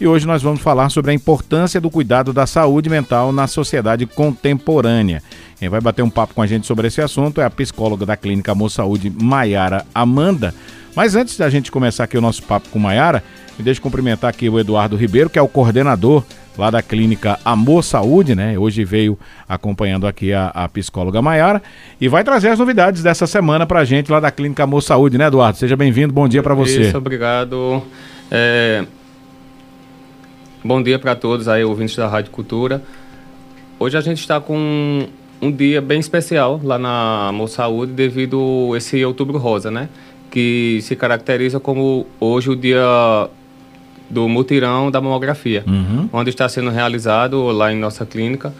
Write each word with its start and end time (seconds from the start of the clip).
e 0.00 0.06
hoje 0.06 0.26
nós 0.26 0.42
vamos 0.42 0.62
falar 0.62 0.88
sobre 0.88 1.10
a 1.10 1.14
importância 1.14 1.78
do 1.78 1.90
cuidado 1.90 2.32
da 2.32 2.46
saúde 2.46 2.88
mental 2.88 3.32
na 3.32 3.46
sociedade 3.46 4.06
contemporânea. 4.06 5.22
Quem 5.58 5.68
vai 5.68 5.80
bater 5.80 6.02
um 6.02 6.08
papo 6.08 6.32
com 6.32 6.40
a 6.40 6.46
gente 6.46 6.66
sobre 6.66 6.88
esse 6.88 7.02
assunto 7.02 7.40
é 7.40 7.44
a 7.44 7.50
psicóloga 7.50 8.06
da 8.06 8.16
Clínica 8.16 8.52
Amor 8.52 8.70
Saúde, 8.70 9.10
Maiara 9.10 9.84
Amanda. 9.94 10.54
Mas 10.96 11.14
antes 11.14 11.36
da 11.36 11.50
gente 11.50 11.70
começar 11.70 12.04
aqui 12.04 12.16
o 12.16 12.20
nosso 12.20 12.42
papo 12.42 12.70
com 12.70 12.78
Maiara, 12.78 13.22
me 13.58 13.62
deixe 13.62 13.78
cumprimentar 13.78 14.30
aqui 14.30 14.48
o 14.48 14.58
Eduardo 14.58 14.96
Ribeiro, 14.96 15.28
que 15.28 15.38
é 15.38 15.42
o 15.42 15.46
coordenador 15.46 16.24
lá 16.56 16.70
da 16.70 16.82
clínica 16.82 17.38
Amor 17.44 17.84
Saúde, 17.84 18.34
né? 18.34 18.58
Hoje 18.58 18.84
veio 18.84 19.18
acompanhando 19.46 20.06
aqui 20.06 20.32
a, 20.32 20.48
a 20.48 20.68
psicóloga 20.68 21.20
Maiara 21.20 21.62
e 22.00 22.08
vai 22.08 22.24
trazer 22.24 22.48
as 22.48 22.58
novidades 22.58 23.02
dessa 23.02 23.26
semana 23.26 23.66
pra 23.66 23.84
gente 23.84 24.10
lá 24.10 24.18
da 24.18 24.30
clínica 24.30 24.64
Amor 24.64 24.82
Saúde, 24.82 25.18
né, 25.18 25.26
Eduardo? 25.26 25.58
Seja 25.58 25.76
bem-vindo, 25.76 26.12
bom 26.12 26.26
dia 26.26 26.42
para 26.42 26.54
você. 26.54 26.80
Isso, 26.80 26.96
obrigado. 26.96 27.82
É... 28.30 28.84
Bom 30.62 30.82
dia 30.82 30.98
para 30.98 31.14
todos 31.14 31.48
aí, 31.48 31.64
ouvintes 31.64 31.96
da 31.96 32.06
Rádio 32.06 32.30
Cultura. 32.30 32.82
Hoje 33.78 33.96
a 33.96 34.00
gente 34.02 34.18
está 34.18 34.38
com 34.38 35.06
um 35.40 35.50
dia 35.50 35.80
bem 35.80 35.98
especial 35.98 36.60
lá 36.62 36.78
na 36.78 37.28
Amor 37.28 37.48
Saúde 37.48 37.92
devido 37.92 38.72
a 38.74 38.76
esse 38.76 39.02
Outubro 39.02 39.38
Rosa, 39.38 39.70
né? 39.70 39.88
Que 40.30 40.78
se 40.82 40.94
caracteriza 40.94 41.58
como 41.58 42.06
hoje 42.20 42.50
o 42.50 42.56
dia 42.56 42.84
do 44.10 44.28
mutirão 44.28 44.90
da 44.90 45.00
mamografia, 45.00 45.64
uhum. 45.66 46.10
onde 46.12 46.28
está 46.28 46.46
sendo 46.46 46.68
realizado 46.68 47.40
lá 47.52 47.72
em 47.72 47.78
nossa 47.78 48.04
clínica 48.04 48.52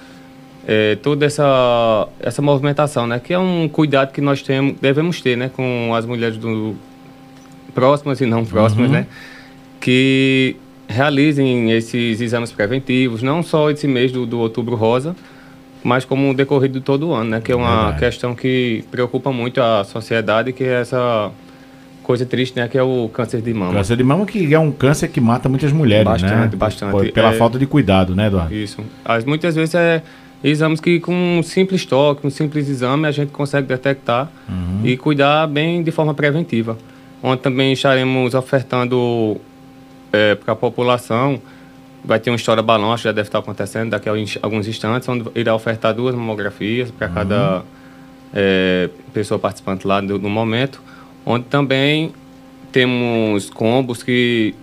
é, 0.67 0.97
toda 0.97 1.27
essa, 1.27 2.09
essa 2.19 2.41
movimentação, 2.41 3.07
né? 3.07 3.19
Que 3.19 3.35
é 3.35 3.39
um 3.39 3.69
cuidado 3.69 4.13
que 4.13 4.21
nós 4.23 4.41
temos, 4.41 4.77
devemos 4.81 5.21
ter, 5.21 5.37
né? 5.37 5.51
Com 5.55 5.95
as 5.95 6.07
mulheres 6.07 6.39
do, 6.39 6.75
próximas 7.75 8.21
e 8.21 8.27
não 8.27 8.45
próximas, 8.45 8.87
uhum. 8.87 8.93
né? 8.93 9.07
Que 9.81 10.57
realizem 10.91 11.71
esses 11.71 12.21
exames 12.21 12.51
preventivos, 12.51 13.23
não 13.23 13.43
só 13.43 13.71
esse 13.71 13.87
mês 13.87 14.11
do, 14.11 14.27
do 14.27 14.41
Outubro 14.41 14.75
Rosa, 14.75 15.15
mas 15.83 16.05
como 16.05 16.35
decorrido 16.35 16.79
de 16.79 16.85
todo 16.85 17.09
o 17.09 17.15
ano, 17.15 17.31
né? 17.31 17.41
Que 17.41 17.53
é 17.53 17.57
uma 17.57 17.83
Verdade. 17.83 18.01
questão 18.01 18.35
que 18.35 18.85
preocupa 18.91 19.33
muito 19.33 19.63
a 19.63 19.85
sociedade, 19.85 20.53
que 20.53 20.65
é 20.65 20.81
essa 20.81 21.31
coisa 22.03 22.27
triste, 22.27 22.57
né? 22.57 22.69
Que 22.69 22.77
é 22.77 22.83
o 22.83 23.09
câncer 23.13 23.41
de 23.41 23.55
mama. 23.55 23.73
Câncer 23.73 23.97
de 23.97 24.05
mama 24.05 24.27
que 24.27 24.53
é 24.53 24.59
um 24.59 24.73
câncer 24.73 25.09
que 25.09 25.21
mata 25.21 25.49
muitas 25.49 25.73
mulheres, 25.73 26.05
bastante, 26.05 26.31
né? 26.31 26.37
Bastante, 26.57 26.91
bastante. 26.91 27.13
Pela 27.13 27.31
é... 27.31 27.33
falta 27.35 27.59
de 27.59 27.67
cuidado, 27.67 28.15
né, 28.15 28.27
Eduardo? 28.27 28.55
Isso. 28.55 28.85
As, 29.05 29.25
muitas 29.25 29.55
vezes 29.55 29.75
é 29.75 30.03
exames 30.43 30.81
que 30.81 30.99
com 30.99 31.39
um 31.39 31.43
simples 31.43 31.87
toque, 31.87 32.27
um 32.27 32.31
simples 32.31 32.69
exame, 32.69 33.07
a 33.07 33.13
gente 33.13 33.31
consegue 33.31 33.67
detectar 33.67 34.29
uhum. 34.49 34.81
e 34.85 34.97
cuidar 34.97 35.47
bem 35.47 35.83
de 35.83 35.91
forma 35.91 36.13
preventiva. 36.15 36.77
Onde 37.23 37.43
também 37.43 37.73
estaremos 37.73 38.35
ofertando 38.35 39.41
é, 40.13 40.35
para 40.35 40.53
a 40.53 40.57
população, 40.57 41.41
vai 42.05 42.19
ter 42.19 42.31
uma 42.31 42.37
história 42.37 42.63
balão, 42.63 42.97
já 42.97 43.13
deve 43.13 43.29
estar 43.29 43.39
acontecendo 43.39 43.91
daqui 43.91 44.09
a 44.09 44.13
alguns 44.43 44.67
instantes, 44.67 45.09
onde 45.09 45.31
irá 45.35 45.55
ofertar 45.55 45.95
duas 45.95 46.15
mamografias 46.15 46.91
para 46.91 47.09
uhum. 47.09 47.15
cada 47.15 47.63
é, 48.33 48.89
pessoa 49.13 49.39
participante 49.39 49.87
lá 49.87 50.01
do, 50.01 50.19
do 50.19 50.29
momento 50.29 50.81
onde 51.25 51.45
também 51.47 52.13
temos 52.73 53.51
combos 53.51 54.03
que 54.03 54.55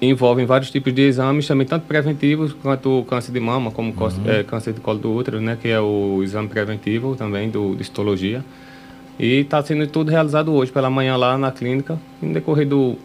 envolvem 0.00 0.44
vários 0.44 0.70
tipos 0.70 0.92
de 0.92 1.02
exames, 1.02 1.46
também 1.46 1.66
tanto 1.66 1.86
preventivos 1.86 2.52
quanto 2.52 3.04
câncer 3.08 3.32
de 3.32 3.40
mama, 3.40 3.70
como 3.70 3.90
uhum. 3.90 4.30
é, 4.30 4.42
câncer 4.42 4.74
de 4.74 4.80
colo 4.80 4.98
do 4.98 5.12
útero, 5.12 5.40
né, 5.40 5.56
que 5.60 5.68
é 5.68 5.80
o 5.80 6.20
exame 6.22 6.48
preventivo 6.48 7.16
também 7.16 7.48
do, 7.48 7.74
de 7.74 7.82
histologia. 7.82 8.44
E 9.18 9.40
está 9.40 9.62
sendo 9.62 9.86
tudo 9.86 10.10
realizado 10.10 10.52
hoje 10.52 10.72
pela 10.72 10.90
manhã 10.90 11.16
lá 11.16 11.38
na 11.38 11.50
clínica, 11.50 11.98
no 12.20 12.34
decorrer 12.34 12.66
do, 12.66 12.98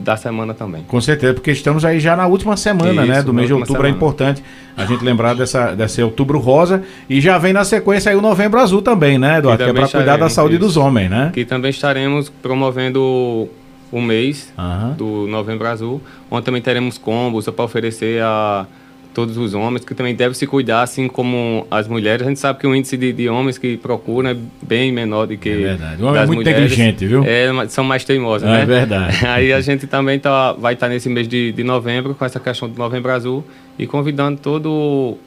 da 0.00 0.16
semana 0.16 0.54
também. 0.54 0.82
Com 0.84 1.00
certeza, 1.00 1.34
porque 1.34 1.50
estamos 1.50 1.84
aí 1.84 2.00
já 2.00 2.16
na 2.16 2.26
última 2.26 2.56
semana, 2.56 2.92
né, 2.92 3.02
Isso, 3.02 3.12
né? 3.12 3.22
Do 3.22 3.34
mês 3.34 3.46
de 3.46 3.52
outubro 3.52 3.74
é 3.74 3.76
semana. 3.76 3.94
é 3.94 3.96
importante 3.96 4.42
a 4.76 4.84
gente 4.86 5.04
lembrar 5.04 5.34
dessa, 5.34 5.74
desse 5.74 6.02
outubro 6.02 6.38
rosa 6.38 6.82
e 7.08 7.20
já 7.20 7.36
vem 7.36 7.52
na 7.52 7.64
sequência 7.64 8.10
aí 8.10 8.16
o 8.16 8.22
novembro 8.22 8.58
azul 8.58 8.80
também, 8.80 9.18
né, 9.18 9.38
Eduardo? 9.38 9.62
Que, 9.62 9.70
que 9.72 9.78
é 9.78 9.80
para 9.80 9.88
cuidar 9.88 10.16
da 10.16 10.30
saúde 10.30 10.54
isso. 10.54 10.64
dos 10.64 10.76
homens, 10.76 11.10
né? 11.10 11.30
Que 11.34 11.44
também 11.44 11.70
estaremos 11.70 12.30
promovendo 12.30 13.48
o 13.92 14.00
mês 14.00 14.52
uhum. 14.56 14.94
do 14.94 15.26
novembro 15.28 15.66
azul, 15.68 16.00
onde 16.30 16.44
também 16.44 16.62
teremos 16.62 16.96
combos 16.96 17.46
para 17.46 17.64
oferecer 17.64 18.22
a 18.22 18.66
todos 19.14 19.36
os 19.36 19.54
homens, 19.54 19.84
que 19.84 19.94
também 19.94 20.14
devem 20.14 20.34
se 20.34 20.46
cuidar, 20.46 20.82
assim 20.82 21.08
como 21.08 21.66
as 21.70 21.88
mulheres. 21.88 22.26
A 22.26 22.28
gente 22.28 22.40
sabe 22.40 22.58
que 22.58 22.66
o 22.66 22.74
índice 22.74 22.96
de, 22.96 23.12
de 23.12 23.28
homens 23.28 23.58
que 23.58 23.76
procuram 23.76 24.30
é 24.30 24.36
bem 24.62 24.92
menor 24.92 25.26
do 25.26 25.36
que. 25.36 25.48
É 25.48 25.56
verdade. 25.56 26.02
O 26.02 26.06
homem 26.06 26.22
é 26.22 26.26
muito 26.26 26.38
mulheres. 26.38 26.72
inteligente, 26.72 27.06
viu? 27.06 27.24
É, 27.24 27.50
são 27.68 27.84
mais 27.84 28.04
teimosos, 28.04 28.46
é 28.48 28.50
né? 28.50 28.62
É 28.62 28.66
verdade. 28.66 29.26
Aí 29.26 29.52
a 29.52 29.60
gente 29.60 29.86
também 29.86 30.18
tá, 30.18 30.52
vai 30.52 30.74
estar 30.74 30.86
tá 30.86 30.92
nesse 30.92 31.08
mês 31.08 31.28
de, 31.28 31.52
de 31.52 31.64
novembro, 31.64 32.14
com 32.14 32.24
essa 32.24 32.40
questão 32.40 32.68
do 32.68 32.78
novembro 32.78 33.10
azul, 33.12 33.44
e 33.78 33.86
convidando 33.86 34.40
todo 34.40 35.18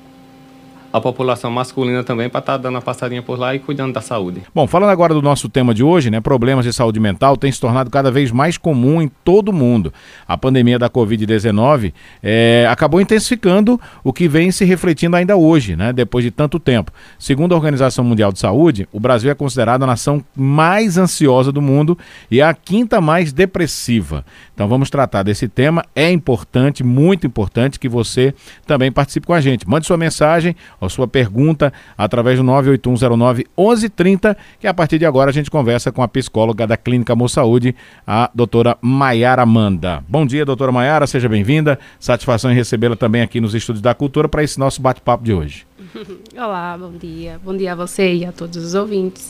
a 0.93 1.01
população 1.01 1.49
masculina 1.49 2.03
também 2.03 2.29
para 2.29 2.39
estar 2.39 2.51
tá 2.53 2.57
dando 2.59 2.77
a 2.77 2.81
passadinha 2.81 3.23
por 3.23 3.39
lá 3.39 3.55
e 3.55 3.59
cuidando 3.59 3.93
da 3.93 3.99
saúde. 3.99 4.43
Bom, 4.53 4.67
falando 4.67 4.91
agora 4.91 5.11
do 5.11 5.23
nosso 5.23 5.49
tema 5.49 5.73
de 5.73 5.83
hoje, 5.83 6.11
né, 6.11 6.21
problemas 6.21 6.63
de 6.63 6.71
saúde 6.71 6.99
mental 6.99 7.35
têm 7.35 7.51
se 7.51 7.59
tornado 7.59 7.89
cada 7.89 8.11
vez 8.11 8.31
mais 8.31 8.59
comum 8.59 9.01
em 9.01 9.11
todo 9.23 9.49
o 9.49 9.53
mundo. 9.53 9.91
A 10.27 10.37
pandemia 10.37 10.77
da 10.77 10.91
Covid-19 10.91 11.91
é, 12.21 12.67
acabou 12.69 13.01
intensificando 13.01 13.81
o 14.03 14.13
que 14.13 14.27
vem 14.27 14.51
se 14.51 14.63
refletindo 14.65 15.15
ainda 15.15 15.35
hoje, 15.35 15.75
né, 15.75 15.91
depois 15.91 16.23
de 16.23 16.29
tanto 16.29 16.59
tempo. 16.59 16.91
Segundo 17.17 17.53
a 17.53 17.55
Organização 17.55 18.05
Mundial 18.05 18.31
de 18.31 18.37
Saúde, 18.37 18.87
o 18.91 18.99
Brasil 18.99 19.31
é 19.31 19.33
considerado 19.33 19.81
a 19.81 19.87
nação 19.87 20.23
mais 20.35 20.95
ansiosa 20.95 21.51
do 21.51 21.61
mundo 21.61 21.97
e 22.29 22.39
a 22.39 22.53
quinta 22.53 23.01
mais 23.01 23.33
depressiva. 23.33 24.23
Então 24.53 24.67
vamos 24.67 24.91
tratar 24.91 25.23
desse 25.23 25.47
tema. 25.47 25.83
É 25.95 26.11
importante, 26.11 26.83
muito 26.83 27.25
importante, 27.25 27.79
que 27.79 27.89
você 27.89 28.35
também 28.67 28.91
participe 28.91 29.25
com 29.25 29.33
a 29.33 29.41
gente. 29.41 29.67
Mande 29.67 29.87
sua 29.87 29.97
mensagem 29.97 30.55
a 30.85 30.89
sua 30.89 31.07
pergunta 31.07 31.71
através 31.97 32.37
do 32.37 32.43
98109 32.43 33.45
1130, 33.57 34.37
que 34.59 34.67
a 34.67 34.73
partir 34.73 34.99
de 34.99 35.05
agora 35.05 35.29
a 35.29 35.33
gente 35.33 35.49
conversa 35.49 35.91
com 35.91 36.01
a 36.01 36.07
psicóloga 36.07 36.65
da 36.65 36.77
Clínica 36.77 37.13
Amor 37.13 37.29
Saúde, 37.29 37.75
a 38.05 38.29
doutora 38.33 38.77
Maiara 38.81 39.45
Manda. 39.45 40.03
Bom 40.07 40.25
dia, 40.25 40.45
doutora 40.45 40.71
Maiara, 40.71 41.07
seja 41.07 41.29
bem-vinda. 41.29 41.79
Satisfação 41.99 42.51
em 42.51 42.55
recebê-la 42.55 42.95
também 42.95 43.21
aqui 43.21 43.39
nos 43.39 43.53
Estúdios 43.53 43.81
da 43.81 43.93
Cultura 43.93 44.27
para 44.27 44.43
esse 44.43 44.59
nosso 44.59 44.81
bate-papo 44.81 45.23
de 45.23 45.33
hoje. 45.33 45.65
Olá, 46.35 46.77
bom 46.77 46.91
dia. 46.91 47.39
Bom 47.43 47.55
dia 47.55 47.73
a 47.73 47.75
você 47.75 48.13
e 48.13 48.25
a 48.25 48.31
todos 48.31 48.57
os 48.57 48.73
ouvintes. 48.73 49.29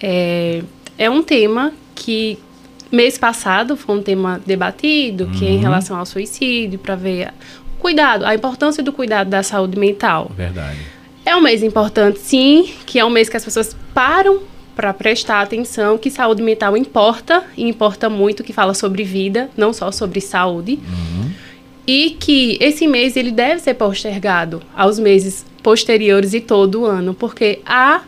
É, 0.00 0.62
é 0.96 1.10
um 1.10 1.22
tema 1.22 1.72
que 1.94 2.38
mês 2.90 3.18
passado 3.18 3.76
foi 3.76 3.96
um 3.96 4.02
tema 4.02 4.40
debatido, 4.44 5.24
uhum. 5.24 5.32
que 5.32 5.46
é 5.46 5.50
em 5.50 5.56
uhum. 5.56 5.62
relação 5.62 5.96
ao 5.96 6.06
suicídio, 6.06 6.78
para 6.78 6.94
ver 6.94 7.32
Cuidado, 7.78 8.24
a 8.24 8.34
importância 8.34 8.82
do 8.82 8.92
cuidado 8.92 9.30
da 9.30 9.42
saúde 9.42 9.78
mental. 9.78 10.30
Verdade. 10.36 10.78
É 11.24 11.36
um 11.36 11.40
mês 11.40 11.62
importante, 11.62 12.18
sim, 12.18 12.72
que 12.86 12.98
é 12.98 13.04
um 13.04 13.10
mês 13.10 13.28
que 13.28 13.36
as 13.36 13.44
pessoas 13.44 13.76
param 13.92 14.40
para 14.74 14.94
prestar 14.94 15.42
atenção 15.42 15.98
que 15.98 16.10
saúde 16.10 16.42
mental 16.42 16.76
importa, 16.76 17.44
e 17.56 17.68
importa 17.68 18.08
muito, 18.08 18.44
que 18.44 18.52
fala 18.52 18.74
sobre 18.74 19.02
vida, 19.02 19.50
não 19.56 19.72
só 19.72 19.90
sobre 19.90 20.20
saúde. 20.20 20.78
Uhum. 20.88 21.30
E 21.86 22.10
que 22.10 22.56
esse 22.60 22.86
mês 22.86 23.16
ele 23.16 23.30
deve 23.30 23.60
ser 23.60 23.74
postergado 23.74 24.62
aos 24.76 24.98
meses 24.98 25.44
posteriores 25.62 26.32
e 26.32 26.40
todo 26.40 26.82
o 26.82 26.84
ano, 26.84 27.12
porque 27.12 27.60
há 27.66 28.02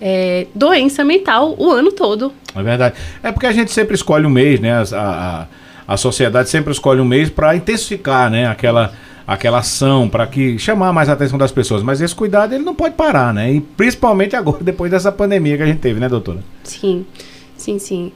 é, 0.00 0.46
doença 0.54 1.04
mental 1.04 1.54
o 1.58 1.70
ano 1.70 1.92
todo. 1.92 2.32
É 2.54 2.62
verdade. 2.62 2.96
É 3.22 3.30
porque 3.30 3.46
a 3.46 3.52
gente 3.52 3.70
sempre 3.70 3.94
escolhe 3.94 4.26
um 4.26 4.30
mês, 4.30 4.58
né? 4.58 4.72
A, 4.72 4.82
a, 4.92 5.46
a 5.90 5.96
sociedade 5.96 6.48
sempre 6.48 6.70
escolhe 6.70 7.00
um 7.00 7.04
mês 7.04 7.28
para 7.28 7.56
intensificar, 7.56 8.30
né, 8.30 8.46
aquela 8.46 8.92
aquela 9.26 9.58
ação 9.58 10.08
para 10.08 10.24
que 10.26 10.56
chamar 10.56 10.92
mais 10.92 11.08
a 11.08 11.14
atenção 11.14 11.36
das 11.36 11.50
pessoas, 11.50 11.82
mas 11.82 12.00
esse 12.00 12.14
cuidado 12.14 12.52
ele 12.52 12.64
não 12.64 12.74
pode 12.74 12.94
parar, 12.94 13.32
né? 13.32 13.52
E 13.52 13.60
principalmente 13.60 14.34
agora 14.34 14.58
depois 14.62 14.90
dessa 14.90 15.10
pandemia 15.10 15.56
que 15.56 15.62
a 15.62 15.66
gente 15.66 15.78
teve, 15.78 16.00
né, 16.00 16.08
doutora? 16.08 16.38
Sim. 16.64 17.04
Sim, 17.56 17.78
sim. 17.78 18.12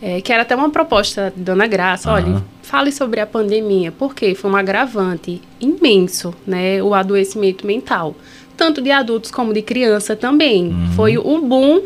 É, 0.00 0.20
que 0.20 0.32
era 0.32 0.42
até 0.42 0.54
uma 0.54 0.70
proposta 0.70 1.32
de 1.34 1.42
Dona 1.42 1.66
Graça, 1.66 2.12
olha, 2.12 2.42
fale 2.62 2.92
sobre 2.92 3.20
a 3.20 3.26
pandemia, 3.26 3.92
porque 3.92 4.34
foi 4.34 4.50
um 4.50 4.56
agravante 4.56 5.40
imenso, 5.60 6.34
né, 6.46 6.82
o 6.82 6.94
adoecimento 6.94 7.66
mental, 7.66 8.14
tanto 8.56 8.80
de 8.80 8.90
adultos 8.90 9.30
como 9.30 9.52
de 9.52 9.62
criança 9.62 10.16
também. 10.16 10.68
Uhum. 10.68 10.92
Foi 10.94 11.18
um 11.18 11.46
boom 11.46 11.82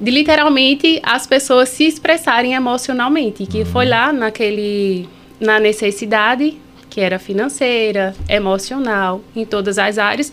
de 0.00 0.10
literalmente 0.10 0.98
as 1.02 1.26
pessoas 1.26 1.68
se 1.68 1.84
expressarem 1.84 2.54
emocionalmente, 2.54 3.46
que 3.46 3.64
foi 3.64 3.86
lá 3.86 4.12
naquele 4.12 5.08
na 5.38 5.58
necessidade 5.58 6.58
que 6.90 7.00
era 7.00 7.18
financeira, 7.18 8.14
emocional, 8.28 9.22
em 9.34 9.46
todas 9.46 9.78
as 9.78 9.96
áreas, 9.96 10.30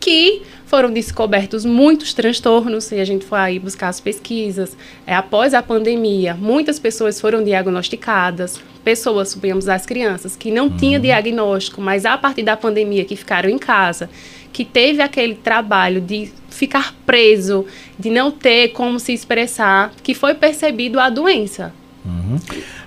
que 0.00 0.42
foram 0.64 0.92
descobertos 0.92 1.64
muitos 1.64 2.12
transtornos, 2.14 2.90
e 2.92 3.00
a 3.00 3.04
gente 3.04 3.24
foi 3.24 3.38
aí 3.38 3.58
buscar 3.58 3.88
as 3.88 4.00
pesquisas. 4.00 4.76
É, 5.06 5.14
após 5.14 5.54
a 5.54 5.62
pandemia, 5.62 6.34
muitas 6.34 6.78
pessoas 6.78 7.20
foram 7.20 7.44
diagnosticadas, 7.44 8.60
pessoas, 8.84 9.30
suponhamos 9.30 9.68
as 9.68 9.84
crianças, 9.84 10.34
que 10.34 10.50
não 10.50 10.68
uhum. 10.68 10.76
tinham 10.76 11.00
diagnóstico, 11.00 11.80
mas 11.80 12.04
a 12.04 12.16
partir 12.16 12.42
da 12.42 12.56
pandemia 12.56 13.04
que 13.04 13.16
ficaram 13.16 13.48
em 13.48 13.58
casa, 13.58 14.08
que 14.52 14.64
teve 14.64 15.02
aquele 15.02 15.34
trabalho 15.34 16.00
de 16.00 16.30
ficar 16.48 16.94
preso, 17.06 17.66
de 17.98 18.10
não 18.10 18.30
ter 18.30 18.68
como 18.68 18.98
se 18.98 19.12
expressar, 19.12 19.92
que 20.02 20.14
foi 20.14 20.34
percebido 20.34 20.98
a 20.98 21.08
doença. 21.10 21.72
Uhum. 22.04 22.38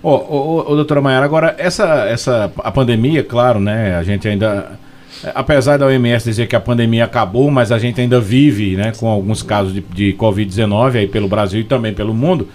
Ô, 0.03 0.09
oh, 0.09 0.65
oh, 0.68 0.75
doutora 0.75 1.00
Maiara, 1.00 1.24
agora, 1.24 1.56
essa, 1.59 2.06
essa, 2.07 2.51
a 2.57 2.71
pandemia, 2.71 3.24
claro, 3.24 3.59
né, 3.59 3.95
a 3.95 4.01
gente 4.01 4.27
ainda, 4.27 4.71
apesar 5.36 5.77
da 5.77 5.86
OMS 5.86 6.25
dizer 6.25 6.48
que 6.48 6.56
a 6.56 6.59
pandemia 6.59 7.06
acabou, 7.06 7.51
mas 7.51 7.71
a 7.71 7.77
gente 7.77 8.01
ainda 8.01 8.19
vive, 8.19 8.75
né, 8.75 8.92
com 8.98 9.07
alguns 9.07 9.44
casos 9.44 9.71
de, 9.71 9.81
de 9.81 10.13
Covid-19 10.18 10.95
aí 10.95 11.07
pelo 11.07 11.27
Brasil 11.27 11.59
e 11.59 11.63
também 11.63 11.94
pelo 11.94 12.15
mundo, 12.15 12.48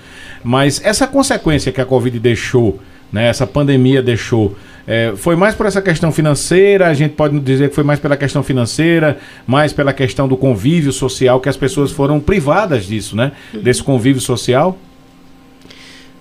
mas 0.42 0.84
essa 0.84 1.06
consequência 1.06 1.70
que 1.70 1.80
a 1.80 1.84
Covid 1.84 2.18
deixou, 2.18 2.80
né, 3.12 3.28
essa 3.28 3.46
pandemia 3.46 4.02
deixou, 4.02 4.56
é, 4.84 5.12
foi 5.14 5.36
mais 5.36 5.54
por 5.54 5.66
essa 5.66 5.80
questão 5.80 6.10
financeira, 6.10 6.88
a 6.88 6.94
gente 6.94 7.12
pode 7.12 7.38
dizer 7.38 7.68
que 7.68 7.76
foi 7.76 7.84
mais 7.84 8.00
pela 8.00 8.16
questão 8.16 8.42
financeira, 8.42 9.18
mais 9.46 9.72
pela 9.72 9.92
questão 9.92 10.26
do 10.26 10.36
convívio 10.36 10.92
social, 10.92 11.38
que 11.38 11.48
as 11.48 11.56
pessoas 11.56 11.92
foram 11.92 12.18
privadas 12.18 12.86
disso, 12.86 13.14
né? 13.14 13.30
Desse 13.52 13.84
convívio 13.84 14.20
social? 14.20 14.76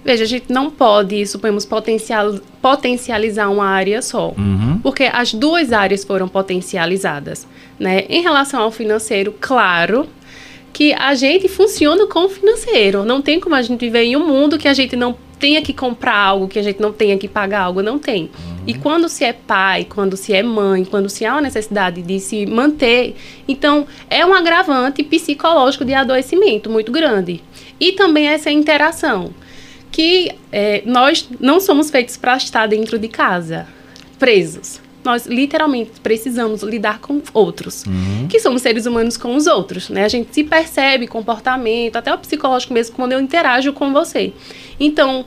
Veja, 0.06 0.24
a 0.24 0.28
gente 0.28 0.54
não 0.54 0.70
pode, 0.70 1.26
suponhamos, 1.26 1.66
potencial, 1.66 2.36
potencializar 2.62 3.50
uma 3.50 3.66
área 3.66 4.04
só. 4.04 4.36
Uhum. 4.38 4.80
Porque 4.84 5.10
as 5.12 5.34
duas 5.34 5.74
áreas 5.74 6.04
foram 6.04 6.28
potencializadas. 6.28 7.48
Né? 7.80 8.06
Em 8.08 8.22
relação 8.22 8.62
ao 8.62 8.70
financeiro, 8.70 9.34
claro 9.42 10.08
que 10.72 10.94
a 10.94 11.16
gente 11.16 11.48
funciona 11.48 12.06
com 12.06 12.26
o 12.26 12.30
financeiro. 12.30 13.04
Não 13.04 13.20
tem 13.20 13.40
como 13.40 13.56
a 13.56 13.64
gente 13.64 13.80
viver 13.80 14.04
em 14.04 14.16
um 14.16 14.28
mundo 14.28 14.60
que 14.60 14.68
a 14.68 14.76
gente 14.76 14.96
não 14.96 15.18
tenha 15.40 15.62
que 15.64 15.74
comprar 15.74 16.16
algo, 16.16 16.48
que 16.48 16.60
a 16.60 16.64
gente 16.64 16.80
não 16.80 16.94
tenha 16.94 17.18
que 17.18 17.28
pagar 17.28 17.62
algo, 17.62 17.82
não 17.82 17.98
tem. 17.98 18.24
Uhum. 18.24 18.56
E 18.68 18.76
quando 18.76 19.10
se 19.10 19.24
é 19.24 19.34
pai, 19.34 19.86
quando 19.90 20.16
se 20.16 20.34
é 20.34 20.44
mãe, 20.44 20.86
quando 20.86 21.10
se 21.10 21.26
há 21.26 21.34
uma 21.34 21.42
necessidade 21.42 22.04
de 22.04 22.20
se 22.20 22.46
manter, 22.46 23.16
então 23.48 23.88
é 24.08 24.24
um 24.24 24.36
agravante 24.36 25.02
psicológico 25.04 25.84
de 25.84 25.96
adoecimento 25.96 26.70
muito 26.70 26.92
grande. 26.92 27.42
E 27.80 27.94
também 27.94 28.28
essa 28.28 28.52
interação 28.52 29.34
que 29.96 30.30
é, 30.52 30.84
nós 30.86 31.30
não 31.40 31.62
somos 31.62 31.90
feitos 31.90 32.18
para 32.18 32.36
estar 32.36 32.68
dentro 32.68 33.00
de 33.00 33.08
casa, 33.08 33.66
presos. 34.20 34.82
Nós 35.06 35.26
literalmente 35.26 36.02
precisamos 36.04 36.64
lidar 36.64 37.00
com 37.00 37.22
outros, 37.34 37.86
uhum. 37.86 38.28
que 38.28 38.38
somos 38.38 38.62
seres 38.62 38.86
humanos 38.86 39.16
com 39.16 39.34
os 39.38 39.48
outros, 39.48 39.88
né? 39.88 40.04
A 40.04 40.10
gente 40.10 40.34
se 40.34 40.44
percebe 40.44 41.08
comportamento, 41.08 41.96
até 41.96 42.14
o 42.14 42.18
psicológico 42.18 42.74
mesmo, 42.74 42.94
quando 42.94 43.14
eu 43.14 43.22
interajo 43.22 43.72
com 43.72 43.94
você. 43.94 44.34
Então, 44.78 45.24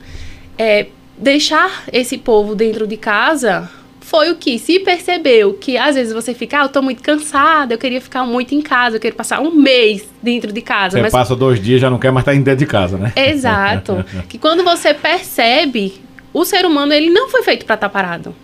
é, 0.59 0.89
deixar 1.17 1.85
esse 1.91 2.19
povo 2.19 2.55
dentro 2.55 2.87
de 2.87 2.99
casa 2.99 3.71
foi 4.09 4.31
o 4.31 4.37
que 4.37 4.59
se 4.59 4.81
percebeu 4.81 5.53
que 5.53 5.77
às 5.77 5.95
vezes 5.95 6.15
você 6.15 6.33
fica, 6.33 6.63
ah, 6.63 6.65
eu 6.65 6.71
tô 6.71 6.81
muito 6.81 7.03
cansada, 7.03 7.75
eu 7.75 7.79
queria 7.79 8.01
ficar 8.01 8.25
muito 8.25 8.55
em 8.55 8.63
casa, 8.63 8.97
eu 8.97 9.01
queria 9.01 9.15
passar 9.15 9.39
um 9.39 9.51
mês 9.51 10.09
dentro 10.23 10.51
de 10.51 10.63
casa. 10.63 10.97
Você 10.97 11.03
mas... 11.03 11.13
passa 11.13 11.37
dois 11.37 11.63
dias 11.63 11.79
já 11.79 11.91
não 11.91 11.99
quer 11.99 12.11
mais 12.11 12.23
estar 12.23 12.33
dentro 12.33 12.57
de 12.57 12.65
casa, 12.65 12.97
né? 12.97 13.13
Exato. 13.15 14.03
que 14.27 14.39
quando 14.39 14.65
você 14.65 14.95
percebe, 14.95 16.01
o 16.33 16.43
ser 16.47 16.65
humano 16.65 16.95
ele 16.95 17.11
não 17.11 17.29
foi 17.29 17.43
feito 17.43 17.67
para 17.67 17.75
estar 17.75 17.89
tá 17.91 17.93
parado. 17.93 18.35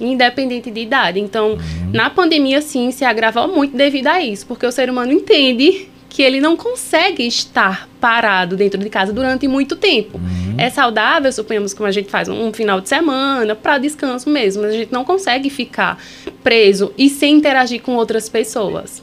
Independente 0.00 0.70
de 0.70 0.82
idade. 0.82 1.18
Então, 1.18 1.54
uhum. 1.54 1.90
na 1.92 2.08
pandemia, 2.08 2.62
sim, 2.62 2.92
se 2.92 3.04
agravou 3.04 3.48
muito 3.48 3.76
devido 3.76 4.06
a 4.06 4.22
isso, 4.22 4.46
porque 4.46 4.64
o 4.64 4.70
ser 4.70 4.88
humano 4.88 5.10
entende 5.10 5.88
que 6.08 6.22
ele 6.22 6.40
não 6.40 6.56
consegue 6.56 7.26
estar 7.26 7.88
parado 8.00 8.56
dentro 8.56 8.78
de 8.78 8.88
casa 8.88 9.12
durante 9.12 9.48
muito 9.48 9.74
tempo. 9.74 10.16
Uhum. 10.18 10.47
É 10.58 10.68
saudável, 10.70 11.30
suponhamos, 11.30 11.72
como 11.72 11.86
a 11.86 11.92
gente 11.92 12.10
faz 12.10 12.28
um 12.28 12.52
final 12.52 12.80
de 12.80 12.88
semana, 12.88 13.54
para 13.54 13.78
descanso 13.78 14.28
mesmo, 14.28 14.62
mas 14.62 14.72
a 14.72 14.76
gente 14.76 14.92
não 14.92 15.04
consegue 15.04 15.48
ficar 15.48 16.02
preso 16.42 16.92
e 16.98 17.08
sem 17.08 17.36
interagir 17.36 17.80
com 17.80 17.94
outras 17.94 18.28
pessoas. 18.28 19.00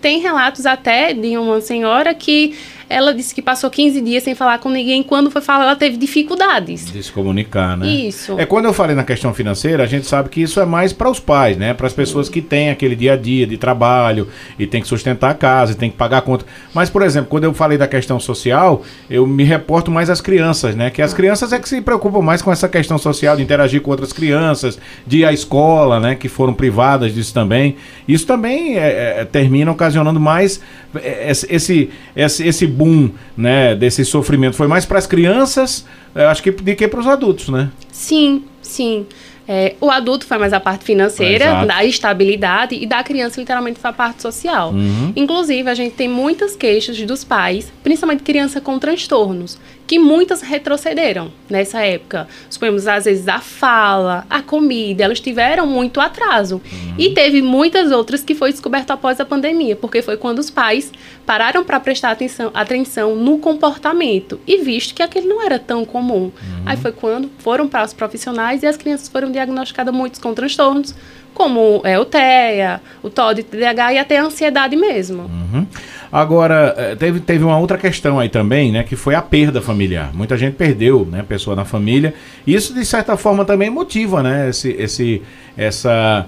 Tem 0.00 0.18
relatos 0.18 0.66
até 0.66 1.14
de 1.14 1.38
uma 1.38 1.60
senhora 1.60 2.12
que 2.12 2.56
ela 2.90 3.14
disse 3.14 3.32
que 3.32 3.40
passou 3.40 3.70
15 3.70 4.00
dias 4.00 4.24
sem 4.24 4.34
falar 4.34 4.58
com 4.58 4.68
ninguém. 4.68 5.00
Quando 5.00 5.30
foi 5.30 5.40
falar, 5.40 5.62
ela 5.62 5.76
teve 5.76 5.96
dificuldades. 5.96 6.90
De 6.90 7.00
se 7.00 7.12
comunicar, 7.12 7.76
né? 7.76 7.86
Isso. 7.86 8.34
É 8.36 8.44
quando 8.44 8.64
eu 8.64 8.72
falei 8.72 8.96
na 8.96 9.04
questão 9.04 9.32
financeira, 9.32 9.84
a 9.84 9.86
gente 9.86 10.08
sabe 10.08 10.28
que 10.28 10.42
isso 10.42 10.60
é 10.60 10.66
mais 10.66 10.92
para 10.92 11.08
os 11.08 11.20
pais, 11.20 11.56
né? 11.56 11.72
Para 11.72 11.86
as 11.86 11.92
pessoas 11.92 12.28
que 12.28 12.42
têm 12.42 12.68
aquele 12.68 12.96
dia 12.96 13.12
a 13.12 13.16
dia 13.16 13.46
de 13.46 13.56
trabalho 13.56 14.26
e 14.58 14.66
tem 14.66 14.82
que 14.82 14.88
sustentar 14.88 15.30
a 15.30 15.34
casa, 15.34 15.70
e 15.70 15.74
tem 15.76 15.88
que 15.88 15.96
pagar 15.96 16.18
a 16.18 16.22
conta. 16.22 16.44
Mas, 16.74 16.90
por 16.90 17.02
exemplo, 17.02 17.30
quando 17.30 17.44
eu 17.44 17.54
falei 17.54 17.78
da 17.78 17.86
questão 17.86 18.18
social, 18.18 18.82
eu 19.08 19.24
me 19.24 19.44
reporto 19.44 19.88
mais 19.88 20.10
às 20.10 20.20
crianças, 20.20 20.74
né? 20.74 20.90
Que 20.90 21.00
as 21.00 21.14
crianças 21.14 21.52
é 21.52 21.60
que 21.60 21.68
se 21.68 21.80
preocupam 21.80 22.20
mais 22.20 22.42
com 22.42 22.50
essa 22.50 22.68
questão 22.68 22.98
social 22.98 23.36
de 23.36 23.42
interagir 23.44 23.80
com 23.80 23.92
outras 23.92 24.12
crianças, 24.12 24.80
de 25.06 25.18
ir 25.18 25.24
à 25.24 25.32
escola, 25.32 26.00
né? 26.00 26.16
Que 26.16 26.28
foram 26.28 26.52
privadas 26.52 27.14
disso 27.14 27.32
também. 27.32 27.76
Isso 28.08 28.26
também 28.26 28.76
é, 28.76 29.20
é, 29.20 29.24
termina 29.24 29.70
ocasionando 29.70 30.18
mais 30.18 30.60
esse, 31.02 31.46
esse, 31.50 31.90
esse 32.16 32.66
boom 32.66 33.10
né, 33.36 33.74
desse 33.74 34.04
sofrimento 34.04 34.56
foi 34.56 34.66
mais 34.66 34.84
para 34.84 34.98
as 34.98 35.06
crianças, 35.06 35.86
acho 36.14 36.42
que 36.42 36.50
do 36.50 36.74
que 36.74 36.88
para 36.88 37.00
os 37.00 37.06
adultos, 37.06 37.48
né? 37.48 37.70
Sim, 37.92 38.44
sim. 38.60 39.06
É, 39.52 39.74
o 39.80 39.90
adulto 39.90 40.24
foi 40.24 40.38
mais 40.38 40.52
a 40.52 40.60
parte 40.60 40.84
financeira, 40.84 41.46
Exato. 41.46 41.66
da 41.66 41.84
estabilidade, 41.84 42.76
e 42.76 42.86
da 42.86 43.02
criança, 43.02 43.40
literalmente, 43.40 43.80
foi 43.80 43.90
a 43.90 43.92
parte 43.92 44.22
social. 44.22 44.70
Uhum. 44.70 45.12
Inclusive, 45.16 45.68
a 45.68 45.74
gente 45.74 45.96
tem 45.96 46.08
muitas 46.08 46.54
queixas 46.54 47.00
dos 47.02 47.24
pais, 47.24 47.72
principalmente 47.82 48.22
criança 48.22 48.60
com 48.60 48.78
transtornos, 48.78 49.58
que 49.90 49.98
muitas 49.98 50.40
retrocederam 50.40 51.32
nessa 51.48 51.80
época. 51.80 52.28
Suponhamos, 52.48 52.86
às 52.86 53.06
vezes, 53.06 53.26
a 53.26 53.40
fala, 53.40 54.24
a 54.30 54.40
comida, 54.40 55.02
elas 55.02 55.18
tiveram 55.18 55.66
muito 55.66 56.00
atraso. 56.00 56.62
Uhum. 56.72 56.94
E 56.96 57.10
teve 57.10 57.42
muitas 57.42 57.90
outras 57.90 58.22
que 58.22 58.32
foi 58.32 58.52
descoberto 58.52 58.92
após 58.92 59.18
a 59.18 59.24
pandemia, 59.24 59.74
porque 59.74 60.00
foi 60.00 60.16
quando 60.16 60.38
os 60.38 60.48
pais 60.48 60.92
pararam 61.26 61.64
para 61.64 61.80
prestar 61.80 62.12
atenção, 62.12 62.52
atenção 62.54 63.16
no 63.16 63.38
comportamento 63.38 64.38
e 64.46 64.58
visto 64.58 64.94
que 64.94 65.02
aquele 65.02 65.26
não 65.26 65.42
era 65.42 65.58
tão 65.58 65.84
comum. 65.84 66.30
Uhum. 66.40 66.62
Aí 66.66 66.76
foi 66.76 66.92
quando 66.92 67.28
foram 67.38 67.66
para 67.66 67.84
os 67.84 67.92
profissionais 67.92 68.62
e 68.62 68.68
as 68.68 68.76
crianças 68.76 69.08
foram 69.08 69.32
diagnosticadas 69.32 69.92
muitos 69.92 70.20
com 70.20 70.32
transtornos, 70.32 70.94
como 71.34 71.80
é, 71.82 71.98
o 71.98 72.04
TEA, 72.04 72.80
o 73.02 73.10
TOD, 73.10 73.42
TDAH 73.42 73.94
e 73.94 73.98
até 73.98 74.18
a 74.18 74.24
ansiedade 74.24 74.76
mesmo. 74.76 75.22
Uhum. 75.22 75.66
Agora, 76.12 76.74
eh, 76.76 76.96
teve, 76.96 77.20
teve 77.20 77.44
uma 77.44 77.58
outra 77.58 77.78
questão 77.78 78.18
aí 78.18 78.28
também, 78.28 78.72
né? 78.72 78.82
Que 78.82 78.96
foi 78.96 79.14
a 79.14 79.22
perda 79.22 79.62
familiar. 79.62 80.10
Muita 80.12 80.36
gente 80.36 80.54
perdeu, 80.54 81.06
né? 81.10 81.24
Pessoa 81.26 81.54
na 81.54 81.64
família. 81.64 82.14
Isso, 82.46 82.74
de 82.74 82.84
certa 82.84 83.16
forma, 83.16 83.44
também 83.44 83.70
motiva, 83.70 84.22
né? 84.22 84.48
Esse, 84.48 84.70
esse, 84.72 85.22
essa 85.56 86.26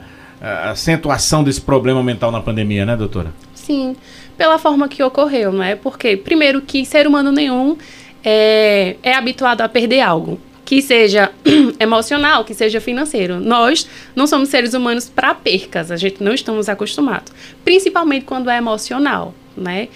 acentuação 0.71 1.45
desse 1.45 1.61
problema 1.61 2.03
mental 2.03 2.31
na 2.31 2.41
pandemia, 2.41 2.85
né, 2.85 2.97
doutora? 2.97 3.33
Sim, 3.55 3.97
pela 4.37 4.59
forma 4.59 4.89
que 4.89 5.03
ocorreu, 5.03 5.53
não 5.53 5.63
é? 5.63 5.77
Porque, 5.77 6.17
primeiro, 6.17 6.61
que 6.61 6.85
ser 6.85 7.07
humano 7.07 7.31
nenhum 7.31 7.77
é, 8.25 8.97
é 9.03 9.15
habituado 9.15 9.61
a 9.61 9.69
perder 9.69 10.01
algo 10.01 10.41
que 10.65 10.81
seja 10.81 11.31
emocional, 11.79 12.45
que 12.45 12.55
seja 12.55 12.81
financeiro. 12.81 13.39
Nós 13.39 13.89
não 14.17 14.27
somos 14.27 14.49
seres 14.49 14.75
humanos 14.75 15.09
para 15.09 15.35
percas, 15.35 15.91
a 15.91 15.97
gente 15.97 16.23
não 16.23 16.33
estamos 16.33 16.69
acostumados, 16.69 17.33
principalmente 17.65 18.25
quando 18.25 18.51
é 18.51 18.57
emocional 18.57 19.35
né? 19.57 19.89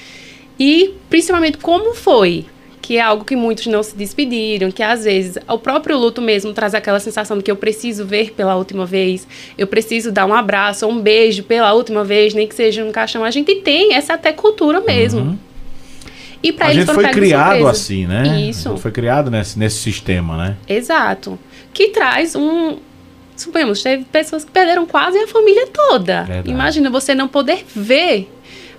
E 0.59 0.95
principalmente 1.09 1.59
como 1.59 1.95
foi, 1.95 2.47
que 2.87 2.99
é 2.99 3.01
algo 3.01 3.25
que 3.25 3.35
muitos 3.35 3.67
não 3.67 3.83
se 3.83 3.97
despediram, 3.97 4.71
que 4.71 4.83
às 4.83 5.05
vezes 5.05 5.37
o 5.49 5.59
próprio 5.59 5.99
luto 5.99 6.23
mesmo 6.23 6.53
traz 6.53 6.73
aquela 6.73 7.01
sensação 7.01 7.37
de 7.37 7.43
que 7.43 7.51
eu 7.51 7.57
preciso 7.57 8.07
ver 8.07 8.33
pela 8.33 8.55
última 8.55 8.87
vez, 8.87 9.27
eu 9.59 9.67
preciso 9.67 10.13
dar 10.13 10.25
um 10.25 10.33
abraço 10.33 10.87
um 10.87 11.01
beijo 11.01 11.43
pela 11.43 11.73
última 11.73 12.05
vez, 12.05 12.33
nem 12.33 12.47
que 12.47 12.55
seja 12.55 12.85
no 12.85 12.93
caixão. 12.93 13.25
A 13.25 13.31
gente 13.33 13.57
tem 13.57 13.95
essa 13.95 14.15
até 14.15 14.33
cultura 14.33 14.81
mesmo. 14.81 15.21
Uhum. 15.21 15.39
E 16.43 16.53
para 16.53 16.73
eles 16.73 16.89
foi 16.89 17.09
criado 17.09 17.67
assim, 17.67 18.07
né? 18.07 18.41
Isso. 18.41 18.77
Foi 18.77 18.93
criado 18.93 19.33
nesse, 19.33 19.59
nesse 19.59 19.79
sistema, 19.79 20.37
né? 20.37 20.57
Exato. 20.69 21.37
Que 21.75 21.89
traz 21.89 22.37
um, 22.37 22.77
suponhamos, 23.37 23.83
teve 23.83 24.05
pessoas 24.05 24.45
que 24.45 24.51
perderam 24.51 24.87
quase 24.87 25.19
a 25.19 25.27
família 25.27 25.67
toda. 25.67 26.23
Verdade. 26.23 26.51
Imagina 26.51 26.89
você 26.89 27.15
não 27.15 27.29
poder 27.29 27.65
ver 27.75 28.31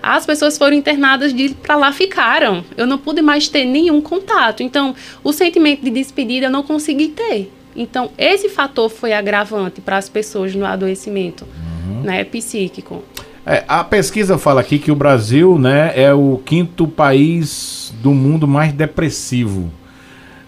as 0.01 0.25
pessoas 0.25 0.58
foram 0.58 0.75
internadas 0.75 1.34
de 1.34 1.50
para 1.50 1.75
lá 1.75 1.92
ficaram. 1.92 2.63
Eu 2.75 2.88
não 2.88 2.98
pude 2.98 3.22
mais 3.22 3.48
ter 3.48 3.66
nenhum 3.66 4.01
contato. 4.01 4.63
Então, 4.63 4.96
o 5.24 5.32
sentimento 5.34 5.84
de 5.84 5.89
despedida 5.89 6.48
eu 6.48 6.51
não 6.51 6.63
consegui 6.63 7.10
ter. 7.10 7.51
Então, 7.75 8.10
esse 8.18 8.50
fator 8.50 8.89
foi 8.89 9.13
agravante 9.13 9.82
para 9.82 9.98
as 9.98 10.10
pessoas 10.10 10.56
no 10.56 10.66
adoecimento 10.66 11.46
uhum. 11.88 12.01
né, 12.01 12.24
psíquico. 12.24 13.04
É, 13.46 13.63
a 13.68 13.84
pesquisa 13.84 14.38
fala 14.38 14.60
aqui 14.60 14.77
que 14.80 14.92
o 14.92 14.96
Brasil 14.96 15.58
né, 15.58 15.94
é 15.96 16.13
o 16.13 16.42
quinto 16.44 16.88
país 16.88 17.94
do 18.01 18.12
mundo 18.12 18.48
mais 18.48 18.74
depressivo. 18.74 19.72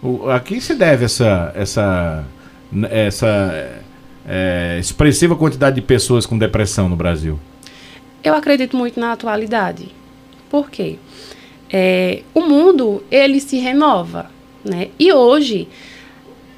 O, 0.02 0.30
a 0.30 0.40
que 0.40 0.60
se 0.60 0.74
deve 0.74 1.06
essa, 1.06 1.52
essa, 1.56 2.26
essa 2.90 3.82
é, 4.28 4.78
expressiva 4.80 5.36
quantidade 5.36 5.76
de 5.76 5.82
pessoas 5.82 6.26
com 6.26 6.38
depressão 6.38 6.90
no 6.90 6.96
Brasil? 6.96 7.40
Eu 8.24 8.34
acredito 8.34 8.76
muito 8.76 9.00
na 9.00 9.12
atualidade. 9.14 9.90
Por 10.50 10.70
quê? 10.70 10.98
É, 11.72 12.24
o 12.34 12.42
mundo, 12.42 13.04
ele 13.12 13.40
se 13.40 13.58
renova, 13.58 14.30
né? 14.64 14.90
E 14.98 15.14
hoje, 15.14 15.68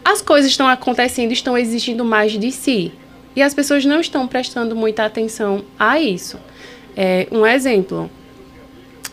as 0.03 0.21
coisas 0.21 0.49
estão 0.49 0.67
acontecendo, 0.67 1.31
estão 1.31 1.57
existindo 1.57 2.03
mais 2.03 2.31
de 2.31 2.51
si. 2.51 2.91
E 3.35 3.41
as 3.41 3.53
pessoas 3.53 3.85
não 3.85 3.99
estão 3.99 4.27
prestando 4.27 4.75
muita 4.75 5.05
atenção 5.05 5.63
a 5.77 5.99
isso. 5.99 6.39
É, 6.95 7.27
um 7.31 7.45
exemplo. 7.45 8.09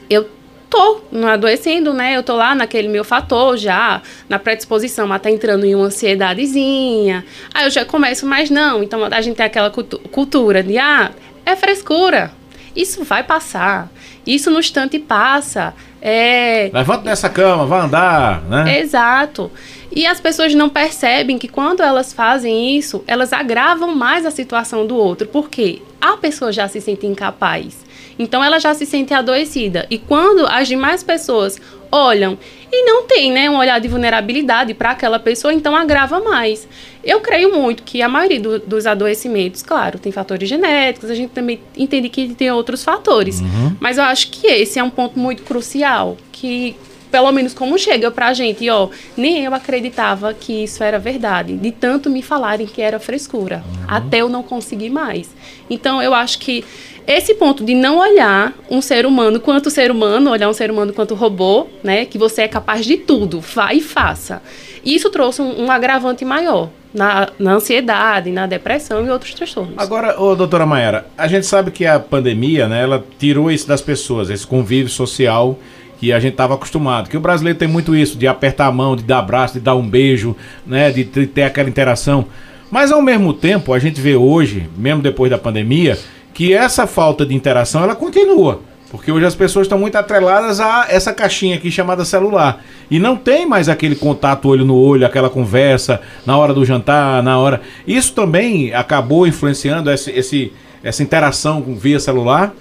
Eu 0.08 0.28
tô 0.70 1.00
não 1.10 1.28
adoecendo, 1.28 1.92
né? 1.92 2.16
Eu 2.16 2.22
tô 2.22 2.34
lá 2.34 2.54
naquele 2.54 2.88
meu 2.88 3.04
fator 3.04 3.56
já, 3.56 4.02
na 4.28 4.38
predisposição, 4.38 5.06
mas 5.06 5.22
tá 5.22 5.30
entrando 5.30 5.64
em 5.64 5.74
uma 5.74 5.86
ansiedadezinha. 5.86 7.24
Aí 7.52 7.64
eu 7.64 7.70
já 7.70 7.84
começo, 7.84 8.26
mas 8.26 8.50
não. 8.50 8.82
Então 8.82 9.04
a 9.04 9.20
gente 9.20 9.36
tem 9.36 9.46
aquela 9.46 9.70
cultura 9.70 10.62
de, 10.62 10.78
ah, 10.78 11.12
é 11.44 11.56
frescura. 11.56 12.37
Isso 12.78 13.02
vai 13.02 13.24
passar. 13.24 13.90
Isso 14.24 14.52
no 14.52 14.60
instante 14.60 15.00
passa. 15.00 15.74
É... 16.00 16.70
Levanta 16.72 17.02
dessa 17.02 17.28
cama, 17.28 17.66
vai 17.66 17.80
andar, 17.80 18.42
né? 18.42 18.78
Exato. 18.78 19.50
E 19.90 20.06
as 20.06 20.20
pessoas 20.20 20.54
não 20.54 20.68
percebem 20.68 21.38
que 21.38 21.48
quando 21.48 21.82
elas 21.82 22.12
fazem 22.12 22.76
isso, 22.76 23.02
elas 23.04 23.32
agravam 23.32 23.96
mais 23.96 24.24
a 24.24 24.30
situação 24.30 24.86
do 24.86 24.94
outro, 24.94 25.26
porque 25.26 25.82
a 26.00 26.16
pessoa 26.16 26.52
já 26.52 26.68
se 26.68 26.80
sente 26.80 27.04
incapaz. 27.04 27.84
Então 28.16 28.44
ela 28.44 28.60
já 28.60 28.72
se 28.74 28.86
sente 28.86 29.12
adoecida. 29.12 29.86
E 29.90 29.98
quando 29.98 30.46
as 30.46 30.68
demais 30.68 31.02
pessoas 31.02 31.60
olham 31.90 32.38
e 32.70 32.84
não 32.84 33.04
tem 33.04 33.32
né, 33.32 33.48
um 33.48 33.56
olhar 33.56 33.80
de 33.80 33.88
vulnerabilidade 33.88 34.74
para 34.74 34.90
aquela 34.90 35.18
pessoa, 35.18 35.52
então 35.52 35.74
agrava 35.74 36.20
mais. 36.20 36.68
Eu 37.02 37.20
creio 37.20 37.54
muito 37.54 37.82
que 37.82 38.02
a 38.02 38.08
maioria 38.08 38.40
do, 38.40 38.58
dos 38.58 38.86
adoecimentos, 38.86 39.62
claro, 39.62 39.98
tem 39.98 40.12
fatores 40.12 40.48
genéticos, 40.48 41.10
a 41.10 41.14
gente 41.14 41.30
também 41.30 41.60
entende 41.76 42.08
que 42.08 42.34
tem 42.34 42.50
outros 42.50 42.84
fatores. 42.84 43.40
Uhum. 43.40 43.76
Mas 43.80 43.98
eu 43.98 44.04
acho 44.04 44.30
que 44.30 44.46
esse 44.46 44.78
é 44.78 44.82
um 44.82 44.90
ponto 44.90 45.18
muito 45.18 45.42
crucial, 45.42 46.16
que 46.30 46.76
pelo 47.10 47.30
menos 47.32 47.54
como 47.54 47.78
chega 47.78 48.10
pra 48.10 48.32
gente, 48.32 48.68
ó, 48.68 48.88
nem 49.16 49.44
eu 49.44 49.54
acreditava 49.54 50.32
que 50.34 50.64
isso 50.64 50.82
era 50.82 50.98
verdade, 50.98 51.56
de 51.56 51.72
tanto 51.72 52.10
me 52.10 52.22
falarem 52.22 52.66
que 52.66 52.82
era 52.82 52.98
frescura, 52.98 53.64
uhum. 53.66 53.84
até 53.88 54.18
eu 54.18 54.28
não 54.28 54.42
conseguir 54.42 54.90
mais. 54.90 55.34
Então 55.70 56.02
eu 56.02 56.14
acho 56.14 56.38
que 56.38 56.64
esse 57.06 57.34
ponto 57.34 57.64
de 57.64 57.74
não 57.74 57.98
olhar 57.98 58.52
um 58.70 58.82
ser 58.82 59.06
humano 59.06 59.40
quanto 59.40 59.70
ser 59.70 59.90
humano, 59.90 60.30
olhar 60.30 60.48
um 60.48 60.52
ser 60.52 60.70
humano 60.70 60.92
quanto 60.92 61.14
robô, 61.14 61.66
né, 61.82 62.04
que 62.04 62.18
você 62.18 62.42
é 62.42 62.48
capaz 62.48 62.84
de 62.84 62.98
tudo, 62.98 63.40
vá 63.40 63.72
e 63.72 63.80
faça. 63.80 64.42
Isso 64.84 65.08
trouxe 65.10 65.40
um, 65.40 65.64
um 65.64 65.70
agravante 65.70 66.24
maior 66.24 66.68
na, 66.92 67.28
na, 67.38 67.52
ansiedade, 67.52 68.30
na 68.30 68.46
depressão 68.46 69.06
e 69.06 69.10
outros 69.10 69.32
transtornos. 69.34 69.74
Agora, 69.76 70.20
ô, 70.20 70.34
doutora 70.34 70.66
Maera, 70.66 71.06
a 71.16 71.26
gente 71.26 71.46
sabe 71.46 71.70
que 71.70 71.86
a 71.86 71.98
pandemia, 71.98 72.68
né, 72.68 72.82
ela 72.82 73.04
tirou 73.18 73.50
isso 73.50 73.66
das 73.66 73.80
pessoas, 73.80 74.30
esse 74.30 74.46
convívio 74.46 74.90
social 74.90 75.58
que 75.98 76.12
a 76.12 76.20
gente 76.20 76.32
estava 76.32 76.54
acostumado. 76.54 77.08
Que 77.08 77.16
o 77.16 77.20
brasileiro 77.20 77.58
tem 77.58 77.68
muito 77.68 77.94
isso, 77.94 78.16
de 78.16 78.26
apertar 78.26 78.66
a 78.66 78.72
mão, 78.72 78.96
de 78.96 79.02
dar 79.02 79.18
abraço, 79.18 79.54
de 79.54 79.60
dar 79.60 79.74
um 79.74 79.86
beijo, 79.86 80.36
né, 80.66 80.90
de, 80.90 81.04
ter 81.04 81.42
aquela 81.42 81.68
interação. 81.68 82.26
Mas 82.70 82.92
ao 82.92 83.02
mesmo 83.02 83.32
tempo, 83.32 83.72
a 83.72 83.78
gente 83.78 84.00
vê 84.00 84.14
hoje, 84.14 84.68
mesmo 84.76 85.02
depois 85.02 85.30
da 85.30 85.38
pandemia, 85.38 85.98
que 86.32 86.52
essa 86.52 86.86
falta 86.86 87.26
de 87.26 87.34
interação 87.34 87.82
ela 87.82 87.96
continua. 87.96 88.60
Porque 88.90 89.12
hoje 89.12 89.26
as 89.26 89.34
pessoas 89.34 89.66
estão 89.66 89.78
muito 89.78 89.96
atreladas 89.96 90.60
a 90.60 90.86
essa 90.88 91.12
caixinha 91.12 91.56
aqui 91.56 91.70
chamada 91.70 92.04
celular. 92.06 92.64
E 92.90 92.98
não 92.98 93.16
tem 93.16 93.44
mais 93.44 93.68
aquele 93.68 93.94
contato 93.94 94.48
olho 94.48 94.64
no 94.64 94.76
olho, 94.76 95.04
aquela 95.04 95.28
conversa 95.28 96.00
na 96.24 96.38
hora 96.38 96.54
do 96.54 96.64
jantar, 96.64 97.22
na 97.22 97.38
hora. 97.38 97.60
Isso 97.86 98.14
também 98.14 98.72
acabou 98.72 99.26
influenciando 99.26 99.90
esse, 99.90 100.10
esse 100.10 100.52
essa 100.82 101.02
interação 101.02 101.62
via 101.62 101.98
celular? 101.98 102.54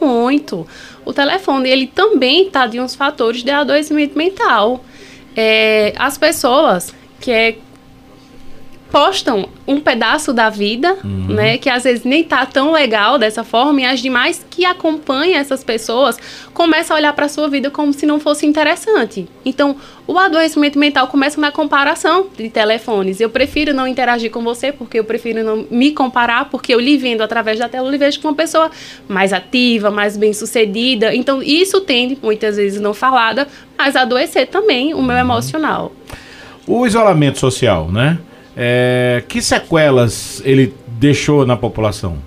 Muito 0.00 0.66
o 1.08 1.12
telefone 1.14 1.70
ele 1.70 1.86
também 1.86 2.48
está 2.48 2.66
de 2.66 2.78
uns 2.78 2.94
fatores 2.94 3.42
de 3.42 3.50
adoecimento 3.50 4.16
mental. 4.16 4.84
É, 5.34 5.94
as 5.96 6.18
pessoas 6.18 6.94
que 7.18 7.30
é, 7.30 7.56
postam 8.90 9.48
um 9.66 9.80
pedaço 9.80 10.32
da 10.32 10.48
vida, 10.48 10.96
uhum. 11.04 11.26
né, 11.28 11.58
que 11.58 11.68
às 11.68 11.84
vezes 11.84 12.04
nem 12.04 12.24
tá 12.24 12.46
tão 12.46 12.72
legal 12.72 13.18
dessa 13.18 13.44
forma, 13.44 13.82
e 13.82 13.84
as 13.84 14.00
demais 14.00 14.44
que 14.48 14.64
acompanham 14.64 15.38
essas 15.38 15.62
pessoas 15.62 16.16
começam 16.54 16.96
a 16.96 16.98
olhar 16.98 17.12
para 17.12 17.28
sua 17.28 17.48
vida 17.48 17.70
como 17.70 17.92
se 17.92 18.06
não 18.06 18.18
fosse 18.18 18.46
interessante. 18.46 19.28
Então, 19.44 19.76
o 20.06 20.18
adoecimento 20.18 20.78
mental 20.78 21.06
começa 21.08 21.38
na 21.38 21.52
comparação 21.52 22.28
de 22.36 22.48
telefones. 22.48 23.20
Eu 23.20 23.28
prefiro 23.28 23.74
não 23.74 23.86
interagir 23.86 24.30
com 24.30 24.42
você 24.42 24.72
porque 24.72 24.98
eu 24.98 25.04
prefiro 25.04 25.44
não 25.44 25.66
me 25.70 25.92
comparar, 25.92 26.46
porque 26.46 26.74
eu 26.74 26.80
lhe 26.80 26.96
vendo 26.96 27.22
através 27.22 27.58
da 27.58 27.68
tela, 27.68 27.88
eu 27.88 27.92
lhe 27.92 27.98
vejo 27.98 28.20
como 28.20 28.32
uma 28.32 28.36
pessoa 28.36 28.70
mais 29.06 29.32
ativa, 29.34 29.90
mais 29.90 30.16
bem-sucedida. 30.16 31.14
Então, 31.14 31.42
isso 31.42 31.82
tende, 31.82 32.18
muitas 32.22 32.56
vezes 32.56 32.80
não 32.80 32.94
falada, 32.94 33.46
mas 33.76 33.94
adoecer 33.96 34.46
também 34.46 34.94
o 34.94 35.02
meu 35.02 35.14
uhum. 35.14 35.20
emocional. 35.20 35.92
O 36.66 36.86
isolamento 36.86 37.38
social, 37.38 37.90
né? 37.90 38.18
É, 38.60 39.22
que 39.28 39.40
sequelas 39.40 40.42
ele 40.44 40.74
deixou 40.88 41.46
na 41.46 41.56
população? 41.56 42.18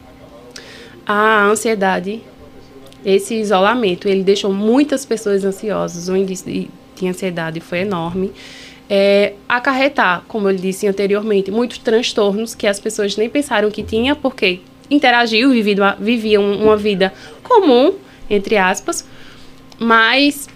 A 1.06 1.44
ansiedade, 1.44 2.22
esse 3.06 3.36
isolamento, 3.36 4.08
ele 4.08 4.24
deixou 4.24 4.54
muitas 4.54 5.06
pessoas 5.06 5.44
ansiosas. 5.44 6.08
O 6.08 6.16
índice 6.16 6.70
de 6.96 7.08
ansiedade 7.08 7.60
foi 7.60 7.80
enorme. 7.80 8.32
É, 8.90 9.34
acarretar, 9.48 10.24
como 10.26 10.50
eu 10.50 10.56
disse 10.56 10.88
anteriormente, 10.88 11.52
muitos 11.52 11.80
transtornos 11.80 12.56
que 12.56 12.66
as 12.66 12.80
pessoas 12.80 13.18
nem 13.18 13.30
pensaram 13.30 13.70
que 13.70 13.84
tinha, 13.84 14.16
porque 14.16 14.62
interagiu, 14.90 15.52
viviam 16.00 16.54
uma 16.54 16.78
vida 16.78 17.14
comum, 17.44 17.94
entre 18.30 18.58
aspas, 18.58 19.06
mas 19.78 20.48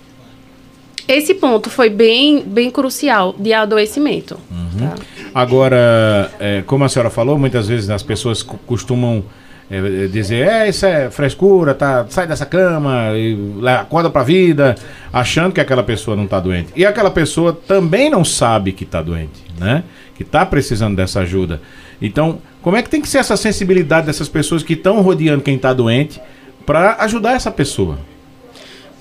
esse 1.07 1.33
ponto 1.35 1.69
foi 1.69 1.89
bem, 1.89 2.41
bem 2.41 2.71
crucial 2.71 3.35
de 3.37 3.53
adoecimento. 3.53 4.39
Uhum. 4.49 4.79
Tá? 4.79 4.95
Agora, 5.35 6.31
é, 6.39 6.63
como 6.65 6.85
a 6.85 6.87
senhora 6.87 7.09
falou, 7.09 7.37
muitas 7.37 7.67
vezes 7.67 7.89
as 7.89 8.01
pessoas 8.01 8.41
costumam 8.41 9.21
é, 9.69 10.07
dizer, 10.07 10.47
é, 10.47 10.69
isso 10.69 10.85
é 10.85 11.11
frescura, 11.11 11.73
tá, 11.73 12.05
sai 12.07 12.25
dessa 12.25 12.45
cama, 12.45 13.09
e, 13.17 13.37
acorda 13.67 14.09
pra 14.09 14.23
vida, 14.23 14.75
achando 15.11 15.51
que 15.51 15.59
aquela 15.59 15.83
pessoa 15.83 16.15
não 16.15 16.23
está 16.23 16.39
doente. 16.39 16.69
E 16.73 16.85
aquela 16.85 17.11
pessoa 17.11 17.51
também 17.51 18.09
não 18.09 18.23
sabe 18.23 18.71
que 18.71 18.85
está 18.85 19.01
doente, 19.01 19.43
né? 19.59 19.83
Que 20.15 20.23
está 20.23 20.45
precisando 20.45 20.95
dessa 20.95 21.19
ajuda. 21.19 21.61
Então, 22.01 22.39
como 22.61 22.77
é 22.77 22.81
que 22.81 22.89
tem 22.89 23.01
que 23.01 23.09
ser 23.09 23.17
essa 23.17 23.35
sensibilidade 23.35 24.07
dessas 24.07 24.29
pessoas 24.29 24.63
que 24.63 24.71
estão 24.71 25.01
rodeando 25.01 25.43
quem 25.43 25.57
está 25.57 25.73
doente 25.73 26.21
para 26.65 26.95
ajudar 27.01 27.33
essa 27.33 27.51
pessoa? 27.51 27.99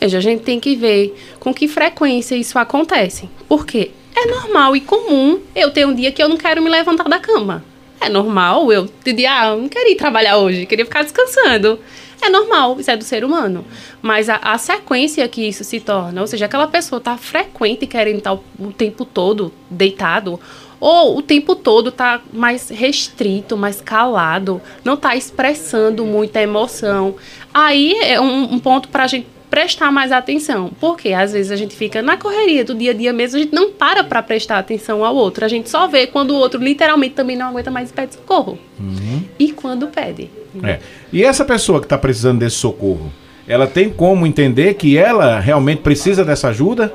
Veja, 0.01 0.19
a 0.19 0.21
gente 0.21 0.43
tem 0.43 0.59
que 0.59 0.75
ver 0.75 1.15
com 1.39 1.55
que 1.55 1.69
frequência 1.69 2.35
isso 2.35 2.59
acontece. 2.59 3.29
Por 3.49 3.65
quê? 3.65 3.93
É 4.15 4.27
normal 4.27 4.77
e 4.77 4.81
comum 4.81 5.41
eu 5.55 5.71
ter 5.71 5.87
um 5.87 5.95
dia 5.95 6.13
que 6.13 6.23
eu 6.23 6.29
não 6.29 6.37
quero 6.37 6.63
me 6.63 6.71
levantar 6.71 7.09
da 7.09 7.19
cama. 7.19 7.65
É 8.01 8.09
normal 8.09 8.73
eu 8.73 8.89
dizer, 9.05 9.27
ah, 9.27 9.49
eu 9.49 9.63
não 9.63 9.69
queria 9.69 9.93
ir 9.93 9.97
trabalhar 9.97 10.37
hoje, 10.37 10.67
queria 10.67 10.85
ficar 10.85 11.03
descansando. 11.03 11.79
É 12.23 12.29
normal, 12.31 12.79
isso 12.79 12.91
é 12.91 12.97
do 12.97 13.05
ser 13.05 13.25
humano. 13.25 13.65
Mas 14.01 14.29
a, 14.29 14.37
a 14.37 14.57
sequência 14.57 15.27
que 15.29 15.47
isso 15.47 15.65
se 15.65 15.81
torna, 15.81 16.21
ou 16.21 16.27
seja, 16.27 16.47
aquela 16.47 16.67
pessoa 16.67 16.99
está 16.99 17.17
frequente 17.17 17.87
querendo 17.87 18.19
estar 18.19 18.33
o, 18.33 18.73
tempo 18.77 19.05
todo 19.05 19.53
deitado, 19.69 20.39
ou 20.81 21.19
o 21.19 21.23
tempo 21.23 21.55
todo 21.55 21.89
está 21.89 22.21
mais 22.33 22.69
restrito, 22.69 23.57
mais 23.57 23.81
calado, 23.81 24.61
não 24.85 24.95
está 24.95 25.17
expressando 25.17 26.05
muita 26.05 26.41
emoção. 26.41 27.17
Aí 27.53 27.95
é 28.03 28.21
um, 28.21 28.55
um 28.55 28.59
ponto 28.59 28.89
para 28.89 29.05
a 29.05 29.07
gente 29.07 29.27
prestar 29.55 29.93
mais 29.93 30.11
atenção. 30.11 30.73
Porque 30.81 31.13
às 31.13 31.33
vezes 31.33 31.53
a 31.53 31.57
gente 31.57 31.77
fica 31.77 32.03
na 32.03 32.17
correria 32.17 32.65
do 32.65 32.75
dia 32.75 32.91
a 32.91 32.95
dia 32.95 33.13
mesmo, 33.13 33.39
a 33.39 33.43
gente 33.43 33.55
não 33.55 33.71
para 33.71 34.03
para 34.03 34.21
prestar 34.21 34.59
atenção 34.59 35.05
ao 35.05 35.15
outro. 35.15 35.45
A 35.45 35.49
gente 35.49 35.71
só 35.71 35.87
vê 35.87 36.09
quando 36.09 36.33
o 36.33 36.35
outro 36.35 36.61
literalmente 36.61 37.15
também 37.15 37.37
não 37.37 37.47
aguenta 37.47 37.71
mais 37.71 37.91
e 37.91 37.93
pede 37.93 38.15
socorro. 38.15 38.59
Uhum. 38.81 39.23
E 39.39 39.53
quando 39.53 39.87
pede. 39.87 40.29
É. 40.61 40.81
E 41.13 41.23
essa 41.23 41.45
pessoa 41.45 41.79
que 41.79 41.87
está 41.87 41.97
precisando 41.97 42.41
desse 42.41 42.57
socorro, 42.57 43.13
ela 43.47 43.69
tem 43.69 43.91
como 43.91 44.27
entender 44.27 44.75
que 44.75 44.99
ela 44.99 45.39
realmente 45.39 45.83
precisa 45.83 46.25
dessa 46.25 46.49
ajuda? 46.49 46.93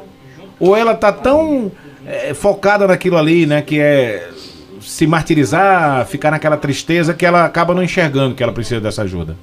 Ou 0.59 0.75
ela 0.75 0.91
está 0.91 1.13
tão 1.13 1.71
é, 2.05 2.33
focada 2.33 2.85
naquilo 2.85 3.15
ali, 3.15 3.45
né? 3.45 3.61
Que 3.61 3.79
é 3.79 4.29
se 4.81 5.07
martirizar, 5.07 6.05
ficar 6.07 6.31
naquela 6.31 6.57
tristeza 6.57 7.13
que 7.13 7.25
ela 7.25 7.45
acaba 7.45 7.73
não 7.73 7.81
enxergando 7.81 8.35
que 8.35 8.43
ela 8.43 8.51
precisa 8.51 8.81
dessa 8.81 9.03
ajuda? 9.03 9.37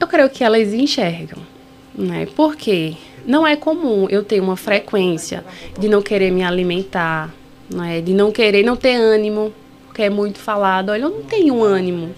Eu 0.00 0.06
creio 0.06 0.30
que 0.30 0.44
elas 0.44 0.72
enxergam, 0.72 1.38
né? 1.94 2.26
Porque 2.36 2.94
não 3.26 3.46
é 3.46 3.56
comum 3.56 4.06
eu 4.08 4.22
ter 4.22 4.40
uma 4.40 4.56
frequência 4.56 5.44
de 5.78 5.88
não 5.88 6.00
querer 6.00 6.30
me 6.30 6.42
alimentar, 6.42 7.34
né? 7.68 8.00
de 8.00 8.14
não 8.14 8.32
querer, 8.32 8.62
não 8.64 8.76
ter 8.76 8.94
ânimo, 8.94 9.52
porque 9.86 10.02
é 10.02 10.10
muito 10.10 10.38
falado, 10.38 10.90
olha, 10.90 11.02
eu 11.02 11.10
não 11.10 11.22
tenho 11.22 11.62
ânimo. 11.62 12.14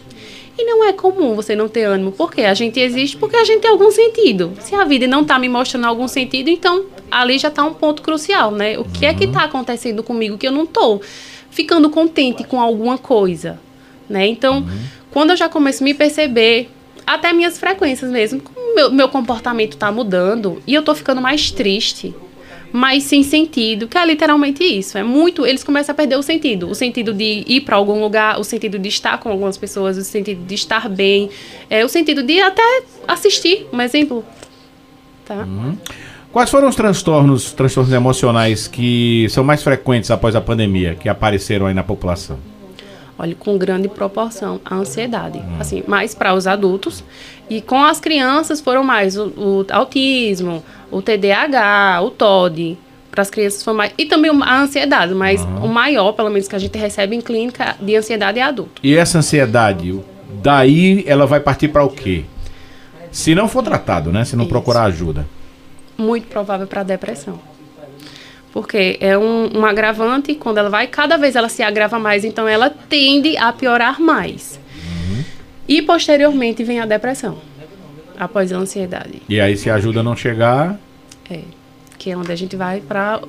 E 0.57 0.65
não 0.65 0.85
é 0.85 0.93
comum 0.93 1.35
você 1.35 1.57
não 1.57 1.69
ter 1.69 1.85
ânimo, 1.85 2.13
porque 2.13 2.43
a 2.43 2.53
gente 2.53 2.79
existe 2.79 3.17
porque 3.17 3.35
a 3.35 3.45
gente 3.45 3.63
tem 3.63 3.71
algum 3.71 3.91
sentido. 3.91 4.53
Se 4.61 4.75
a 4.75 4.85
vida 4.85 5.07
não 5.07 5.23
está 5.23 5.39
me 5.39 5.49
mostrando 5.49 5.87
algum 5.87 6.07
sentido, 6.07 6.51
então 6.51 6.85
ali 7.11 7.39
já 7.39 7.49
está 7.49 7.65
um 7.65 7.73
ponto 7.73 8.03
crucial, 8.03 8.51
né? 8.51 8.79
O 8.79 8.85
que 8.85 9.07
uhum. 9.07 9.11
é 9.11 9.15
que 9.15 9.25
está 9.25 9.45
acontecendo 9.45 10.03
comigo 10.03 10.37
que 10.37 10.47
eu 10.47 10.53
não 10.53 10.65
estou 10.65 11.01
ficando 11.51 11.89
contente 11.89 12.45
com 12.45 12.61
alguma 12.61 12.99
coisa, 12.99 13.59
né? 14.09 14.27
Então, 14.27 14.59
uhum. 14.59 14.81
quando 15.11 15.31
eu 15.31 15.37
já 15.37 15.49
começo 15.49 15.83
a 15.83 15.85
me 15.85 15.95
perceber 15.95 16.69
até 17.15 17.33
minhas 17.33 17.59
frequências 17.59 18.11
mesmo. 18.11 18.41
Meu, 18.75 18.91
meu 18.91 19.09
comportamento 19.09 19.77
tá 19.77 19.91
mudando 19.91 20.63
e 20.67 20.75
eu 20.75 20.83
tô 20.83 20.95
ficando 20.95 21.21
mais 21.21 21.51
triste, 21.51 22.15
mais 22.73 23.03
sem 23.03 23.23
sentido, 23.23 23.89
que 23.89 23.99
é 23.99 24.07
literalmente 24.07 24.63
isso. 24.63 24.97
É 24.97 25.03
muito. 25.03 25.45
Eles 25.45 25.65
começam 25.65 25.93
a 25.93 25.97
perder 25.97 26.17
o 26.17 26.23
sentido. 26.23 26.71
O 26.71 26.75
sentido 26.75 27.13
de 27.13 27.45
ir 27.47 27.63
para 27.63 27.77
algum 27.77 28.01
lugar, 28.01 28.39
o 28.39 28.45
sentido 28.45 28.79
de 28.79 28.89
estar 28.89 29.19
com 29.19 29.29
algumas 29.29 29.57
pessoas, 29.57 29.99
o 29.99 30.05
sentido 30.05 30.45
de 30.45 30.55
estar 30.55 30.89
bem, 30.89 31.31
é, 31.69 31.85
o 31.85 31.89
sentido 31.89 32.23
de 32.23 32.41
até 32.41 32.83
assistir. 33.09 33.67
Um 33.73 33.81
exemplo. 33.81 34.25
tá? 35.25 35.39
Uhum. 35.39 35.77
Quais 36.33 36.49
foram 36.49 36.69
os 36.69 36.77
transtornos, 36.77 37.53
transtornos 37.53 37.93
emocionais 37.93 38.69
que 38.69 39.27
são 39.31 39.43
mais 39.43 39.65
frequentes 39.65 40.13
após 40.13 40.37
a 40.37 40.41
pandemia, 40.41 40.95
que 40.95 41.09
apareceram 41.09 41.67
aí 41.67 41.75
na 41.75 41.83
população? 41.83 42.39
Olha, 43.21 43.35
com 43.35 43.59
grande 43.59 43.87
proporção 43.87 44.59
a 44.65 44.77
ansiedade, 44.77 45.43
assim, 45.59 45.85
mais 45.87 46.15
para 46.15 46.33
os 46.33 46.47
adultos 46.47 47.05
e 47.51 47.61
com 47.61 47.85
as 47.85 48.01
crianças 48.01 48.63
foram 48.63 48.83
mais 48.83 49.15
o, 49.15 49.27
o 49.37 49.67
autismo, 49.71 50.65
o 50.91 51.03
TDAH, 51.03 52.01
o 52.01 52.11
TOD, 52.11 52.79
para 53.11 53.21
as 53.21 53.29
crianças 53.29 53.63
foi 53.63 53.75
mais 53.75 53.93
e 53.99 54.07
também 54.07 54.31
a 54.43 54.63
ansiedade, 54.63 55.13
mas 55.13 55.43
uhum. 55.43 55.67
o 55.67 55.69
maior, 55.69 56.13
pelo 56.13 56.31
menos 56.31 56.49
que 56.49 56.57
a 56.57 56.59
gente 56.59 56.79
recebe 56.79 57.15
em 57.15 57.21
clínica 57.21 57.77
de 57.79 57.95
ansiedade 57.95 58.39
é 58.39 58.43
adulto. 58.43 58.81
E 58.83 58.97
essa 58.97 59.19
ansiedade, 59.19 60.01
daí 60.43 61.05
ela 61.07 61.27
vai 61.27 61.41
partir 61.41 61.69
para 61.69 61.85
o 61.85 61.91
quê? 61.91 62.25
Se 63.13 63.35
não 63.35 63.49
for 63.49 63.63
tratado, 63.63 64.11
né? 64.11 64.25
Se 64.25 64.35
não 64.35 64.45
Isso. 64.45 64.51
procurar 64.51 64.85
ajuda. 64.85 65.27
Muito 65.99 66.27
provável 66.29 66.67
para 66.67 66.83
depressão. 66.83 67.39
Porque 68.53 68.97
é 69.01 69.17
um, 69.17 69.59
um 69.59 69.65
agravante, 69.65 70.35
quando 70.35 70.59
ela 70.59 70.69
vai, 70.69 70.87
cada 70.87 71.17
vez 71.17 71.37
ela 71.37 71.49
se 71.49 71.63
agrava 71.63 71.99
mais, 71.99 72.25
então 72.25 72.49
ela 72.49 72.69
tende 72.69 73.37
a 73.37 73.53
piorar 73.53 74.01
mais. 74.01 74.59
Uhum. 74.75 75.25
E 75.69 75.83
posteriormente 75.83 76.65
vem 76.65 76.81
a 76.81 76.87
depressão, 76.87 77.39
após 78.19 78.53
a 78.53 78.57
ansiedade. 78.57 79.23
E 79.29 79.41
aí, 79.41 79.57
se 79.57 79.71
a 79.71 79.77
ajuda 79.77 80.03
não 80.03 80.17
chegar. 80.17 80.79
É, 81.31 81.41
que 81.97 82.11
é 82.11 82.17
onde 82.17 82.33
a 82.33 82.37
gente 82.37 82.57
vai 82.57 82.81
para 82.81 83.21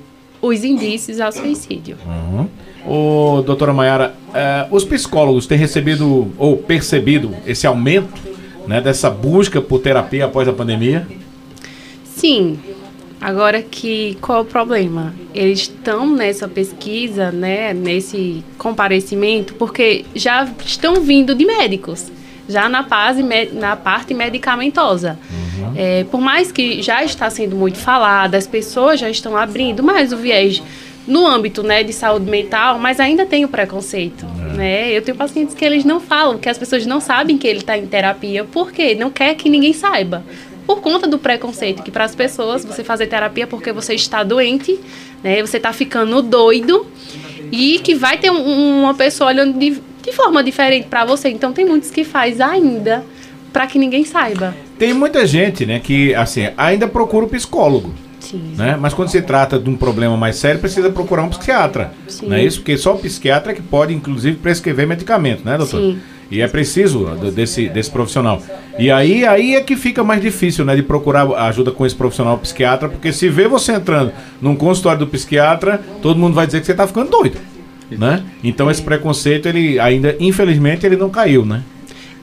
os 0.41 0.63
indícios 0.63 1.19
ao 1.19 1.31
suicídio. 1.31 1.97
Uhum. 2.03 2.47
Ô, 2.83 3.43
doutora 3.43 3.73
Mayara, 3.73 4.15
é, 4.33 4.65
os 4.71 4.83
psicólogos 4.83 5.45
têm 5.45 5.57
recebido 5.57 6.33
ou 6.35 6.57
percebido 6.57 7.35
esse 7.45 7.67
aumento 7.67 8.19
né, 8.67 8.81
dessa 8.81 9.09
busca 9.09 9.61
por 9.61 9.79
terapia 9.79 10.25
após 10.25 10.47
a 10.47 10.53
pandemia? 10.53 11.07
Sim, 12.03 12.59
Agora 13.21 13.61
que 13.61 14.17
qual 14.19 14.39
é 14.39 14.41
o 14.41 14.45
problema? 14.45 15.13
Eles 15.33 15.59
estão 15.59 16.09
nessa 16.09 16.47
pesquisa, 16.47 17.31
né, 17.31 17.71
nesse 17.71 18.43
comparecimento, 18.57 19.53
porque 19.53 20.05
já 20.15 20.49
estão 20.65 20.95
vindo 20.95 21.35
de 21.35 21.45
médicos, 21.45 22.11
já 22.49 22.67
na, 22.67 22.83
fase, 22.83 23.23
na 23.53 23.75
parte 23.75 24.15
medicamentosa. 24.15 25.19
Uhum. 25.29 25.73
É, 25.75 26.03
por 26.05 26.19
mais 26.19 26.51
que 26.51 26.81
já 26.81 27.03
está 27.03 27.29
sendo 27.29 27.55
muito 27.55 27.77
falado, 27.77 28.33
as 28.33 28.47
pessoas 28.47 28.99
já 28.99 29.09
estão 29.09 29.37
abrindo 29.37 29.83
mais 29.83 30.11
o 30.11 30.17
viés 30.17 30.61
no 31.07 31.27
âmbito 31.27 31.61
né, 31.61 31.83
de 31.83 31.93
saúde 31.93 32.29
mental, 32.29 32.79
mas 32.79 32.99
ainda 32.99 33.23
tem 33.23 33.45
o 33.45 33.47
preconceito. 33.47 34.25
É. 34.25 34.57
Né? 34.57 34.91
Eu 34.91 35.01
tenho 35.03 35.15
pacientes 35.15 35.53
que 35.53 35.63
eles 35.63 35.85
não 35.85 35.99
falam, 35.99 36.39
que 36.39 36.49
as 36.49 36.57
pessoas 36.57 36.87
não 36.87 36.99
sabem 36.99 37.37
que 37.37 37.47
ele 37.47 37.59
está 37.59 37.77
em 37.77 37.85
terapia, 37.85 38.43
porque 38.45 38.95
não 38.95 39.11
quer 39.11 39.35
que 39.35 39.47
ninguém 39.47 39.73
saiba 39.73 40.23
por 40.65 40.81
conta 40.81 41.07
do 41.07 41.17
preconceito, 41.17 41.83
que 41.83 41.91
para 41.91 42.05
as 42.05 42.15
pessoas 42.15 42.63
você 42.63 42.83
fazer 42.83 43.07
terapia 43.07 43.47
porque 43.47 43.71
você 43.71 43.93
está 43.93 44.23
doente, 44.23 44.79
né? 45.23 45.41
Você 45.41 45.57
está 45.57 45.73
ficando 45.73 46.21
doido 46.21 46.85
e 47.51 47.79
que 47.79 47.95
vai 47.95 48.17
ter 48.17 48.31
um, 48.31 48.81
uma 48.81 48.93
pessoa 48.93 49.29
olhando 49.29 49.57
de, 49.57 49.81
de 50.01 50.11
forma 50.13 50.43
diferente 50.43 50.87
para 50.87 51.05
você. 51.05 51.29
Então 51.29 51.51
tem 51.51 51.65
muitos 51.65 51.91
que 51.91 52.03
faz 52.03 52.39
ainda 52.39 53.03
para 53.51 53.67
que 53.67 53.77
ninguém 53.77 54.05
saiba. 54.05 54.55
Tem 54.79 54.93
muita 54.93 55.25
gente, 55.27 55.65
né, 55.65 55.79
que 55.79 56.15
assim, 56.15 56.49
ainda 56.57 56.87
procura 56.87 57.25
o 57.25 57.29
psicólogo. 57.29 57.93
Sim. 58.19 58.53
Né? 58.55 58.77
Mas 58.79 58.93
quando 58.93 59.09
se 59.09 59.21
trata 59.21 59.59
de 59.59 59.69
um 59.69 59.75
problema 59.75 60.15
mais 60.15 60.37
sério, 60.37 60.59
precisa 60.59 60.89
procurar 60.89 61.23
um 61.23 61.29
psiquiatra. 61.29 61.91
Sim. 62.07 62.27
Não 62.27 62.35
é 62.35 62.43
isso? 62.43 62.59
Porque 62.59 62.77
só 62.77 62.93
o 62.93 62.97
psiquiatra 62.97 63.51
é 63.51 63.55
que 63.55 63.61
pode, 63.61 63.93
inclusive, 63.93 64.37
prescrever 64.37 64.87
medicamento, 64.87 65.43
né, 65.43 65.57
doutor? 65.57 65.81
Sim. 65.81 65.99
E 66.31 66.39
é 66.39 66.47
preciso 66.47 67.05
desse, 67.35 67.67
desse 67.67 67.91
profissional. 67.91 68.41
E 68.79 68.89
aí, 68.89 69.25
aí 69.25 69.55
é 69.55 69.61
que 69.61 69.75
fica 69.75 70.01
mais 70.01 70.21
difícil, 70.21 70.63
né, 70.63 70.75
de 70.75 70.81
procurar 70.81 71.27
ajuda 71.47 71.71
com 71.71 71.85
esse 71.85 71.93
profissional 71.93 72.37
psiquiatra, 72.37 72.87
porque 72.87 73.11
se 73.11 73.27
vê 73.27 73.49
você 73.49 73.73
entrando 73.73 74.13
num 74.41 74.55
consultório 74.55 74.99
do 74.99 75.07
psiquiatra, 75.07 75.81
todo 76.01 76.17
mundo 76.17 76.33
vai 76.33 76.45
dizer 76.45 76.61
que 76.61 76.65
você 76.65 76.71
está 76.71 76.87
ficando 76.87 77.11
doido, 77.11 77.37
né? 77.91 78.23
Então 78.41 78.71
esse 78.71 78.81
preconceito, 78.81 79.47
ele 79.47 79.77
ainda, 79.77 80.15
infelizmente, 80.21 80.85
ele 80.85 80.95
não 80.95 81.09
caiu, 81.09 81.45
né? 81.45 81.63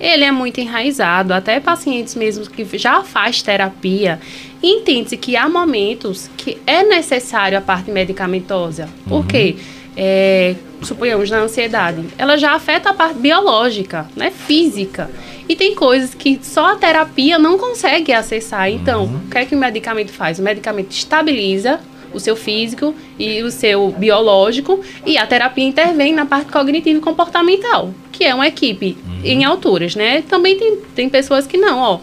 Ele 0.01 0.25
é 0.25 0.33
muito 0.33 0.59
enraizado, 0.59 1.35
até 1.35 1.61
pacientes 1.61 2.15
mesmo 2.15 2.49
que 2.49 2.79
já 2.79 3.03
faz 3.03 3.43
terapia, 3.43 4.19
entende-se 4.63 5.17
que 5.19 5.37
há 5.37 5.49
momentos 5.49 6.31
que 6.37 6.57
é 6.67 6.83
necessário 6.83 7.59
a 7.59 7.61
parte 7.61 7.91
medicamentosa. 7.91 8.89
Por 9.07 9.17
uhum. 9.17 9.27
quê? 9.27 9.57
é, 10.01 10.55
suponhamos 10.83 11.31
na 11.31 11.39
ansiedade, 11.39 12.05
ela 12.17 12.37
já 12.37 12.53
afeta 12.53 12.91
a 12.91 12.95
parte 12.95 13.19
biológica, 13.19 14.07
né, 14.15 14.31
física. 14.31 15.11
E 15.49 15.57
tem 15.57 15.75
coisas 15.75 16.15
que 16.15 16.39
só 16.43 16.73
a 16.73 16.77
terapia 16.77 17.39
não 17.39 17.57
consegue 17.57 18.13
acessar. 18.13 18.71
Então, 18.71 19.05
uhum. 19.05 19.21
o 19.27 19.31
que 19.31 19.39
é 19.39 19.45
que 19.45 19.55
o 19.55 19.59
medicamento 19.59 20.13
faz? 20.13 20.39
O 20.39 20.43
medicamento 20.43 20.91
estabiliza 20.91 21.81
o 22.13 22.21
seu 22.21 22.37
físico 22.37 22.95
e 23.19 23.43
o 23.43 23.51
seu 23.51 23.91
biológico 23.91 24.81
e 25.05 25.19
a 25.19 25.27
terapia 25.27 25.65
intervém 25.65 26.13
na 26.13 26.25
parte 26.25 26.51
cognitiva 26.51 26.99
e 26.99 27.03
comportamental, 27.03 27.93
que 28.11 28.25
é 28.25 28.35
uma 28.35 28.47
equipe 28.47 28.97
uhum. 29.07 29.21
em 29.25 29.45
alturas, 29.45 29.95
né? 29.95 30.23
Também 30.23 30.57
tem, 30.59 30.77
tem 30.95 31.09
pessoas 31.09 31.47
que 31.47 31.57
não, 31.57 31.79
ó 31.79 32.01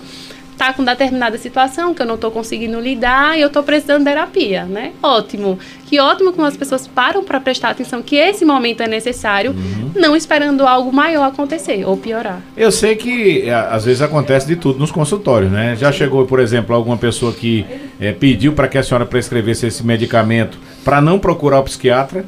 tá 0.58 0.74
com 0.74 0.84
determinada 0.84 1.38
situação 1.38 1.94
que 1.94 2.02
eu 2.02 2.06
não 2.06 2.16
estou 2.16 2.32
conseguindo 2.32 2.80
lidar 2.80 3.38
e 3.38 3.42
eu 3.42 3.48
estou 3.48 3.64
precisando 3.64 4.00
de 4.00 4.06
terapia, 4.06 4.64
né? 4.64 4.94
Ótimo. 5.04 5.60
Que 5.86 6.00
ótimo 6.00 6.34
como 6.34 6.48
as 6.48 6.58
pessoas 6.58 6.88
param 6.88 7.24
para 7.24 7.40
prestar 7.40 7.70
atenção 7.70 8.02
que 8.02 8.16
esse 8.16 8.46
momento 8.46 8.82
é 8.82 8.88
necessário, 8.88 9.52
uhum. 9.52 9.92
não 9.96 10.16
esperando 10.16 10.66
algo 10.66 10.92
maior 10.92 11.28
acontecer 11.28 11.86
ou 11.86 11.98
piorar. 11.98 12.42
Eu 12.56 12.72
sei 12.72 12.96
que 12.96 13.42
é, 13.42 13.54
às 13.54 13.86
vezes 13.86 14.02
acontece 14.02 14.48
de 14.48 14.56
tudo 14.56 14.80
nos 14.80 14.92
consultórios, 14.92 15.52
né? 15.52 15.76
Já 15.76 15.92
chegou, 15.92 16.26
por 16.26 16.40
exemplo, 16.40 16.76
alguma 16.76 16.98
pessoa 16.98 17.34
que 17.34 17.66
é, 18.00 18.12
pediu 18.12 18.54
para 18.54 18.68
que 18.68 18.78
a 18.78 18.84
senhora 18.84 19.06
prescrevesse 19.06 19.68
esse 19.68 19.86
medicamento 19.86 20.58
para 20.84 21.02
não 21.02 21.20
procurar 21.20 21.60
o 21.60 21.64
psiquiatra? 21.64 22.26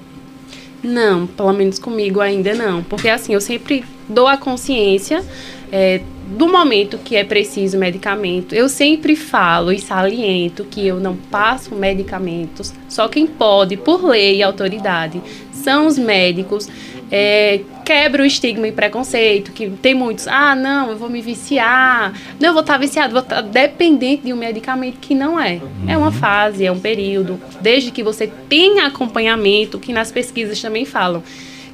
Não, 0.84 1.26
pelo 1.26 1.54
menos 1.54 1.80
comigo 1.80 2.20
ainda 2.20 2.54
não. 2.54 2.84
Porque 2.84 3.10
assim, 3.10 3.34
eu 3.34 3.42
sempre 3.42 3.84
dou 4.08 4.28
a 4.28 4.38
consciência 4.38 5.24
é, 5.72 6.02
do 6.28 6.48
momento 6.48 6.98
que 6.98 7.16
é 7.16 7.24
preciso 7.24 7.78
medicamento, 7.78 8.54
eu 8.54 8.68
sempre 8.68 9.16
falo 9.16 9.72
e 9.72 9.80
saliento 9.80 10.66
que 10.66 10.86
eu 10.86 11.00
não 11.00 11.16
passo 11.16 11.74
medicamentos. 11.74 12.74
Só 12.90 13.08
quem 13.08 13.26
pode, 13.26 13.78
por 13.78 14.04
lei 14.04 14.38
e 14.38 14.44
autoridade, 14.44 15.22
são 15.54 15.88
os 15.88 15.98
médicos. 15.98 16.68
É, 17.10 17.62
quebra 17.86 18.22
o 18.22 18.26
estigma 18.26 18.68
e 18.68 18.72
preconceito, 18.74 19.54
que 19.54 19.70
tem 19.70 19.94
muitos, 19.94 20.28
ah, 20.28 20.54
não, 20.54 20.90
eu 20.90 20.98
vou 20.98 21.10
me 21.10 21.22
viciar, 21.22 22.12
não, 22.38 22.50
eu 22.50 22.54
vou 22.54 22.60
estar 22.60 22.78
viciado, 22.78 23.14
vou 23.14 23.22
estar 23.22 23.42
dependente 23.42 24.24
de 24.24 24.34
um 24.34 24.36
medicamento 24.36 24.98
que 25.00 25.16
não 25.16 25.40
é. 25.40 25.54
Uhum. 25.54 25.90
É 25.90 25.98
uma 25.98 26.12
fase, 26.12 26.66
é 26.66 26.72
um 26.72 26.80
período, 26.80 27.40
desde 27.62 27.92
que 27.92 28.04
você 28.04 28.28
tenha 28.50 28.88
acompanhamento, 28.88 29.80
que 29.80 29.94
nas 29.94 30.12
pesquisas 30.12 30.62
também 30.62 30.84
falam 30.84 31.24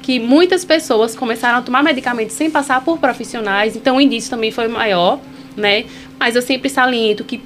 que 0.04 0.20
muitas 0.20 0.66
pessoas 0.66 1.16
começaram 1.16 1.60
a 1.60 1.62
tomar 1.62 1.82
medicamentos 1.82 2.36
sem 2.36 2.50
passar 2.50 2.84
por 2.84 2.98
profissionais, 2.98 3.74
então 3.74 3.96
o 3.96 4.00
indício 4.02 4.28
também 4.28 4.50
foi 4.50 4.68
maior, 4.68 5.18
né? 5.56 5.86
Mas 6.20 6.36
eu 6.36 6.42
sempre 6.42 6.68
saliento 6.68 7.24
que 7.24 7.40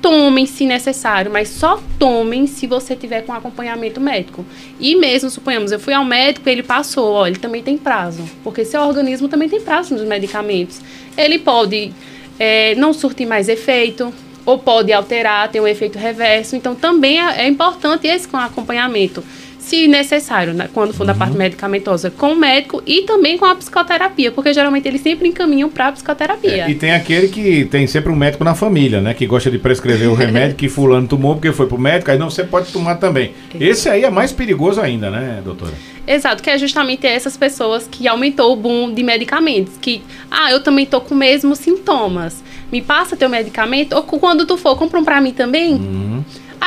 tomem 0.00 0.46
se 0.46 0.64
necessário, 0.66 1.32
mas 1.32 1.48
só 1.48 1.82
tomem 1.98 2.46
se 2.46 2.64
você 2.68 2.94
tiver 2.94 3.22
com 3.22 3.32
acompanhamento 3.32 4.00
médico. 4.00 4.46
E 4.78 4.94
mesmo, 4.94 5.28
suponhamos, 5.28 5.72
eu 5.72 5.80
fui 5.80 5.92
ao 5.92 6.04
médico 6.04 6.48
ele 6.48 6.62
passou, 6.62 7.12
ó, 7.12 7.26
ele 7.26 7.40
também 7.40 7.60
tem 7.60 7.76
prazo, 7.76 8.22
porque 8.44 8.64
seu 8.64 8.82
organismo 8.82 9.26
também 9.26 9.48
tem 9.48 9.60
prazo 9.60 9.92
nos 9.92 10.04
medicamentos. 10.04 10.80
Ele 11.18 11.40
pode 11.40 11.92
é, 12.38 12.76
não 12.76 12.92
surtir 12.92 13.26
mais 13.26 13.48
efeito, 13.48 14.14
ou 14.44 14.60
pode 14.60 14.92
alterar, 14.92 15.50
ter 15.50 15.60
um 15.60 15.66
efeito 15.66 15.98
reverso, 15.98 16.54
então 16.54 16.72
também 16.72 17.20
é, 17.20 17.46
é 17.46 17.48
importante 17.48 18.06
esse 18.06 18.28
com 18.28 18.36
acompanhamento 18.36 19.24
se 19.66 19.88
necessário, 19.88 20.54
né, 20.54 20.68
quando 20.72 20.94
for 20.94 21.02
uhum. 21.02 21.08
da 21.08 21.14
parte 21.14 21.36
medicamentosa, 21.36 22.08
com 22.08 22.34
o 22.34 22.36
médico 22.36 22.80
e 22.86 23.02
também 23.02 23.36
com 23.36 23.44
a 23.44 23.54
psicoterapia, 23.56 24.30
porque 24.30 24.52
geralmente 24.52 24.86
eles 24.86 25.00
sempre 25.00 25.28
encaminham 25.28 25.68
para 25.68 25.88
a 25.88 25.92
psicoterapia. 25.92 26.66
É, 26.66 26.70
e 26.70 26.74
tem 26.76 26.92
aquele 26.92 27.26
que 27.26 27.64
tem 27.64 27.84
sempre 27.88 28.12
um 28.12 28.14
médico 28.14 28.44
na 28.44 28.54
família, 28.54 29.00
né, 29.00 29.12
que 29.12 29.26
gosta 29.26 29.50
de 29.50 29.58
prescrever 29.58 30.08
o 30.08 30.14
remédio 30.14 30.54
que 30.54 30.68
fulano 30.68 31.08
tomou 31.08 31.34
porque 31.34 31.52
foi 31.52 31.66
pro 31.66 31.76
médico, 31.76 32.12
aí 32.12 32.18
não 32.18 32.30
você 32.30 32.44
pode 32.44 32.72
tomar 32.72 32.94
também. 32.94 33.32
Esse 33.58 33.88
aí 33.88 34.04
é 34.04 34.10
mais 34.10 34.30
perigoso 34.30 34.80
ainda, 34.80 35.10
né, 35.10 35.40
doutora? 35.44 35.72
Exato, 36.06 36.40
que 36.40 36.48
é 36.48 36.56
justamente 36.56 37.04
essas 37.04 37.36
pessoas 37.36 37.88
que 37.90 38.06
aumentou 38.06 38.52
o 38.52 38.56
boom 38.56 38.94
de 38.94 39.02
medicamentos, 39.02 39.74
que 39.80 40.00
ah, 40.30 40.52
eu 40.52 40.62
também 40.62 40.86
tô 40.86 41.00
com 41.00 41.14
os 41.14 41.18
mesmos 41.18 41.58
sintomas. 41.58 42.44
Me 42.70 42.80
passa 42.80 43.16
teu 43.16 43.28
medicamento 43.28 43.94
ou 43.94 44.02
quando 44.02 44.46
tu 44.46 44.56
for, 44.56 44.76
compra 44.76 45.00
um 45.00 45.04
para 45.04 45.20
mim 45.20 45.32
também. 45.32 45.74
Uhum. 45.74 46.05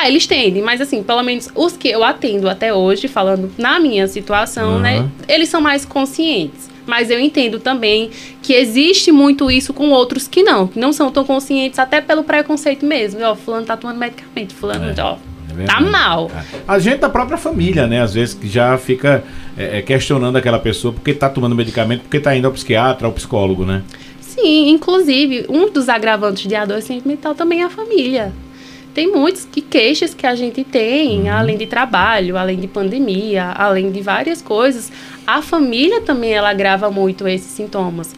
Ah, 0.01 0.07
eles 0.07 0.25
tendem, 0.25 0.61
mas 0.61 0.79
assim, 0.79 1.03
pelo 1.03 1.21
menos 1.21 1.49
os 1.53 1.75
que 1.75 1.89
eu 1.89 2.05
atendo 2.05 2.49
até 2.49 2.73
hoje, 2.73 3.09
falando 3.09 3.51
na 3.57 3.81
minha 3.81 4.07
situação, 4.07 4.75
uhum. 4.75 4.79
né, 4.79 5.09
eles 5.27 5.49
são 5.49 5.59
mais 5.59 5.83
conscientes. 5.83 6.69
Mas 6.85 7.11
eu 7.11 7.19
entendo 7.19 7.59
também 7.59 8.09
que 8.41 8.53
existe 8.53 9.11
muito 9.11 9.51
isso 9.51 9.73
com 9.73 9.89
outros 9.89 10.25
que 10.25 10.41
não, 10.41 10.67
que 10.67 10.79
não 10.79 10.93
são 10.93 11.11
tão 11.11 11.25
conscientes, 11.25 11.77
até 11.79 11.99
pelo 11.99 12.23
preconceito 12.23 12.85
mesmo. 12.85 13.21
Ó, 13.23 13.35
fulano 13.35 13.65
tá 13.65 13.75
tomando 13.75 13.97
medicamento, 13.97 14.53
fulano, 14.53 14.85
é. 14.85 14.95
ó, 15.01 15.17
é 15.59 15.65
tá 15.65 15.81
mal. 15.81 16.31
É. 16.33 16.43
A 16.65 16.79
gente 16.79 16.99
da 16.99 17.09
própria 17.09 17.37
família, 17.37 17.85
né? 17.85 18.01
Às 18.01 18.13
vezes 18.13 18.33
que 18.33 18.47
já 18.47 18.77
fica 18.77 19.21
é, 19.57 19.79
é, 19.79 19.81
questionando 19.81 20.37
aquela 20.37 20.59
pessoa 20.59 20.93
porque 20.93 21.13
tá 21.13 21.27
tomando 21.27 21.53
medicamento, 21.53 22.03
porque 22.03 22.21
tá 22.21 22.33
indo 22.33 22.45
ao 22.45 22.53
psiquiatra, 22.53 23.05
ao 23.05 23.11
psicólogo, 23.11 23.65
né? 23.65 23.83
Sim, 24.21 24.69
inclusive, 24.69 25.45
um 25.49 25.69
dos 25.69 25.89
agravantes 25.89 26.47
de 26.47 26.55
adoecimento 26.55 27.05
mental 27.05 27.35
também 27.35 27.61
é 27.61 27.65
a 27.65 27.69
família 27.69 28.31
tem 28.93 29.11
muitos 29.11 29.45
que 29.45 29.61
queixas 29.61 30.13
que 30.13 30.25
a 30.25 30.35
gente 30.35 30.63
tem, 30.63 31.21
uhum. 31.21 31.31
além 31.31 31.57
de 31.57 31.67
trabalho, 31.67 32.37
além 32.37 32.59
de 32.59 32.67
pandemia, 32.67 33.51
além 33.55 33.91
de 33.91 34.01
várias 34.01 34.41
coisas. 34.41 34.91
A 35.25 35.41
família 35.41 36.01
também 36.01 36.33
ela 36.33 36.49
agrava 36.49 36.89
muito 36.89 37.27
esses 37.27 37.51
sintomas. 37.51 38.15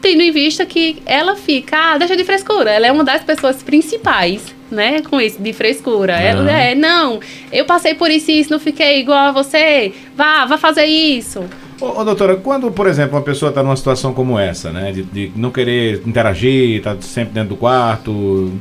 Tendo 0.00 0.22
em 0.22 0.32
vista 0.32 0.66
que 0.66 1.02
ela 1.06 1.36
fica, 1.36 1.76
ah, 1.76 1.98
deixa 1.98 2.16
de 2.16 2.24
frescura. 2.24 2.70
Ela 2.72 2.88
é 2.88 2.92
uma 2.92 3.04
das 3.04 3.22
pessoas 3.22 3.62
principais, 3.62 4.54
né, 4.70 5.00
com 5.02 5.20
isso 5.20 5.40
de 5.40 5.52
frescura. 5.52 6.14
Ela 6.14 6.50
é, 6.50 6.74
não, 6.74 7.20
eu 7.52 7.64
passei 7.64 7.94
por 7.94 8.10
isso 8.10 8.30
e 8.30 8.40
isso, 8.40 8.50
não 8.50 8.58
fiquei 8.58 9.00
igual 9.00 9.28
a 9.28 9.32
você. 9.32 9.92
Vá, 10.16 10.44
vá 10.44 10.58
fazer 10.58 10.86
isso. 10.86 11.44
Ô, 11.80 12.00
ô, 12.00 12.04
doutora, 12.04 12.36
quando, 12.36 12.70
por 12.70 12.86
exemplo, 12.86 13.16
uma 13.16 13.22
pessoa 13.22 13.50
está 13.50 13.62
numa 13.62 13.76
situação 13.76 14.12
como 14.12 14.38
essa, 14.38 14.72
né, 14.72 14.92
de, 14.92 15.02
de 15.02 15.32
não 15.36 15.50
querer 15.50 16.02
interagir, 16.06 16.78
está 16.78 16.96
sempre 17.00 17.34
dentro 17.34 17.50
do 17.50 17.56
quarto, 17.56 18.52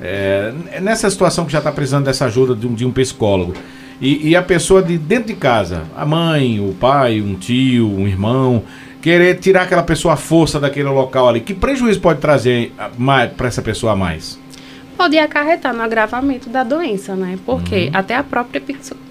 é, 0.00 0.52
nessa 0.80 1.08
situação 1.10 1.44
que 1.44 1.52
já 1.52 1.58
está 1.58 1.72
precisando 1.72 2.04
dessa 2.04 2.26
ajuda 2.26 2.54
de 2.54 2.66
um, 2.66 2.74
de 2.74 2.84
um 2.84 2.92
psicólogo, 2.92 3.54
e, 4.00 4.28
e, 4.28 4.36
a 4.36 4.42
pessoa 4.42 4.82
de 4.82 4.98
dentro 4.98 5.28
de 5.28 5.34
casa, 5.34 5.84
a 5.96 6.04
mãe, 6.04 6.60
o 6.60 6.74
pai, 6.74 7.22
um 7.22 7.34
tio, 7.34 7.90
um 7.90 8.06
irmão, 8.06 8.62
querer 9.00 9.38
tirar 9.38 9.62
aquela 9.62 9.82
pessoa 9.82 10.14
à 10.14 10.16
força 10.18 10.60
daquele 10.60 10.88
local 10.88 11.30
ali, 11.30 11.40
que 11.40 11.54
prejuízo 11.54 11.98
pode 12.00 12.20
trazer 12.20 12.74
para 13.36 13.48
essa 13.48 13.62
pessoa 13.62 13.92
a 13.92 13.96
mais? 13.96 14.38
Pode 14.98 15.18
acarretar 15.18 15.74
no 15.74 15.82
agravamento 15.82 16.50
da 16.50 16.62
doença, 16.62 17.16
né? 17.16 17.38
Porque 17.46 17.84
uhum. 17.84 17.90
até 17.94 18.16
a 18.16 18.22
própria 18.22 18.62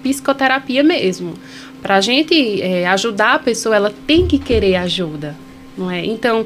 psicoterapia 0.02 0.84
mesmo 0.84 1.34
para 1.82 1.96
a 1.96 2.00
gente 2.00 2.60
é, 2.62 2.86
ajudar 2.88 3.34
a 3.34 3.38
pessoa, 3.38 3.76
ela 3.76 3.92
tem 4.06 4.26
que 4.26 4.38
querer 4.38 4.76
ajuda, 4.76 5.36
não 5.78 5.90
é? 5.90 6.04
Então, 6.04 6.44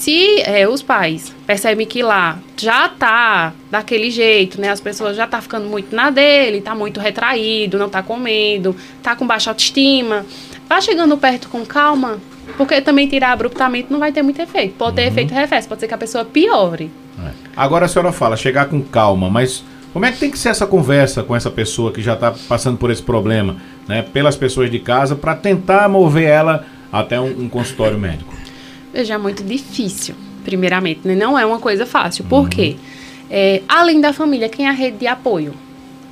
se 0.00 0.40
é, 0.46 0.66
os 0.66 0.80
pais 0.80 1.30
percebem 1.46 1.86
que 1.86 2.02
lá 2.02 2.38
já 2.56 2.88
tá 2.88 3.52
daquele 3.70 4.10
jeito, 4.10 4.58
né? 4.58 4.70
As 4.70 4.80
pessoas 4.80 5.14
já 5.14 5.26
tá 5.26 5.42
ficando 5.42 5.68
muito 5.68 5.94
na 5.94 6.08
dele, 6.08 6.62
tá 6.62 6.74
muito 6.74 6.98
retraído, 6.98 7.78
não 7.78 7.90
tá 7.90 8.02
comendo, 8.02 8.74
tá 9.02 9.14
com 9.14 9.26
baixa 9.26 9.50
autoestima, 9.50 10.24
vá 10.66 10.80
chegando 10.80 11.18
perto 11.18 11.50
com 11.50 11.66
calma, 11.66 12.18
porque 12.56 12.80
também 12.80 13.06
tirar 13.08 13.32
abruptamente 13.32 13.88
não 13.92 13.98
vai 13.98 14.10
ter 14.10 14.22
muito 14.22 14.40
efeito. 14.40 14.74
Pode 14.78 14.96
ter 14.96 15.02
uhum. 15.02 15.08
efeito 15.08 15.34
reverso, 15.34 15.68
pode 15.68 15.82
ser 15.82 15.86
que 15.86 15.92
a 15.92 15.98
pessoa 15.98 16.24
piore. 16.24 16.90
É. 17.22 17.32
Agora 17.54 17.84
a 17.84 17.88
senhora 17.88 18.10
fala, 18.10 18.38
chegar 18.38 18.70
com 18.70 18.80
calma, 18.80 19.28
mas 19.28 19.62
como 19.92 20.06
é 20.06 20.12
que 20.12 20.18
tem 20.18 20.30
que 20.30 20.38
ser 20.38 20.48
essa 20.48 20.66
conversa 20.66 21.22
com 21.22 21.36
essa 21.36 21.50
pessoa 21.50 21.92
que 21.92 22.00
já 22.00 22.14
está 22.14 22.34
passando 22.48 22.78
por 22.78 22.90
esse 22.90 23.02
problema, 23.02 23.56
né, 23.86 24.00
pelas 24.00 24.34
pessoas 24.34 24.70
de 24.70 24.78
casa, 24.78 25.14
para 25.14 25.34
tentar 25.34 25.90
mover 25.90 26.26
ela 26.26 26.64
até 26.90 27.20
um, 27.20 27.42
um, 27.42 27.48
consultório 27.50 27.98
médico? 27.98 28.39
Veja, 28.92 29.14
é 29.14 29.18
muito 29.18 29.42
difícil, 29.42 30.14
primeiramente, 30.44 31.00
né? 31.04 31.14
não 31.14 31.38
é 31.38 31.46
uma 31.46 31.58
coisa 31.58 31.86
fácil. 31.86 32.24
Por 32.24 32.48
quê? 32.48 32.76
É, 33.30 33.62
além 33.68 34.00
da 34.00 34.12
família, 34.12 34.48
quem 34.48 34.66
é 34.66 34.68
a 34.68 34.72
rede 34.72 34.98
de 34.98 35.06
apoio? 35.06 35.54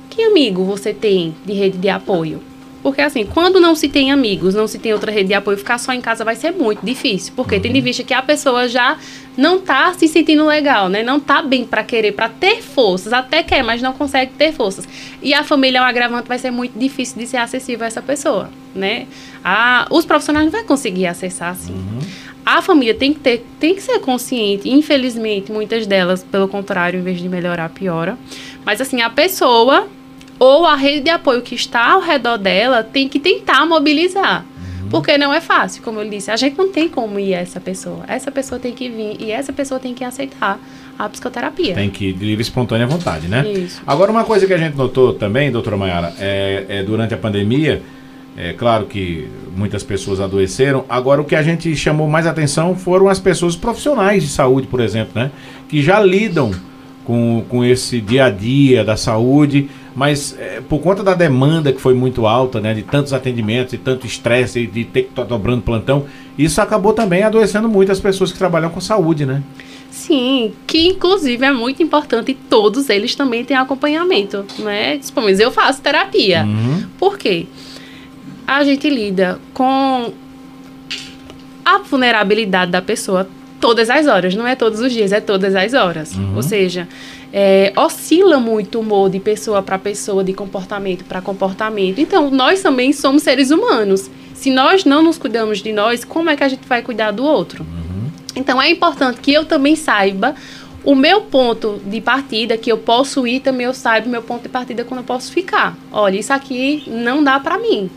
Que 0.09 0.23
amigo 0.23 0.63
você 0.63 0.93
tem 0.93 1.35
de 1.45 1.53
rede 1.53 1.77
de 1.77 1.89
apoio? 1.89 2.41
Porque 2.81 3.01
assim, 3.01 3.25
quando 3.25 3.59
não 3.59 3.75
se 3.75 3.89
tem 3.89 4.11
amigos, 4.11 4.55
não 4.55 4.65
se 4.65 4.79
tem 4.79 4.93
outra 4.93 5.11
rede 5.11 5.27
de 5.27 5.33
apoio, 5.33 5.57
ficar 5.57 5.77
só 5.77 5.91
em 5.91 5.99
casa 5.99 6.23
vai 6.23 6.35
ser 6.35 6.51
muito 6.51 6.85
difícil. 6.85 7.33
Porque 7.35 7.55
uhum. 7.55 7.61
tendo 7.61 7.75
em 7.75 7.81
vista 7.81 8.03
que 8.03 8.13
a 8.13 8.21
pessoa 8.21 8.69
já 8.69 8.97
não 9.35 9.59
tá 9.59 9.93
se 9.93 10.07
sentindo 10.07 10.45
legal, 10.45 10.87
né? 10.87 11.03
Não 11.03 11.19
tá 11.19 11.41
bem 11.41 11.65
para 11.65 11.83
querer, 11.83 12.13
para 12.13 12.29
ter 12.29 12.61
forças, 12.61 13.11
até 13.11 13.43
quer, 13.43 13.63
mas 13.63 13.81
não 13.81 13.91
consegue 13.91 14.31
ter 14.33 14.53
forças. 14.53 14.87
E 15.21 15.33
a 15.33 15.43
família 15.43 15.79
é 15.79 15.81
um 15.81 15.85
agravante, 15.85 16.27
vai 16.27 16.39
ser 16.39 16.51
muito 16.51 16.79
difícil 16.79 17.17
de 17.17 17.27
ser 17.27 17.37
acessível 17.37 17.83
a 17.83 17.87
essa 17.87 18.01
pessoa, 18.01 18.49
né? 18.73 19.07
A, 19.43 19.85
os 19.91 20.05
profissionais 20.05 20.45
não 20.45 20.51
vão 20.51 20.65
conseguir 20.65 21.07
acessar 21.07 21.51
assim. 21.51 21.73
Uhum. 21.73 21.99
A 22.49 22.63
família 22.63 22.95
tem 22.95 23.13
que 23.13 23.19
ter, 23.19 23.45
tem 23.59 23.75
que 23.75 23.81
ser 23.81 23.99
consciente. 23.99 24.67
Infelizmente, 24.67 25.51
muitas 25.51 25.85
delas, 25.85 26.23
pelo 26.23 26.47
contrário, 26.47 26.99
em 26.99 27.03
vez 27.03 27.19
de 27.19 27.29
melhorar, 27.29 27.69
piora. 27.69 28.17
Mas 28.65 28.81
assim, 28.81 29.03
a 29.03 29.09
pessoa 29.09 29.87
ou 30.39 30.65
a 30.65 30.75
rede 30.75 31.01
de 31.01 31.09
apoio 31.11 31.43
que 31.43 31.53
está 31.53 31.91
ao 31.91 32.01
redor 32.01 32.37
dela 32.37 32.83
tem 32.83 33.07
que 33.07 33.19
tentar 33.19 33.67
mobilizar. 33.67 34.43
Uhum. 34.81 34.89
Porque 34.89 35.15
não 35.15 35.31
é 35.31 35.39
fácil, 35.39 35.83
como 35.83 35.99
eu 35.99 36.09
disse, 36.09 36.31
a 36.31 36.35
gente 36.35 36.57
não 36.57 36.71
tem 36.71 36.89
como 36.89 37.19
ir 37.19 37.35
a 37.35 37.39
essa 37.39 37.59
pessoa. 37.59 38.03
Essa 38.07 38.31
pessoa 38.31 38.59
tem 38.59 38.73
que 38.73 38.89
vir 38.89 39.17
e 39.19 39.29
essa 39.29 39.53
pessoa 39.53 39.79
tem 39.79 39.93
que 39.93 40.03
aceitar 40.03 40.59
a 40.97 41.07
psicoterapia. 41.07 41.75
Tem 41.75 41.91
que 41.91 42.05
ir 42.05 42.13
de 42.13 42.25
livre 42.25 42.41
espontânea 42.41 42.87
vontade, 42.87 43.27
né? 43.27 43.47
Isso. 43.47 43.79
Agora, 43.85 44.09
uma 44.11 44.23
coisa 44.23 44.47
que 44.47 44.53
a 44.53 44.57
gente 44.57 44.75
notou 44.75 45.13
também, 45.13 45.51
doutora 45.51 45.77
Mayara, 45.77 46.15
é, 46.17 46.65
é 46.67 46.83
durante 46.83 47.13
a 47.13 47.17
pandemia, 47.17 47.83
é 48.39 48.53
claro 48.53 48.85
que 48.85 49.27
muitas 49.55 49.83
pessoas 49.83 50.19
adoeceram. 50.19 50.85
Agora, 50.87 51.21
o 51.21 51.25
que 51.25 51.35
a 51.35 51.43
gente 51.43 51.75
chamou 51.75 52.07
mais 52.07 52.25
atenção 52.25 52.75
foram 52.75 53.09
as 53.09 53.19
pessoas 53.19 53.55
profissionais 53.55 54.23
de 54.23 54.29
saúde, 54.29 54.67
por 54.67 54.79
exemplo, 54.79 55.11
né? 55.15 55.31
Que 55.67 55.81
já 55.81 55.99
lidam 55.99 56.51
com, 57.03 57.43
com 57.49 57.65
esse 57.65 57.99
dia 57.99 58.25
a 58.25 58.29
dia 58.29 58.83
da 58.83 58.95
saúde 58.95 59.69
mas 59.99 60.33
é, 60.39 60.61
por 60.61 60.79
conta 60.79 61.03
da 61.03 61.13
demanda 61.13 61.73
que 61.73 61.81
foi 61.81 61.93
muito 61.93 62.25
alta, 62.25 62.61
né, 62.61 62.73
de 62.73 62.83
tantos 62.83 63.11
atendimentos, 63.11 63.71
de 63.71 63.77
tanto 63.77 64.07
estresse, 64.07 64.65
de 64.65 64.85
ter 64.85 65.03
que 65.03 65.09
estar 65.09 65.23
dobrando 65.23 65.61
plantão, 65.61 66.05
isso 66.37 66.61
acabou 66.61 66.93
também 66.93 67.23
adoecendo 67.23 67.67
muitas 67.67 67.99
pessoas 67.99 68.31
que 68.31 68.37
trabalham 68.37 68.69
com 68.69 68.79
saúde, 68.79 69.25
né? 69.25 69.43
Sim, 69.91 70.53
que 70.65 70.87
inclusive 70.87 71.43
é 71.43 71.51
muito 71.51 71.83
importante 71.83 72.31
e 72.31 72.33
todos 72.33 72.89
eles 72.89 73.13
também 73.13 73.43
têm 73.43 73.57
acompanhamento, 73.57 74.45
né? 74.59 74.99
Pelo 75.13 75.25
menos 75.25 75.41
eu 75.41 75.51
faço 75.51 75.81
terapia. 75.81 76.45
Uhum. 76.45 76.85
Por 76.97 77.17
quê? 77.17 77.47
A 78.49 78.63
gente 78.63 78.89
lida 78.89 79.39
com 79.53 80.11
a 81.63 81.77
vulnerabilidade 81.77 82.71
da 82.71 82.81
pessoa 82.81 83.29
todas 83.61 83.91
as 83.91 84.07
horas, 84.07 84.33
não 84.33 84.47
é 84.47 84.55
todos 84.55 84.79
os 84.79 84.91
dias, 84.91 85.11
é 85.11 85.21
todas 85.21 85.53
as 85.53 85.75
horas. 85.75 86.15
Uhum. 86.15 86.35
Ou 86.35 86.41
seja, 86.41 86.87
é, 87.31 87.71
oscila 87.75 88.39
muito 88.39 88.79
o 88.79 88.81
humor 88.81 89.07
de 89.11 89.19
pessoa 89.19 89.61
para 89.61 89.77
pessoa, 89.77 90.23
de 90.23 90.33
comportamento 90.33 91.05
para 91.05 91.21
comportamento. 91.21 92.01
Então, 92.01 92.31
nós 92.31 92.63
também 92.63 92.91
somos 92.91 93.21
seres 93.21 93.51
humanos. 93.51 94.09
Se 94.33 94.49
nós 94.49 94.83
não 94.83 95.03
nos 95.03 95.19
cuidamos 95.19 95.61
de 95.61 95.71
nós, 95.71 96.03
como 96.03 96.31
é 96.31 96.35
que 96.35 96.43
a 96.43 96.47
gente 96.47 96.67
vai 96.67 96.81
cuidar 96.81 97.11
do 97.11 97.23
outro? 97.23 97.63
Uhum. 97.63 98.09
Então, 98.35 98.59
é 98.59 98.71
importante 98.71 99.19
que 99.21 99.31
eu 99.31 99.45
também 99.45 99.75
saiba 99.75 100.33
o 100.83 100.95
meu 100.95 101.21
ponto 101.21 101.79
de 101.85 102.01
partida, 102.01 102.57
que 102.57 102.71
eu 102.71 102.79
posso 102.79 103.27
ir, 103.27 103.41
também 103.41 103.67
eu 103.67 103.75
saiba 103.75 104.07
o 104.07 104.09
meu 104.09 104.23
ponto 104.23 104.41
de 104.41 104.49
partida 104.49 104.83
quando 104.83 105.01
eu 105.01 105.05
posso 105.05 105.31
ficar. 105.31 105.77
Olha, 105.91 106.17
isso 106.17 106.33
aqui 106.33 106.83
não 106.87 107.23
dá 107.23 107.39
para 107.39 107.59
mim. 107.59 107.91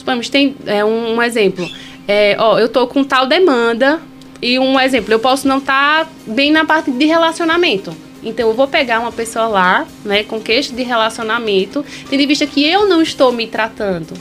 Supomos, 0.00 0.30
tem 0.30 0.56
é, 0.66 0.84
um, 0.84 1.16
um 1.16 1.22
exemplo. 1.22 1.68
É, 2.08 2.34
ó, 2.38 2.58
eu 2.58 2.68
tô 2.68 2.86
com 2.86 3.04
tal 3.04 3.26
demanda, 3.26 4.00
e 4.42 4.58
um 4.58 4.80
exemplo, 4.80 5.12
eu 5.12 5.18
posso 5.18 5.46
não 5.46 5.58
estar 5.58 6.06
tá 6.06 6.10
bem 6.26 6.50
na 6.50 6.64
parte 6.64 6.90
de 6.90 7.04
relacionamento. 7.04 7.94
Então, 8.22 8.48
eu 8.48 8.54
vou 8.54 8.66
pegar 8.66 9.00
uma 9.00 9.12
pessoa 9.12 9.46
lá, 9.46 9.86
né, 10.04 10.24
com 10.24 10.40
queixa 10.40 10.74
de 10.74 10.82
relacionamento, 10.82 11.84
tendo 12.08 12.22
em 12.22 12.26
vista 12.26 12.46
que 12.46 12.66
eu 12.66 12.88
não 12.88 13.00
estou 13.00 13.32
me 13.32 13.46
tratando. 13.46 14.14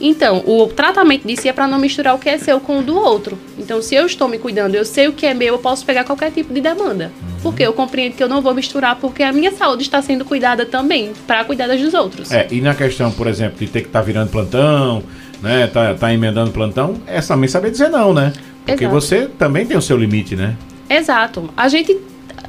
Então, 0.00 0.42
o 0.46 0.66
tratamento 0.66 1.26
disso 1.26 1.46
é 1.48 1.52
para 1.52 1.66
não 1.66 1.78
misturar 1.78 2.14
o 2.14 2.18
que 2.18 2.28
é 2.28 2.36
seu 2.36 2.60
com 2.60 2.78
o 2.78 2.82
do 2.82 2.96
outro. 2.96 3.38
Então, 3.58 3.80
se 3.80 3.94
eu 3.94 4.06
estou 4.06 4.28
me 4.28 4.38
cuidando, 4.38 4.74
eu 4.74 4.84
sei 4.84 5.06
o 5.08 5.12
que 5.12 5.24
é 5.24 5.34
meu, 5.34 5.54
eu 5.54 5.58
posso 5.58 5.84
pegar 5.84 6.04
qualquer 6.04 6.32
tipo 6.32 6.52
de 6.52 6.60
demanda. 6.60 7.12
Uhum. 7.22 7.40
Porque 7.42 7.62
eu 7.62 7.72
compreendo 7.72 8.14
que 8.14 8.22
eu 8.22 8.28
não 8.28 8.42
vou 8.42 8.54
misturar, 8.54 8.96
porque 8.96 9.22
a 9.22 9.32
minha 9.32 9.52
saúde 9.52 9.82
está 9.82 10.02
sendo 10.02 10.24
cuidada 10.24 10.66
também, 10.66 11.12
para 11.26 11.44
cuidar 11.44 11.68
das 11.68 11.80
dos 11.80 11.94
outros. 11.94 12.32
É, 12.32 12.48
e 12.50 12.60
na 12.60 12.74
questão, 12.74 13.10
por 13.12 13.28
exemplo, 13.28 13.58
de 13.58 13.68
ter 13.68 13.82
que 13.82 13.86
estar 13.86 14.00
tá 14.00 14.04
virando 14.04 14.30
plantão, 14.30 15.02
né, 15.42 15.66
tá, 15.66 15.94
tá 15.94 16.12
emendando 16.12 16.50
plantão, 16.50 16.96
é 17.06 17.20
também 17.20 17.48
saber 17.48 17.70
dizer 17.70 17.88
não, 17.88 18.12
né? 18.12 18.32
Porque 18.64 18.84
Exato. 18.84 19.00
você 19.00 19.30
também 19.38 19.66
tem 19.66 19.76
o 19.76 19.82
seu 19.82 19.96
limite, 19.96 20.34
né? 20.34 20.56
Exato. 20.88 21.50
A 21.56 21.68
gente 21.68 21.96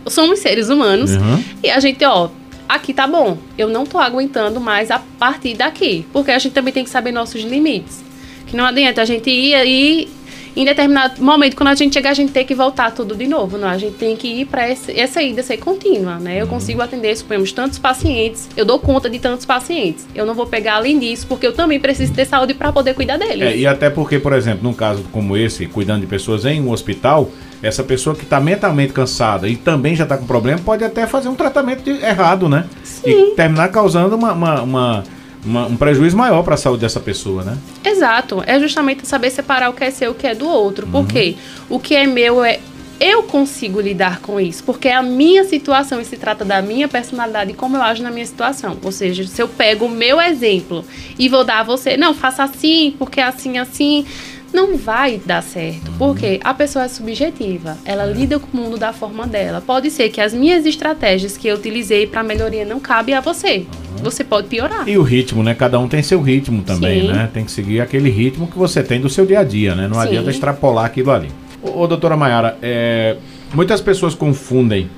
somos 0.07 0.39
seres 0.39 0.69
humanos 0.69 1.11
uhum. 1.11 1.43
e 1.63 1.69
a 1.69 1.79
gente, 1.79 2.03
ó, 2.05 2.29
aqui 2.67 2.93
tá 2.93 3.07
bom. 3.07 3.37
Eu 3.57 3.67
não 3.67 3.85
tô 3.85 3.97
aguentando 3.97 4.59
mais 4.59 4.91
a 4.91 4.99
partir 5.19 5.55
daqui, 5.55 6.05
porque 6.13 6.31
a 6.31 6.39
gente 6.39 6.53
também 6.53 6.73
tem 6.73 6.83
que 6.83 6.89
saber 6.89 7.11
nossos 7.11 7.41
limites. 7.43 8.03
Que 8.47 8.55
não 8.55 8.65
adianta 8.65 9.01
a 9.01 9.05
gente 9.05 9.29
ir 9.29 9.55
e 9.65 10.07
em 10.55 10.65
determinado 10.65 11.21
momento, 11.21 11.55
quando 11.55 11.69
a 11.69 11.75
gente 11.75 11.93
chegar, 11.93 12.11
a 12.11 12.13
gente 12.13 12.31
tem 12.31 12.45
que 12.45 12.55
voltar 12.55 12.91
tudo 12.91 13.15
de 13.15 13.27
novo, 13.27 13.57
não? 13.57 13.67
A 13.67 13.77
gente 13.77 13.95
tem 13.97 14.15
que 14.15 14.27
ir 14.27 14.45
para 14.45 14.67
essa 14.67 15.21
ida 15.21 15.43
ser 15.43 15.57
contínua, 15.57 16.15
né? 16.15 16.41
Eu 16.41 16.47
consigo 16.47 16.81
atender, 16.81 17.15
suponhamos, 17.15 17.51
tantos 17.51 17.77
pacientes, 17.77 18.47
eu 18.55 18.63
dou 18.63 18.79
conta 18.79 19.09
de 19.09 19.19
tantos 19.19 19.45
pacientes. 19.45 20.07
Eu 20.15 20.25
não 20.25 20.33
vou 20.33 20.47
pegar 20.47 20.75
além 20.75 20.97
disso, 20.97 21.27
porque 21.27 21.45
eu 21.45 21.53
também 21.53 21.79
preciso 21.79 22.13
ter 22.13 22.25
saúde 22.25 22.53
para 22.53 22.71
poder 22.71 22.93
cuidar 22.93 23.17
deles. 23.17 23.41
É, 23.41 23.57
e 23.57 23.67
até 23.67 23.89
porque, 23.89 24.17
por 24.17 24.33
exemplo, 24.33 24.63
num 24.63 24.73
caso 24.73 25.03
como 25.11 25.35
esse, 25.35 25.65
cuidando 25.67 26.01
de 26.01 26.07
pessoas 26.07 26.45
em 26.45 26.61
um 26.61 26.71
hospital, 26.71 27.29
essa 27.61 27.83
pessoa 27.83 28.15
que 28.15 28.23
está 28.23 28.39
mentalmente 28.39 28.93
cansada 28.93 29.47
e 29.47 29.55
também 29.55 29.95
já 29.95 30.03
está 30.03 30.17
com 30.17 30.25
problema 30.25 30.59
pode 30.59 30.83
até 30.83 31.07
fazer 31.07 31.29
um 31.29 31.35
tratamento 31.35 31.89
errado, 31.89 32.47
né? 32.47 32.65
Sim. 32.83 33.31
E 33.31 33.35
terminar 33.35 33.69
causando 33.69 34.15
uma, 34.15 34.33
uma, 34.33 34.61
uma, 34.61 35.03
uma 35.45 35.67
um 35.67 35.77
prejuízo 35.77 36.17
maior 36.17 36.43
para 36.43 36.55
a 36.55 36.57
saúde 36.57 36.81
dessa 36.81 36.99
pessoa, 36.99 37.43
né? 37.43 37.57
Exato. 37.83 38.43
É 38.45 38.59
justamente 38.59 39.07
saber 39.07 39.29
separar 39.29 39.69
o 39.69 39.73
que 39.73 39.83
é 39.83 39.91
seu 39.91 40.09
e 40.09 40.11
o 40.11 40.15
que 40.15 40.27
é 40.27 40.35
do 40.35 40.47
outro. 40.47 40.85
Uhum. 40.85 40.91
Porque 40.91 41.35
o 41.69 41.79
que 41.79 41.95
é 41.95 42.07
meu 42.07 42.43
é 42.43 42.59
eu 42.99 43.23
consigo 43.23 43.81
lidar 43.81 44.21
com 44.21 44.39
isso, 44.39 44.63
porque 44.63 44.87
é 44.87 44.95
a 44.95 45.03
minha 45.03 45.43
situação 45.43 45.99
e 45.99 46.05
se 46.05 46.15
trata 46.15 46.45
da 46.45 46.61
minha 46.61 46.87
personalidade 46.87 47.51
e 47.51 47.53
como 47.53 47.75
eu 47.75 47.81
ajo 47.81 48.01
na 48.01 48.09
minha 48.09 48.25
situação. 48.25 48.77
Ou 48.81 48.91
seja, 48.91 49.27
se 49.27 49.41
eu 49.41 49.47
pego 49.47 49.85
o 49.85 49.89
meu 49.89 50.21
exemplo 50.21 50.85
e 51.19 51.27
vou 51.27 51.43
dar 51.43 51.59
a 51.59 51.63
você, 51.63 51.97
não, 51.97 52.13
faça 52.13 52.43
assim, 52.43 52.95
porque 52.97 53.19
é 53.19 53.23
assim, 53.23 53.57
assim, 53.57 54.05
não 54.53 54.77
vai 54.77 55.21
dar 55.25 55.41
certo, 55.43 55.89
uhum. 55.91 55.97
porque 55.97 56.39
a 56.43 56.53
pessoa 56.53 56.85
é 56.85 56.87
subjetiva, 56.87 57.77
ela 57.83 58.05
lida 58.05 58.39
com 58.39 58.57
o 58.57 58.61
mundo 58.61 58.77
da 58.77 58.93
forma 58.93 59.27
dela. 59.27 59.61
Pode 59.65 59.91
ser 59.91 60.09
que 60.09 60.21
as 60.21 60.33
minhas 60.33 60.65
estratégias 60.65 61.35
que 61.37 61.47
eu 61.47 61.55
utilizei 61.55 62.07
para 62.07 62.23
melhoria 62.23 62.65
não 62.65 62.79
cabe 62.79 63.13
a 63.13 63.21
você. 63.21 63.65
Uhum. 63.97 64.03
Você 64.03 64.23
pode 64.23 64.47
piorar. 64.47 64.87
E 64.87 64.97
o 64.97 65.03
ritmo, 65.03 65.43
né? 65.43 65.53
Cada 65.53 65.79
um 65.79 65.87
tem 65.87 66.01
seu 66.01 66.21
ritmo 66.21 66.63
também, 66.63 67.01
Sim. 67.01 67.07
né? 67.07 67.29
Tem 67.33 67.43
que 67.43 67.51
seguir 67.51 67.81
aquele 67.81 68.09
ritmo 68.09 68.47
que 68.47 68.57
você 68.57 68.81
tem 68.81 68.99
do 68.99 69.09
seu 69.09 69.25
dia 69.25 69.39
a 69.39 69.43
dia, 69.43 69.75
né? 69.75 69.87
Não 69.87 69.95
Sim. 70.01 70.07
adianta 70.07 70.29
extrapolar 70.29 70.85
aquilo 70.85 71.11
ali. 71.11 71.29
Ô, 71.61 71.81
ô 71.81 71.87
doutora 71.87 72.15
Mayara, 72.15 72.57
é, 72.61 73.17
muitas 73.53 73.81
pessoas 73.81 74.15
confundem 74.15 74.89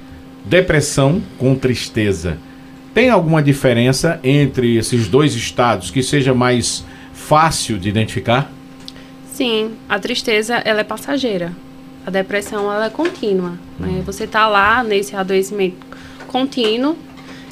depressão 0.46 1.22
com 1.38 1.56
tristeza. 1.56 2.38
Tem 2.94 3.10
alguma 3.10 3.44
diferença 3.44 4.20
entre 4.24 4.78
esses 4.78 5.08
dois 5.08 5.36
estados 5.36 5.92
que 5.92 6.02
seja 6.02 6.34
mais 6.34 6.84
fácil 7.14 7.78
de 7.78 7.90
identificar? 7.90 8.52
Sim, 9.38 9.78
a 9.88 10.00
tristeza 10.00 10.56
ela 10.66 10.80
é 10.80 10.84
passageira. 10.84 11.54
A 12.04 12.10
depressão 12.10 12.74
ela 12.74 12.88
é 12.88 12.90
contínua. 12.90 13.52
Né? 13.78 13.98
Uhum. 13.98 14.02
Você 14.02 14.24
está 14.24 14.48
lá 14.48 14.84
nesse 14.84 15.16
adoecimento 15.16 15.78
contínuo, 16.26 16.98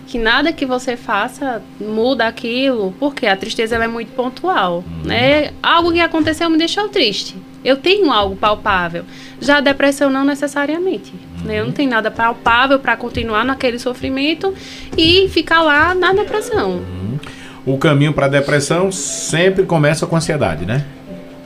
que 0.07 0.17
nada 0.17 0.51
que 0.51 0.65
você 0.65 0.97
faça 0.97 1.61
muda 1.79 2.25
aquilo, 2.25 2.91
porque 2.99 3.27
a 3.27 3.37
tristeza 3.37 3.75
ela 3.75 3.83
é 3.83 3.87
muito 3.87 4.11
pontual. 4.13 4.77
Uhum. 4.77 5.07
Né? 5.07 5.51
Algo 5.61 5.93
que 5.93 5.99
aconteceu 5.99 6.49
me 6.49 6.57
deixou 6.57 6.89
triste. 6.89 7.35
Eu 7.63 7.77
tenho 7.77 8.11
algo 8.11 8.35
palpável. 8.35 9.05
Já 9.39 9.57
a 9.57 9.61
depressão 9.61 10.09
não 10.09 10.25
necessariamente. 10.25 11.13
Uhum. 11.13 11.45
Né? 11.45 11.59
Eu 11.59 11.65
não 11.65 11.71
tenho 11.71 11.91
nada 11.91 12.09
palpável 12.09 12.79
para 12.79 12.97
continuar 12.97 13.45
naquele 13.45 13.77
sofrimento 13.77 14.55
e 14.97 15.29
ficar 15.29 15.61
lá 15.61 15.93
na 15.93 16.13
depressão. 16.13 16.77
Uhum. 16.77 17.19
O 17.63 17.77
caminho 17.77 18.11
para 18.11 18.25
a 18.25 18.29
depressão 18.29 18.91
sempre 18.91 19.65
começa 19.65 20.07
com 20.07 20.15
ansiedade, 20.15 20.65
né? 20.65 20.83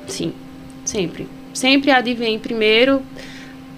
Sim, 0.09 0.33
sempre. 0.83 1.27
Sempre 1.53 1.91
advém 1.91 2.37
primeiro 2.37 3.01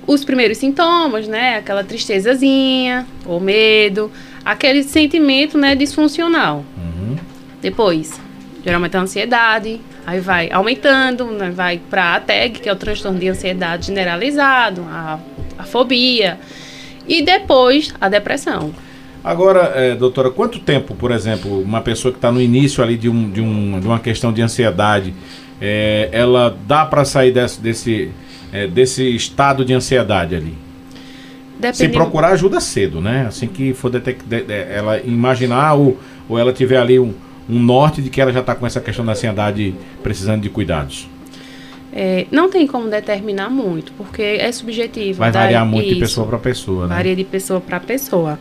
os 0.07 0.25
primeiros 0.25 0.57
sintomas, 0.57 1.27
né? 1.27 1.57
Aquela 1.57 1.83
tristezazinha, 1.83 3.05
ou 3.25 3.39
medo, 3.39 4.11
aquele 4.43 4.83
sentimento, 4.83 5.57
né, 5.57 5.75
disfuncional. 5.75 6.65
Uhum. 6.77 7.15
Depois, 7.61 8.19
geralmente 8.65 8.97
a 8.97 9.01
ansiedade, 9.01 9.79
aí 10.05 10.19
vai 10.19 10.49
aumentando, 10.51 11.25
né, 11.25 11.51
vai 11.51 11.79
para 11.89 12.15
a 12.15 12.19
TAG, 12.19 12.59
que 12.59 12.67
é 12.67 12.73
o 12.73 12.75
transtorno 12.75 13.19
de 13.19 13.27
ansiedade 13.27 13.87
generalizado, 13.87 14.81
a, 14.89 15.19
a 15.57 15.63
fobia, 15.63 16.39
e 17.07 17.21
depois 17.21 17.93
a 18.01 18.09
depressão. 18.09 18.73
Agora, 19.23 19.71
é, 19.75 19.95
doutora, 19.95 20.31
quanto 20.31 20.57
tempo, 20.59 20.95
por 20.95 21.11
exemplo, 21.11 21.61
uma 21.61 21.81
pessoa 21.81 22.11
que 22.11 22.17
está 22.17 22.31
no 22.31 22.41
início 22.41 22.83
ali 22.83 22.97
de, 22.97 23.07
um, 23.07 23.29
de, 23.29 23.39
um, 23.39 23.79
de 23.79 23.85
uma 23.85 23.99
questão 23.99 24.33
de 24.33 24.41
ansiedade, 24.41 25.13
é, 25.61 26.09
ela 26.11 26.57
dá 26.67 26.85
para 26.85 27.05
sair 27.05 27.31
desse, 27.31 27.61
desse, 27.61 28.11
é, 28.51 28.67
desse 28.67 29.15
estado 29.15 29.63
de 29.63 29.73
ansiedade 29.73 30.35
ali? 30.35 30.55
Depende... 31.59 31.77
Se 31.77 31.89
procurar 31.89 32.29
ajuda 32.29 32.59
cedo, 32.59 32.99
né? 32.99 33.25
Assim 33.27 33.47
que 33.47 33.73
for 33.73 33.91
detect... 33.91 34.23
ela 34.49 34.99
imaginar 34.99 35.75
ou, 35.75 35.99
ou 36.27 36.39
ela 36.39 36.51
tiver 36.51 36.77
ali 36.77 36.99
um, 36.99 37.13
um 37.47 37.59
norte 37.59 38.01
de 38.01 38.09
que 38.09 38.19
ela 38.19 38.33
já 38.33 38.39
está 38.39 38.55
com 38.55 38.65
essa 38.65 38.81
questão 38.81 39.05
da 39.05 39.11
ansiedade 39.11 39.75
precisando 40.01 40.41
de 40.41 40.49
cuidados. 40.49 41.07
É, 41.93 42.25
não 42.31 42.49
tem 42.49 42.65
como 42.65 42.89
determinar 42.89 43.49
muito, 43.49 43.91
porque 43.93 44.21
é 44.21 44.49
subjetivo. 44.51 45.19
Vai 45.19 45.31
tá? 45.31 45.41
variar 45.41 45.65
muito 45.65 45.85
Isso. 45.85 45.95
de 45.95 45.99
pessoa 45.99 46.27
para 46.27 46.37
pessoa, 46.37 46.87
né? 46.87 46.95
Varia 46.95 47.15
de 47.15 47.23
pessoa 47.25 47.59
para 47.59 47.79
pessoa. 47.81 48.39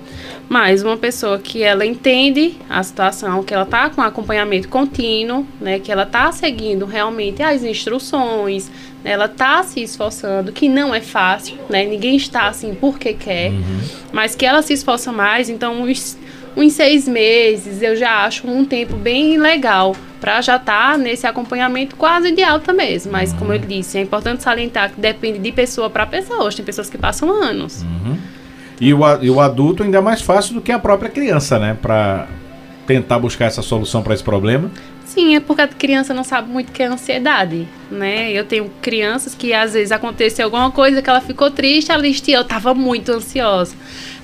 Mas 0.48 0.82
uma 0.82 0.96
pessoa 0.96 1.38
que 1.38 1.62
ela 1.62 1.84
entende 1.84 2.56
a 2.68 2.82
situação, 2.82 3.42
que 3.42 3.52
ela 3.52 3.64
está 3.64 3.90
com 3.90 4.02
acompanhamento 4.02 4.68
contínuo, 4.68 5.46
né, 5.60 5.78
que 5.78 5.90
ela 5.90 6.04
está 6.04 6.30
seguindo 6.32 6.86
realmente 6.86 7.42
as 7.42 7.64
instruções, 7.64 8.70
né, 9.02 9.12
ela 9.12 9.26
está 9.26 9.62
se 9.62 9.80
esforçando, 9.80 10.52
que 10.52 10.68
não 10.68 10.94
é 10.94 11.00
fácil, 11.00 11.56
né? 11.68 11.84
Ninguém 11.84 12.16
está 12.16 12.48
assim 12.48 12.74
porque 12.74 13.14
quer, 13.14 13.50
uhum. 13.50 13.80
mas 14.12 14.34
que 14.34 14.46
ela 14.46 14.62
se 14.62 14.72
esforça 14.72 15.12
mais, 15.12 15.48
então 15.48 15.82
os 15.82 16.16
uns 16.56 16.72
seis 16.72 17.06
meses 17.06 17.82
eu 17.82 17.96
já 17.96 18.24
acho 18.24 18.46
um 18.46 18.64
tempo 18.64 18.96
bem 18.96 19.38
legal 19.38 19.94
para 20.20 20.40
já 20.40 20.56
estar 20.56 20.92
tá 20.92 20.98
nesse 20.98 21.26
acompanhamento 21.26 21.96
quase 21.96 22.30
de 22.30 22.42
alta 22.42 22.72
mesmo. 22.72 23.10
Mas, 23.10 23.32
uhum. 23.32 23.38
como 23.38 23.52
eu 23.52 23.58
disse, 23.58 23.98
é 23.98 24.02
importante 24.02 24.42
salientar 24.42 24.92
que 24.92 25.00
depende 25.00 25.38
de 25.38 25.50
pessoa 25.50 25.88
para 25.88 26.06
pessoa. 26.06 26.52
Tem 26.52 26.64
pessoas 26.64 26.90
que 26.90 26.98
passam 26.98 27.30
anos. 27.30 27.82
Uhum. 27.82 28.18
E, 28.80 28.92
o, 28.92 29.00
e 29.22 29.30
o 29.30 29.40
adulto 29.40 29.82
ainda 29.82 29.98
é 29.98 30.00
mais 30.00 30.20
fácil 30.20 30.54
do 30.54 30.60
que 30.60 30.72
a 30.72 30.78
própria 30.78 31.10
criança, 31.10 31.58
né? 31.58 31.76
Para 31.80 32.26
tentar 32.86 33.18
buscar 33.18 33.46
essa 33.46 33.62
solução 33.62 34.02
para 34.02 34.14
esse 34.14 34.24
problema. 34.24 34.70
Sim, 35.12 35.35
é 35.35 35.40
porque 35.40 35.61
a 35.61 35.66
criança 35.66 36.14
não 36.14 36.23
sabe 36.23 36.49
muito 36.49 36.68
o 36.68 36.73
que 36.73 36.85
é 36.85 36.87
ansiedade, 36.87 37.66
né? 37.90 38.31
Eu 38.31 38.44
tenho 38.44 38.70
crianças 38.81 39.35
que 39.35 39.53
às 39.53 39.73
vezes 39.73 39.90
aconteceu 39.90 40.44
alguma 40.44 40.70
coisa 40.70 41.03
que 41.03 41.11
ela 41.11 41.20
ficou 41.20 41.51
triste, 41.51 41.90
ela 41.90 42.01
disse, 42.01 42.31
eu 42.31 42.42
estava 42.42 42.75
muito 42.75 43.11
ansiosa. 43.11 43.75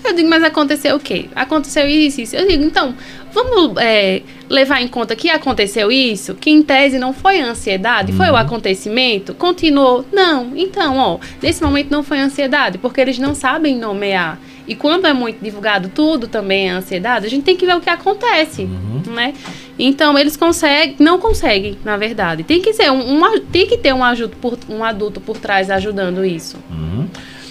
Eu 0.05 0.14
digo, 0.14 0.31
mas 0.31 0.44
aconteceu 0.44 0.94
o 0.94 1.01
quê? 1.01 1.29
Aconteceu 1.35 1.88
isso, 1.88 2.20
isso. 2.20 2.37
Eu 2.37 2.46
digo, 2.46 2.62
então, 2.62 2.94
vamos 3.37 3.77
é, 3.77 4.22
levar 4.49 4.81
em 4.81 4.88
conta 4.88 5.14
que 5.14 5.29
aconteceu 5.29 5.92
isso, 5.92 6.35
que 6.35 6.51
em 6.51 6.62
tese 6.62 6.99
não 6.99 7.12
foi 7.12 7.40
a 7.40 7.46
ansiedade, 7.46 8.12
uhum. 8.12 8.16
foi 8.16 8.29
o 8.29 8.31
uhum. 8.31 8.37
acontecimento, 8.37 9.35
continuou. 9.35 10.07
Não, 10.11 10.53
então, 10.57 10.96
ó, 10.96 11.18
nesse 11.42 11.62
momento 11.62 11.90
não 11.90 12.03
foi 12.03 12.18
ansiedade, 12.18 12.79
porque 12.79 13.01
eles 13.01 13.18
não 13.18 13.35
sabem 13.35 13.77
nomear. 13.77 14.40
E 14.66 14.75
quando 14.75 15.07
é 15.07 15.12
muito 15.12 15.38
divulgado 15.40 15.90
tudo 15.94 16.27
também 16.27 16.68
é 16.68 16.72
ansiedade, 16.72 17.27
a 17.27 17.31
gente 17.31 17.44
tem 17.44 17.57
que 17.57 17.66
ver 17.66 17.77
o 17.77 17.81
que 17.81 17.90
acontece, 17.90 18.62
uhum. 18.62 19.12
né? 19.12 19.35
Então 19.79 20.18
eles 20.18 20.37
conseguem, 20.37 20.96
não 20.99 21.20
conseguem, 21.20 21.77
na 21.85 21.96
verdade. 21.96 22.42
Tem 22.42 22.61
que 22.61 22.72
ser 22.72 22.90
um, 22.90 23.22
um 23.22 23.40
tem 23.53 23.66
que 23.66 23.77
ter 23.77 23.92
um, 23.92 24.03
ajudo 24.03 24.37
por, 24.38 24.59
um 24.68 24.83
adulto 24.83 25.20
por 25.20 25.37
trás 25.37 25.70
ajudando 25.70 26.25
isso. 26.25 26.57
Uhum. 26.70 27.07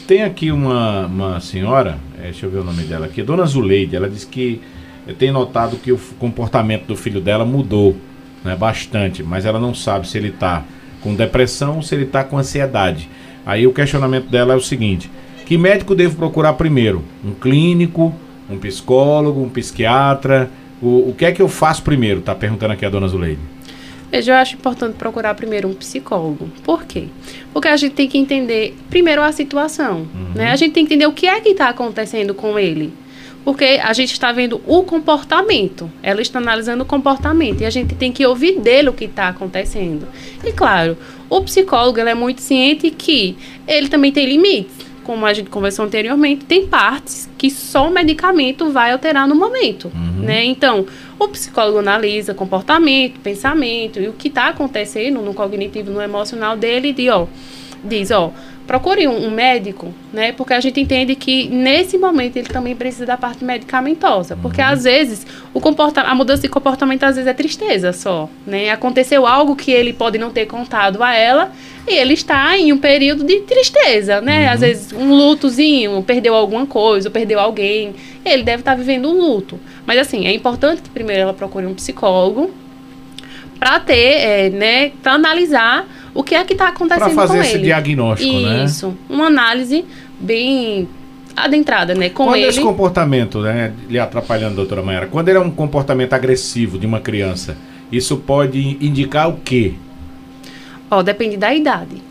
Tem 0.08 0.24
aqui 0.24 0.52
uma, 0.52 1.06
uma 1.06 1.40
senhora, 1.40 2.00
é, 2.20 2.24
deixa 2.24 2.46
eu 2.46 2.50
ver 2.50 2.60
o 2.60 2.64
nome 2.64 2.84
dela 2.84 3.06
aqui, 3.06 3.24
Dona 3.24 3.46
Zuleide, 3.46 3.96
ela 3.96 4.10
disse 4.10 4.28
que 4.28 4.62
tem 5.14 5.32
notado 5.32 5.78
que 5.78 5.92
o 5.92 5.98
comportamento 6.20 6.86
do 6.86 6.96
filho 6.96 7.22
dela 7.22 7.46
mudou 7.46 7.96
né, 8.44 8.56
bastante, 8.56 9.24
mas 9.24 9.46
ela 9.46 9.60
não 9.60 9.74
sabe 9.74 10.08
se 10.08 10.18
ele 10.18 10.30
está 10.30 10.64
com 11.02 11.14
depressão 11.14 11.78
ou 11.78 11.82
se 11.84 11.94
ele 11.94 12.06
está 12.06 12.24
com 12.24 12.38
ansiedade. 12.38 13.10
Aí 13.46 13.68
o 13.68 13.74
questionamento 13.74 14.28
dela 14.28 14.54
é 14.54 14.58
o 14.58 14.62
seguinte: 14.62 15.10
que 15.46 15.58
médico 15.58 15.94
devo 15.94 16.16
procurar 16.16 16.54
primeiro? 16.54 17.04
Um 17.24 17.34
clínico, 17.34 18.14
um 18.50 18.58
psicólogo, 18.58 19.42
um 19.42 19.50
psiquiatra? 19.50 20.50
O, 20.82 21.10
o 21.10 21.16
que 21.18 21.26
é 21.26 21.32
que 21.32 21.42
eu 21.42 21.48
faço 21.48 21.84
primeiro? 21.84 22.20
Está 22.20 22.34
perguntando 22.34 22.74
aqui 22.74 22.86
a 22.86 22.90
dona 22.90 23.08
Zuleide. 23.08 23.40
Veja, 24.12 24.32
eu 24.32 24.36
acho 24.36 24.56
importante 24.56 24.96
procurar 24.96 25.34
primeiro 25.34 25.68
um 25.68 25.74
psicólogo. 25.74 26.50
Por 26.64 26.86
quê? 26.86 27.06
Porque 27.52 27.68
a 27.68 27.76
gente 27.76 27.94
tem 27.94 28.08
que 28.08 28.18
entender 28.18 28.76
primeiro 28.90 29.22
a 29.22 29.32
situação, 29.32 30.08
uhum. 30.14 30.32
né? 30.36 30.52
A 30.52 30.56
gente 30.56 30.74
tem 30.74 30.86
que 30.86 30.94
entender 30.94 31.08
o 31.08 31.14
que 31.14 31.28
é 31.28 31.40
que 31.42 31.50
está 31.50 31.70
acontecendo 31.70 32.34
com 32.34 32.58
ele. 32.58 32.94
Porque 33.46 33.80
a 33.82 33.94
gente 33.94 34.12
está 34.12 34.32
vendo 34.32 34.60
o 34.66 34.84
comportamento, 34.84 35.90
ela 36.02 36.22
está 36.22 36.40
analisando 36.40 36.84
o 36.84 36.86
comportamento 36.86 37.62
e 37.62 37.66
a 37.66 37.70
gente 37.70 37.94
tem 37.94 38.12
que 38.12 38.26
ouvir 38.26 38.60
dele 38.60 38.90
o 38.90 38.94
que 38.94 39.06
está 39.06 39.30
acontecendo. 39.30 40.08
E 40.44 40.52
claro, 40.52 40.98
o 41.30 41.42
psicólogo 41.42 42.00
é 42.00 42.16
muito 42.16 42.42
ciente 42.42 42.90
que 42.90 43.38
ele 43.68 43.88
também 43.88 44.12
tem 44.12 44.26
limites 44.26 44.86
como 45.06 45.26
a 45.26 45.34
gente 45.34 45.52
conversou 45.52 45.86
anteriormente, 45.86 46.46
tem 46.46 46.66
partes 46.66 47.30
que 47.38 47.52
só 47.52 47.88
o 47.88 47.92
medicamento 47.92 48.72
vai 48.72 48.92
alterar 48.92 49.28
no 49.28 49.36
momento, 49.36 49.92
uhum. 49.94 50.24
né? 50.24 50.44
Então, 50.44 50.86
o 51.20 51.28
psicólogo 51.28 51.78
analisa 51.78 52.34
comportamento, 52.34 53.20
pensamento 53.20 54.00
e 54.00 54.08
o 54.08 54.14
que 54.14 54.28
está 54.28 54.48
acontecendo 54.48 55.22
no 55.22 55.34
cognitivo, 55.34 55.92
no 55.92 56.02
emocional 56.02 56.58
dele, 56.58 56.94
e 56.98 57.10
ó, 57.10 57.28
diz, 57.84 58.10
ó, 58.10 58.34
procure 58.66 59.08
um, 59.08 59.28
um, 59.28 59.32
médico, 59.32 59.94
né? 60.12 60.32
Porque 60.32 60.54
a 60.54 60.60
gente 60.60 60.80
entende 60.80 61.16
que 61.16 61.48
nesse 61.50 61.98
momento 61.98 62.38
ele 62.38 62.48
também 62.48 62.76
precisa 62.76 63.06
da 63.06 63.18
parte 63.18 63.44
medicamentosa, 63.44 64.38
porque 64.42 64.62
uhum. 64.62 64.68
às 64.68 64.84
vezes 64.84 65.26
o 65.54 65.62
comporta 65.62 66.02
a 66.02 66.16
mudança 66.16 66.42
de 66.42 66.50
comportamento 66.50 67.04
às 67.04 67.16
vezes 67.16 67.28
é 67.28 67.34
tristeza 67.34 67.94
só, 67.94 68.30
né? 68.46 68.70
Aconteceu 68.70 69.26
algo 69.26 69.56
que 69.56 69.72
ele 69.72 69.94
pode 69.94 70.18
não 70.18 70.32
ter 70.32 70.46
contado 70.46 71.04
a 71.04 71.14
ela 71.14 71.52
e 71.88 71.94
ele 71.94 72.14
está 72.14 72.58
em 72.58 72.74
um 72.74 72.78
período 72.78 73.24
de 73.24 73.42
tristeza, 73.42 74.20
né? 74.22 74.48
Uhum. 74.48 74.54
Às 74.54 74.60
vezes 74.62 74.94
um 74.94 75.14
lutozinho, 75.14 76.04
perdeu 76.04 76.34
alguma 76.34 76.66
coisa, 76.66 77.10
perdeu 77.10 77.40
alguém, 77.40 77.96
ele 78.26 78.44
deve 78.44 78.62
estar 78.62 78.76
vivendo 78.76 79.10
um 79.10 79.14
luto. 79.14 79.60
Mas 79.86 80.00
assim, 80.00 80.26
é 80.26 80.34
importante 80.34 80.82
que 80.82 80.90
primeiro 80.90 81.22
ela 81.22 81.34
procure 81.34 81.66
um 81.66 81.74
psicólogo 81.74 82.52
para 83.60 83.80
ter, 83.80 83.96
é, 83.96 84.50
né, 84.50 84.92
para 85.02 85.14
analisar 85.14 85.88
o 86.16 86.24
que 86.24 86.34
é 86.34 86.44
que 86.46 86.54
está 86.54 86.70
acontecendo 86.70 87.04
com 87.04 87.10
ele. 87.10 87.16
Para 87.16 87.28
fazer 87.28 87.40
esse 87.42 87.60
diagnóstico, 87.60 88.34
Isso, 88.34 88.48
né? 88.48 88.64
Isso, 88.64 88.98
uma 89.10 89.28
análise 89.28 89.86
bem 90.20 90.88
adentrada, 91.36 91.94
né, 91.94 92.10
com 92.10 92.24
quando 92.24 92.38
ele. 92.38 92.48
esse 92.48 92.62
comportamento, 92.62 93.42
né, 93.42 93.74
lhe 93.90 94.00
atrapalhando, 94.00 94.56
doutora 94.56 94.82
Mayara, 94.82 95.08
quando 95.08 95.28
ele 95.28 95.38
é 95.38 95.42
um 95.42 95.52
comportamento 95.52 96.14
agressivo 96.14 96.80
de 96.80 96.86
uma 96.88 97.02
criança, 97.02 97.58
isso 97.92 98.16
pode 98.16 98.78
indicar 98.80 99.30
o 99.30 99.38
quê? 99.44 99.74
Ó, 100.90 101.04
depende 101.04 101.36
da 101.36 101.54
idade. 101.54 102.02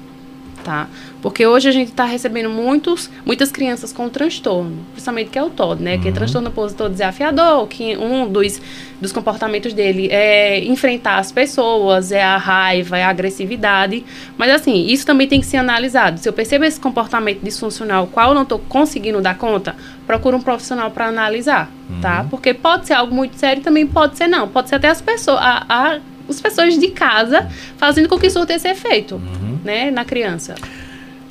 Tá? 0.64 0.88
Porque 1.22 1.46
hoje 1.46 1.68
a 1.68 1.72
gente 1.72 1.90
está 1.90 2.04
recebendo 2.04 2.48
muitos, 2.48 3.10
muitas 3.24 3.52
crianças 3.52 3.92
com 3.92 4.08
transtorno, 4.08 4.76
principalmente 4.92 5.30
que 5.30 5.38
é 5.38 5.42
o 5.42 5.50
TOD, 5.50 5.82
né? 5.82 5.94
Uhum. 5.94 6.00
Que 6.00 6.08
é 6.08 6.12
transtorno 6.12 6.48
opositor 6.48 6.88
desafiador, 6.88 7.66
que 7.68 7.96
um 7.96 8.26
dos, 8.26 8.60
dos 9.00 9.12
comportamentos 9.12 9.72
dele 9.72 10.08
é 10.10 10.64
enfrentar 10.64 11.18
as 11.18 11.30
pessoas, 11.30 12.10
é 12.10 12.22
a 12.22 12.36
raiva, 12.36 12.98
é 12.98 13.04
a 13.04 13.08
agressividade. 13.10 14.04
Mas 14.36 14.50
assim, 14.50 14.86
isso 14.86 15.06
também 15.06 15.28
tem 15.28 15.40
que 15.40 15.46
ser 15.46 15.58
analisado. 15.58 16.18
Se 16.18 16.28
eu 16.28 16.32
percebo 16.32 16.64
esse 16.64 16.80
comportamento 16.80 17.40
disfuncional, 17.42 18.06
qual 18.06 18.30
eu 18.30 18.34
não 18.34 18.42
estou 18.42 18.58
conseguindo 18.58 19.20
dar 19.20 19.36
conta, 19.36 19.76
procura 20.06 20.36
um 20.36 20.40
profissional 20.40 20.90
para 20.90 21.06
analisar, 21.06 21.66
tá? 21.66 21.94
uhum. 21.94 22.00
tá? 22.00 22.26
Porque 22.30 22.54
pode 22.54 22.86
ser 22.86 22.94
algo 22.94 23.14
muito 23.14 23.36
sério, 23.36 23.62
também 23.62 23.86
pode 23.86 24.16
ser 24.16 24.26
não. 24.26 24.48
Pode 24.48 24.68
ser 24.68 24.76
até 24.76 24.88
as 24.88 25.00
pessoas, 25.00 25.38
a, 25.40 25.64
a 25.68 26.13
as 26.28 26.40
pessoas 26.40 26.78
de 26.78 26.88
casa 26.88 27.48
fazendo 27.76 28.08
com 28.08 28.18
que 28.18 28.26
isso 28.26 28.44
tenha 28.46 28.56
esse 28.56 28.68
efeito, 28.68 29.16
uhum. 29.16 29.58
né, 29.64 29.90
na 29.90 30.04
criança. 30.04 30.54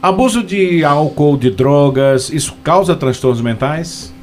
Abuso 0.01 0.43
de 0.43 0.83
álcool, 0.83 1.37
de 1.37 1.49
drogas, 1.49 2.29
isso 2.29 2.55
causa 2.63 2.95
transtornos 2.95 3.41
mentais? 3.41 4.13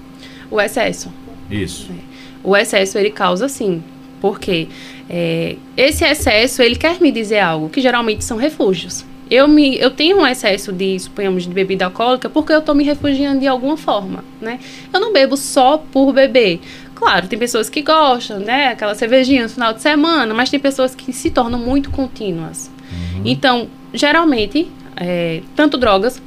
O 0.51 0.61
excesso. 0.61 1.11
Isso. 1.51 1.91
É. 1.91 2.11
O 2.43 2.57
excesso 2.57 2.99
ele 2.99 3.11
causa 3.11 3.49
sim, 3.49 3.83
porque 4.21 4.69
é, 5.09 5.57
esse 5.77 6.05
excesso 6.05 6.63
ele 6.63 6.77
quer 6.77 7.01
me 7.01 7.11
dizer 7.11 7.41
algo 7.41 7.69
que 7.69 7.81
geralmente 7.81 8.25
são 8.25 8.37
refúgios. 8.37 9.05
Eu, 9.31 9.47
me, 9.47 9.79
eu 9.79 9.91
tenho 9.91 10.19
um 10.19 10.27
excesso 10.27 10.73
de, 10.73 10.99
suponhamos, 10.99 11.45
de 11.45 11.51
bebida 11.51 11.85
alcoólica 11.85 12.29
porque 12.29 12.53
eu 12.53 12.59
estou 12.59 12.75
me 12.75 12.83
refugiando 12.83 13.39
de 13.39 13.47
alguma 13.47 13.77
forma, 13.77 14.25
né? 14.41 14.59
Eu 14.93 14.99
não 14.99 15.13
bebo 15.13 15.37
só 15.37 15.79
por 15.79 16.13
beber. 16.13 16.61
Claro, 17.01 17.27
tem 17.29 17.39
pessoas 17.39 17.71
que 17.71 17.81
gostam, 17.81 18.39
né? 18.39 18.69
Aquela 18.69 18.95
cervejinha 18.95 19.45
no 19.45 19.49
final 19.49 19.73
de 19.73 19.81
semana, 19.81 20.35
mas 20.35 20.51
tem 20.51 20.61
pessoas 20.61 20.95
que 20.95 21.15
se 21.15 21.31
tornam 21.31 21.59
muito 21.59 21.91
contínuas. 21.91 22.71
Uhum. 22.93 23.23
Então, 23.25 23.69
geralmente, 23.95 24.71
é, 24.99 25.41
tanto 25.57 25.79
drogas, 25.79 26.21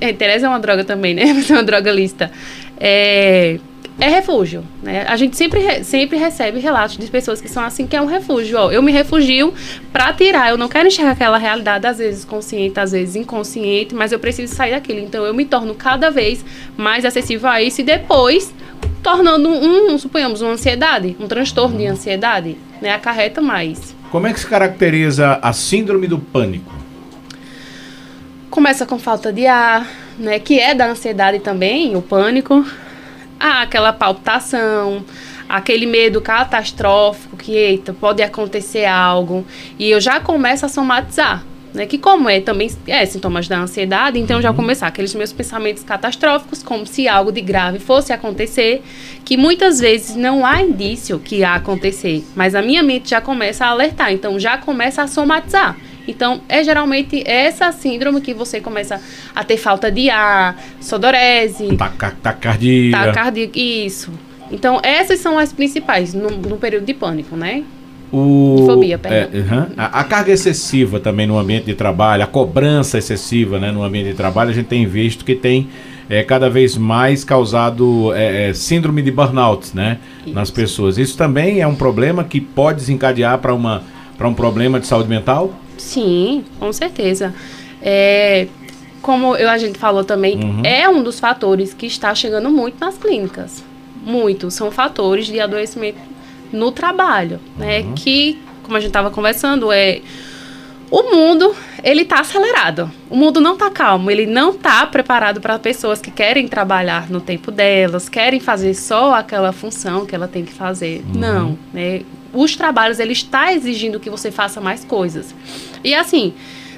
é, 0.00 0.14
Tereza 0.14 0.46
é 0.46 0.48
uma 0.48 0.58
droga 0.58 0.84
também, 0.84 1.12
né? 1.12 1.34
Você 1.36 1.52
é 1.52 1.56
uma 1.56 1.62
droga 1.62 1.92
lista. 1.92 2.32
É, 2.80 3.58
é 4.00 4.08
refúgio, 4.08 4.64
né? 4.82 5.04
A 5.06 5.16
gente 5.16 5.36
sempre, 5.36 5.84
sempre 5.84 6.16
recebe 6.16 6.60
relatos 6.60 6.96
de 6.96 7.06
pessoas 7.08 7.38
que 7.38 7.48
são 7.48 7.62
assim, 7.62 7.86
que 7.86 7.94
é 7.94 8.00
um 8.00 8.06
refúgio. 8.06 8.58
Ó, 8.58 8.70
eu 8.70 8.82
me 8.82 8.92
refugio 8.92 9.52
para 9.92 10.14
tirar, 10.14 10.48
eu 10.48 10.56
não 10.56 10.68
quero 10.68 10.88
enxergar 10.88 11.12
aquela 11.12 11.36
realidade, 11.36 11.86
às 11.86 11.98
vezes 11.98 12.24
consciente, 12.24 12.80
às 12.80 12.92
vezes 12.92 13.16
inconsciente, 13.16 13.94
mas 13.94 14.12
eu 14.12 14.18
preciso 14.18 14.54
sair 14.54 14.70
daquilo. 14.70 15.00
Então, 15.00 15.26
eu 15.26 15.34
me 15.34 15.44
torno 15.44 15.74
cada 15.74 16.10
vez 16.10 16.42
mais 16.74 17.04
acessível 17.04 17.50
a 17.50 17.62
isso 17.62 17.82
e 17.82 17.84
depois 17.84 18.54
tornando 19.06 19.48
um, 19.48 19.96
suponhamos, 19.96 20.40
uma 20.42 20.50
ansiedade, 20.50 21.16
um 21.20 21.28
transtorno 21.28 21.78
de 21.78 21.86
ansiedade, 21.86 22.58
né, 22.82 22.92
acarreta 22.92 23.40
mais. 23.40 23.94
Como 24.10 24.26
é 24.26 24.32
que 24.32 24.40
se 24.40 24.46
caracteriza 24.48 25.38
a 25.40 25.52
síndrome 25.52 26.08
do 26.08 26.18
pânico? 26.18 26.74
Começa 28.50 28.84
com 28.84 28.98
falta 28.98 29.32
de 29.32 29.46
ar, 29.46 29.88
né, 30.18 30.40
que 30.40 30.58
é 30.58 30.74
da 30.74 30.88
ansiedade 30.88 31.38
também, 31.38 31.94
o 31.94 32.02
pânico. 32.02 32.66
Ah, 33.38 33.62
aquela 33.62 33.92
palpitação, 33.92 35.04
aquele 35.48 35.86
medo 35.86 36.20
catastrófico 36.20 37.36
que, 37.36 37.52
eita, 37.52 37.92
pode 37.92 38.24
acontecer 38.24 38.86
algo. 38.86 39.46
E 39.78 39.88
eu 39.88 40.00
já 40.00 40.18
começo 40.18 40.66
a 40.66 40.68
somatizar 40.68 41.44
né? 41.76 41.86
Que 41.86 41.98
como 41.98 42.28
é 42.28 42.40
também 42.40 42.70
é 42.86 43.06
sintomas 43.06 43.46
da 43.46 43.60
ansiedade, 43.60 44.18
então 44.18 44.36
uhum. 44.36 44.42
já 44.42 44.52
começar 44.52 44.88
aqueles 44.88 45.14
meus 45.14 45.32
pensamentos 45.32 45.84
catastróficos, 45.84 46.62
como 46.62 46.86
se 46.86 47.06
algo 47.06 47.30
de 47.30 47.40
grave 47.40 47.78
fosse 47.78 48.12
acontecer, 48.12 48.82
que 49.24 49.36
muitas 49.36 49.78
vezes 49.78 50.16
não 50.16 50.44
há 50.44 50.62
indício 50.62 51.18
que 51.18 51.36
ia 51.36 51.54
acontecer, 51.54 52.24
mas 52.34 52.54
a 52.54 52.62
minha 52.62 52.82
mente 52.82 53.10
já 53.10 53.20
começa 53.20 53.64
a 53.64 53.68
alertar, 53.68 54.12
então 54.12 54.38
já 54.40 54.58
começa 54.58 55.02
a 55.02 55.06
somatizar. 55.06 55.76
Então, 56.08 56.40
é 56.48 56.62
geralmente 56.62 57.22
essa 57.26 57.72
síndrome 57.72 58.20
que 58.20 58.32
você 58.32 58.60
começa 58.60 59.00
a 59.34 59.42
ter 59.42 59.56
falta 59.56 59.90
de 59.90 60.08
ar, 60.08 60.56
sodorese, 60.80 61.76
tacardia. 62.22 62.92
Tacardia, 62.92 63.50
isso. 63.54 64.12
Então, 64.50 64.80
essas 64.82 65.18
são 65.18 65.38
as 65.38 65.52
principais 65.52 66.14
no, 66.14 66.30
no 66.30 66.56
período 66.56 66.84
de 66.84 66.94
pânico, 66.94 67.36
né? 67.36 67.64
O, 68.12 68.64
Fobia, 68.66 69.00
é, 69.04 69.28
uhum. 69.32 69.66
a, 69.76 70.00
a, 70.00 70.04
carga 70.04 70.32
excessiva 70.32 71.00
também 71.00 71.26
no 71.26 71.36
ambiente 71.36 71.64
de 71.64 71.74
trabalho, 71.74 72.22
a 72.22 72.26
cobrança 72.26 72.98
excessiva 72.98 73.58
né, 73.58 73.72
no 73.72 73.82
ambiente 73.82 74.10
de 74.10 74.14
trabalho, 74.14 74.50
a 74.50 74.52
gente 74.52 74.66
tem 74.66 74.86
visto 74.86 75.24
que 75.24 75.34
tem 75.34 75.68
é, 76.08 76.22
cada 76.22 76.48
vez 76.48 76.76
mais 76.76 77.24
causado 77.24 78.12
é, 78.14 78.50
é, 78.50 78.54
síndrome 78.54 79.02
de 79.02 79.10
burnout 79.10 79.74
né, 79.74 79.98
nas 80.26 80.50
pessoas. 80.50 80.98
Isso 80.98 81.16
também 81.16 81.60
é 81.60 81.66
um 81.66 81.74
problema 81.74 82.22
que 82.22 82.40
pode 82.40 82.78
desencadear 82.78 83.38
para 83.38 83.54
um 83.54 84.34
problema 84.34 84.78
de 84.78 84.86
saúde 84.86 85.08
mental? 85.08 85.52
Sim, 85.76 86.44
com 86.60 86.72
certeza. 86.72 87.34
É, 87.82 88.46
como 89.02 89.36
eu, 89.36 89.48
a 89.48 89.58
gente 89.58 89.78
falou 89.78 90.04
também, 90.04 90.36
uhum. 90.36 90.62
é 90.64 90.88
um 90.88 91.02
dos 91.02 91.18
fatores 91.18 91.74
que 91.74 91.86
está 91.86 92.14
chegando 92.14 92.50
muito 92.50 92.78
nas 92.78 92.96
clínicas. 92.96 93.64
Muito. 94.04 94.50
São 94.50 94.70
fatores 94.70 95.26
de 95.26 95.40
adoecimento 95.40 95.98
no 96.52 96.72
trabalho, 96.72 97.40
né? 97.56 97.80
Uhum. 97.80 97.94
Que, 97.94 98.38
como 98.62 98.76
a 98.76 98.80
gente 98.80 98.88
estava 98.88 99.10
conversando, 99.10 99.70
é 99.72 100.00
o 100.90 101.02
mundo 101.14 101.54
ele 101.82 102.02
está 102.02 102.20
acelerado. 102.20 102.90
O 103.08 103.16
mundo 103.16 103.40
não 103.40 103.54
está 103.54 103.70
calmo. 103.70 104.10
Ele 104.10 104.26
não 104.26 104.50
está 104.50 104.84
preparado 104.86 105.40
para 105.40 105.58
pessoas 105.58 106.00
que 106.00 106.10
querem 106.10 106.48
trabalhar 106.48 107.08
no 107.08 107.20
tempo 107.20 107.52
delas, 107.52 108.08
querem 108.08 108.40
fazer 108.40 108.74
só 108.74 109.14
aquela 109.14 109.52
função 109.52 110.04
que 110.04 110.14
ela 110.14 110.26
tem 110.26 110.44
que 110.44 110.52
fazer. 110.52 111.04
Uhum. 111.06 111.20
Não, 111.20 111.58
né? 111.72 112.02
Os 112.32 112.56
trabalhos 112.56 112.98
ele 112.98 113.12
está 113.12 113.52
exigindo 113.52 114.00
que 114.00 114.10
você 114.10 114.30
faça 114.30 114.60
mais 114.60 114.84
coisas. 114.84 115.34
E 115.84 115.94
assim, 115.94 116.34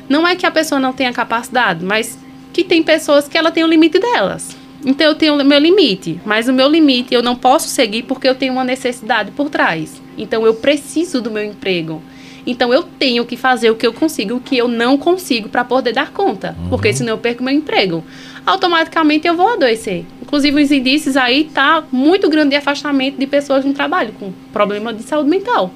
não 0.09 0.27
é 0.27 0.37
que 0.37 0.45
a 0.45 0.51
pessoa 0.51 0.79
não 0.79 0.93
tenha 0.93 1.13
capacidade, 1.13 1.85
mas 1.85 2.19
que 2.53 2.63
tem 2.63 2.83
pessoas 2.83 3.29
que 3.29 3.39
ela 3.39 3.51
tem 3.51 3.65
o 3.65 3.67
limite 3.67 3.99
delas. 3.99 4.57
Então 4.89 5.07
eu 5.07 5.15
tenho 5.15 5.35
o 5.35 5.45
meu 5.45 5.59
limite, 5.59 6.19
mas 6.25 6.49
o 6.49 6.53
meu 6.53 6.67
limite 6.67 7.13
eu 7.13 7.23
não 7.23 7.37
posso 7.37 7.69
seguir 7.69 8.05
porque 8.05 8.27
eu 8.27 8.35
tenho 8.35 8.55
uma 8.55 8.65
necessidade 8.65 9.31
por 9.33 9.51
trás. 9.51 10.01
Então 10.17 10.47
eu 10.47 10.55
preciso 10.55 11.21
do 11.21 11.31
meu 11.31 11.45
emprego. 11.45 12.03
Então 12.47 12.73
eu 12.73 12.83
tenho 12.83 13.27
que 13.27 13.37
fazer 13.37 13.71
o 13.71 13.75
que 13.75 13.87
eu 13.87 13.93
consigo, 13.93 14.37
o 14.37 14.41
que 14.41 14.57
eu 14.57 14.67
não 14.67 14.97
consigo 14.97 15.51
para 15.51 15.63
poder 15.63 15.93
dar 15.93 16.11
conta, 16.11 16.57
uhum. 16.59 16.71
porque 16.71 16.91
senão 16.95 17.11
eu 17.11 17.19
perco 17.19 17.45
meu 17.45 17.53
emprego. 17.53 18.03
Automaticamente 18.47 19.29
eu 19.29 19.37
vou 19.37 19.53
adoecer. 19.53 20.07
Inclusive 20.23 20.63
os 20.63 20.73
indícios 20.73 21.19
aí 21.19 21.45
tá 21.45 21.85
muito 21.93 22.31
grande 22.31 22.51
de 22.51 22.57
afastamento 22.57 23.19
de 23.19 23.27
pessoas 23.27 23.67
no 23.67 23.75
trabalho 23.75 24.15
com 24.19 24.33
problema 24.55 24.95
de 24.95 25.03
saúde 25.03 25.29
mental. 25.29 25.71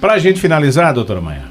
Para 0.00 0.14
a 0.14 0.18
gente 0.18 0.40
finalizar, 0.40 0.92
doutora 0.92 1.20
Maia, 1.20 1.44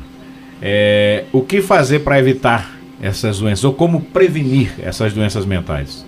é, 0.61 1.23
o 1.31 1.39
que 1.39 1.61
fazer 1.61 1.99
para 1.99 2.19
evitar 2.19 2.77
essas 3.01 3.39
doenças 3.39 3.63
ou 3.63 3.73
como 3.73 4.01
prevenir 4.01 4.73
essas 4.83 5.13
doenças 5.13 5.45
mentais? 5.45 6.05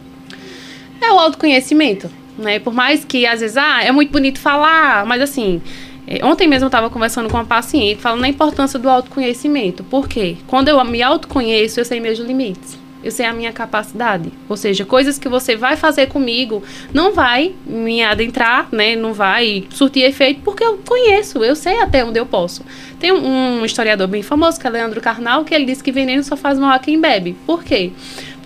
É 1.05 1.11
o 1.11 1.19
autoconhecimento, 1.19 2.09
né? 2.37 2.59
Por 2.59 2.73
mais 2.73 3.03
que 3.03 3.25
às 3.25 3.39
vezes, 3.39 3.57
ah, 3.57 3.83
é 3.83 3.91
muito 3.91 4.11
bonito 4.11 4.39
falar, 4.39 5.05
mas 5.05 5.21
assim, 5.21 5.61
é, 6.05 6.23
ontem 6.25 6.47
mesmo 6.47 6.65
eu 6.65 6.67
estava 6.67 6.89
conversando 6.89 7.29
com 7.29 7.37
uma 7.37 7.45
paciente 7.45 8.01
falando 8.01 8.21
da 8.21 8.27
importância 8.27 8.79
do 8.79 8.89
autoconhecimento. 8.89 9.83
Por 9.83 10.07
quê? 10.07 10.37
Quando 10.47 10.69
eu 10.69 10.83
me 10.83 11.01
autoconheço, 11.01 11.79
eu 11.79 11.85
sei 11.85 11.99
meus 11.99 12.19
limites 12.19 12.87
eu 13.03 13.11
sei 13.11 13.25
a 13.25 13.33
minha 13.33 13.53
capacidade. 13.53 14.31
Ou 14.49 14.57
seja, 14.57 14.83
coisas 14.83 15.17
que 15.17 15.29
você 15.29 15.55
vai 15.55 15.77
fazer 15.77 16.07
comigo 16.07 16.63
não 16.93 17.13
vai 17.13 17.53
me 17.65 18.03
adentrar, 18.03 18.67
né? 18.71 18.95
Não 18.95 19.13
vai 19.13 19.65
surtir 19.69 20.03
efeito, 20.03 20.41
porque 20.43 20.63
eu 20.63 20.77
conheço, 20.85 21.43
eu 21.43 21.55
sei 21.55 21.79
até 21.79 22.03
onde 22.03 22.19
eu 22.19 22.25
posso. 22.25 22.65
Tem 22.99 23.11
um, 23.11 23.63
historiador 23.63 24.07
bem 24.07 24.21
famoso, 24.21 24.59
que 24.59 24.67
é 24.67 24.69
Leandro 24.69 24.99
Carnal, 24.99 25.45
que 25.45 25.53
ele 25.53 25.65
diz 25.65 25.81
que 25.81 25.91
veneno 25.91 26.23
só 26.23 26.35
faz 26.35 26.59
mal 26.59 26.71
a 26.71 26.79
quem 26.79 26.99
bebe. 26.99 27.35
Por 27.45 27.63
quê? 27.63 27.91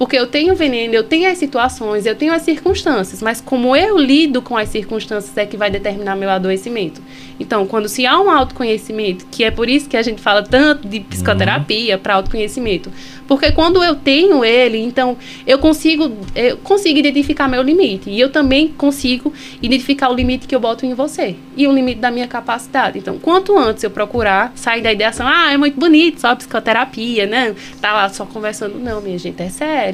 Porque 0.01 0.17
eu 0.17 0.25
tenho 0.25 0.55
veneno, 0.55 0.95
eu 0.95 1.03
tenho 1.03 1.29
as 1.29 1.37
situações, 1.37 2.07
eu 2.07 2.15
tenho 2.15 2.33
as 2.33 2.41
circunstâncias, 2.41 3.21
mas 3.21 3.39
como 3.39 3.75
eu 3.75 3.99
lido 3.99 4.41
com 4.41 4.57
as 4.57 4.67
circunstâncias 4.67 5.37
é 5.37 5.45
que 5.45 5.55
vai 5.55 5.69
determinar 5.69 6.15
meu 6.15 6.31
adoecimento. 6.31 6.99
Então, 7.39 7.67
quando 7.67 7.87
se 7.87 8.05
há 8.07 8.19
um 8.19 8.29
autoconhecimento, 8.29 9.27
que 9.29 9.43
é 9.43 9.51
por 9.51 9.69
isso 9.69 9.87
que 9.87 9.95
a 9.95 10.01
gente 10.01 10.19
fala 10.19 10.41
tanto 10.41 10.87
de 10.87 11.01
psicoterapia 11.01 11.95
uhum. 11.95 12.01
para 12.01 12.15
autoconhecimento, 12.15 12.91
porque 13.27 13.51
quando 13.51 13.83
eu 13.83 13.95
tenho 13.95 14.43
ele, 14.43 14.77
então 14.79 15.17
eu 15.47 15.57
consigo, 15.57 16.11
eu 16.35 16.57
consigo 16.57 16.99
identificar 16.99 17.47
meu 17.47 17.61
limite. 17.61 18.09
E 18.09 18.19
eu 18.19 18.29
também 18.29 18.67
consigo 18.67 19.31
identificar 19.61 20.09
o 20.09 20.13
limite 20.13 20.47
que 20.47 20.53
eu 20.53 20.59
boto 20.59 20.85
em 20.85 20.93
você. 20.93 21.35
E 21.55 21.67
o 21.67 21.71
limite 21.71 21.99
da 21.99 22.11
minha 22.11 22.27
capacidade. 22.27 22.99
Então, 22.99 23.17
quanto 23.17 23.57
antes 23.57 23.83
eu 23.83 23.89
procurar 23.89 24.51
sair 24.53 24.81
da 24.81 24.91
ideação, 24.91 25.25
ah, 25.27 25.51
é 25.51 25.57
muito 25.57 25.79
bonito, 25.79 26.19
só 26.19 26.35
psicoterapia, 26.35 27.25
né? 27.25 27.55
Tá 27.79 27.93
lá 27.93 28.09
só 28.09 28.25
conversando. 28.25 28.77
Não, 28.77 28.99
minha 28.99 29.17
gente, 29.17 29.41
é 29.41 29.49
sério. 29.49 29.90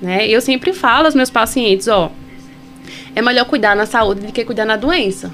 Né? 0.00 0.28
Eu 0.28 0.40
sempre 0.40 0.72
falo 0.72 1.06
aos 1.06 1.14
meus 1.14 1.30
pacientes, 1.30 1.88
ó, 1.88 2.10
é 3.14 3.22
melhor 3.22 3.44
cuidar 3.46 3.74
na 3.76 3.86
saúde 3.86 4.26
do 4.26 4.32
que 4.32 4.44
cuidar 4.44 4.64
na 4.64 4.76
doença. 4.76 5.32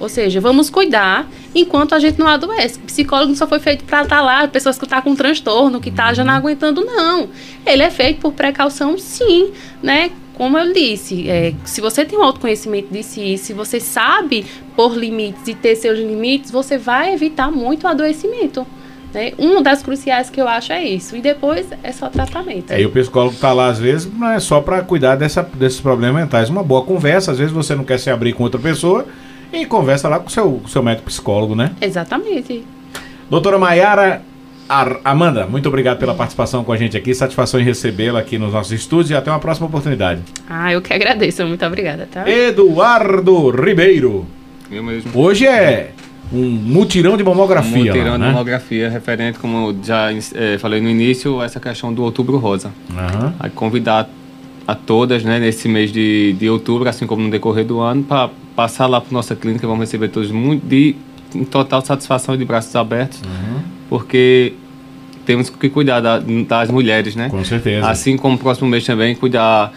Ou 0.00 0.08
seja, 0.08 0.40
vamos 0.40 0.70
cuidar 0.70 1.28
enquanto 1.54 1.94
a 1.94 1.98
gente 1.98 2.18
não 2.18 2.26
adoece. 2.26 2.78
O 2.78 2.82
psicólogo 2.82 3.36
só 3.36 3.46
foi 3.46 3.60
feito 3.60 3.84
para 3.84 4.02
estar 4.02 4.16
tá 4.16 4.22
lá, 4.22 4.48
pessoas 4.48 4.78
que 4.78 4.84
estão 4.84 4.98
tá 4.98 5.02
com 5.02 5.14
transtorno, 5.14 5.78
que 5.78 5.90
tá 5.90 6.14
já 6.14 6.24
não 6.24 6.32
uhum. 6.32 6.38
aguentando, 6.38 6.84
não. 6.84 7.28
Ele 7.66 7.82
é 7.82 7.90
feito 7.90 8.18
por 8.18 8.32
precaução, 8.32 8.96
sim, 8.96 9.52
né? 9.82 10.10
Como 10.34 10.56
eu 10.56 10.72
disse, 10.72 11.28
é, 11.28 11.52
se 11.66 11.82
você 11.82 12.02
tem 12.02 12.18
um 12.18 12.22
autoconhecimento 12.22 12.90
de 12.90 13.02
si, 13.02 13.36
se 13.36 13.52
você 13.52 13.78
sabe 13.78 14.46
pôr 14.74 14.96
limites 14.96 15.46
e 15.46 15.54
ter 15.54 15.76
seus 15.76 15.98
limites, 15.98 16.50
você 16.50 16.78
vai 16.78 17.12
evitar 17.12 17.50
muito 17.50 17.84
o 17.84 17.86
adoecimento. 17.86 18.66
Né? 19.12 19.32
Uma 19.38 19.62
das 19.62 19.82
cruciais 19.82 20.30
que 20.30 20.40
eu 20.40 20.48
acho 20.48 20.72
é 20.72 20.84
isso. 20.84 21.16
E 21.16 21.20
depois 21.20 21.66
é 21.82 21.92
só 21.92 22.08
tratamento. 22.08 22.70
É, 22.70 22.80
e 22.80 22.86
o 22.86 22.90
psicólogo 22.90 23.34
está 23.34 23.52
lá, 23.52 23.68
às 23.68 23.78
vezes, 23.78 24.10
não 24.12 24.30
é 24.30 24.40
só 24.40 24.60
para 24.60 24.80
cuidar 24.82 25.16
dessa, 25.16 25.42
desses 25.42 25.80
problemas 25.80 26.22
mentais. 26.22 26.48
Uma 26.48 26.62
boa 26.62 26.82
conversa, 26.82 27.32
às 27.32 27.38
vezes 27.38 27.52
você 27.52 27.74
não 27.74 27.84
quer 27.84 27.98
se 27.98 28.10
abrir 28.10 28.32
com 28.32 28.42
outra 28.42 28.60
pessoa 28.60 29.06
e 29.52 29.66
conversa 29.66 30.08
lá 30.08 30.18
com 30.18 30.28
o 30.28 30.30
seu, 30.30 30.62
seu 30.68 30.82
médico 30.82 31.06
psicólogo, 31.06 31.54
né? 31.54 31.72
Exatamente. 31.80 32.64
Doutora 33.28 33.58
Maiara 33.58 34.22
Amanda, 35.04 35.46
muito 35.46 35.68
obrigado 35.68 35.98
pela 35.98 36.14
participação 36.14 36.62
com 36.62 36.72
a 36.72 36.76
gente 36.76 36.96
aqui. 36.96 37.12
Satisfação 37.12 37.58
em 37.58 37.64
recebê-la 37.64 38.20
aqui 38.20 38.38
nos 38.38 38.52
nossos 38.52 38.70
estúdios 38.70 39.10
e 39.10 39.14
até 39.14 39.28
uma 39.28 39.40
próxima 39.40 39.66
oportunidade. 39.66 40.22
Ah, 40.48 40.72
eu 40.72 40.80
que 40.80 40.92
agradeço. 40.92 41.44
Muito 41.44 41.64
obrigada, 41.66 42.08
tá? 42.10 42.28
Eduardo 42.30 43.50
Ribeiro. 43.50 44.26
Eu 44.70 44.84
mesmo. 44.84 45.10
Hoje 45.12 45.44
é 45.44 45.90
um 46.32 46.48
mutirão 46.48 47.16
de 47.16 47.24
mamografia. 47.24 47.76
Um 47.76 47.86
mutirão 47.86 48.12
lá, 48.12 48.12
de 48.12 48.18
né? 48.18 48.32
mamografia 48.32 48.88
referente, 48.88 49.38
como 49.38 49.74
já 49.82 50.10
é, 50.34 50.58
falei 50.58 50.80
no 50.80 50.88
início, 50.88 51.42
essa 51.42 51.58
questão 51.58 51.92
do 51.92 52.02
outubro 52.02 52.36
rosa. 52.38 52.70
Uhum. 52.90 53.32
Aí 53.40 53.50
convidar 53.50 54.08
a 54.66 54.74
todas, 54.74 55.24
né, 55.24 55.40
nesse 55.40 55.68
mês 55.68 55.92
de, 55.92 56.34
de 56.34 56.48
outubro, 56.48 56.88
assim 56.88 57.06
como 57.06 57.22
no 57.22 57.30
decorrer 57.30 57.64
do 57.64 57.80
ano, 57.80 58.04
para 58.04 58.30
passar 58.54 58.86
lá 58.86 59.00
para 59.00 59.12
nossa 59.12 59.34
clínica, 59.34 59.66
vamos 59.66 59.80
receber 59.80 60.08
todos 60.08 60.30
muito 60.30 60.64
de 60.64 60.94
em 61.34 61.44
total 61.44 61.84
satisfação 61.84 62.34
e 62.34 62.38
de 62.38 62.44
braços 62.44 62.74
abertos, 62.74 63.20
uhum. 63.22 63.60
porque 63.88 64.54
temos 65.24 65.48
que 65.48 65.68
cuidar 65.68 66.00
da, 66.00 66.18
das 66.18 66.70
mulheres, 66.70 67.14
né? 67.14 67.28
Com 67.28 67.44
certeza. 67.44 67.88
Assim 67.88 68.16
como 68.16 68.34
o 68.34 68.38
próximo 68.38 68.68
mês 68.68 68.84
também 68.84 69.14
cuidar 69.14 69.72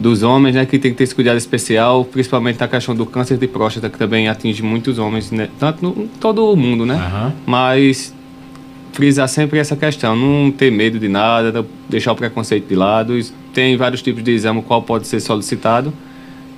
dos 0.00 0.22
homens, 0.22 0.54
né, 0.54 0.64
que 0.64 0.78
tem 0.78 0.92
que 0.92 0.96
ter 0.98 1.04
esse 1.04 1.14
cuidado 1.14 1.36
especial, 1.36 2.04
principalmente 2.04 2.60
na 2.60 2.68
questão 2.68 2.94
do 2.94 3.04
câncer 3.04 3.36
de 3.36 3.48
próstata, 3.48 3.88
que 3.90 3.98
também 3.98 4.28
atinge 4.28 4.62
muitos 4.62 4.98
homens, 4.98 5.30
né, 5.32 5.48
tanto 5.58 5.84
no 5.84 6.08
todo 6.20 6.52
o 6.52 6.56
mundo, 6.56 6.86
né? 6.86 6.94
Uhum. 6.94 7.32
Mas 7.46 8.14
frisar 8.92 9.28
sempre 9.28 9.58
essa 9.58 9.74
questão, 9.76 10.14
não 10.16 10.50
ter 10.50 10.70
medo 10.70 10.98
de 10.98 11.08
nada, 11.08 11.64
deixar 11.88 12.12
o 12.12 12.16
preconceito 12.16 12.66
de 12.68 12.74
lado. 12.74 13.18
Tem 13.52 13.76
vários 13.76 14.02
tipos 14.02 14.22
de 14.22 14.30
exame 14.32 14.62
qual 14.62 14.82
pode 14.82 15.06
ser 15.06 15.20
solicitado. 15.20 15.92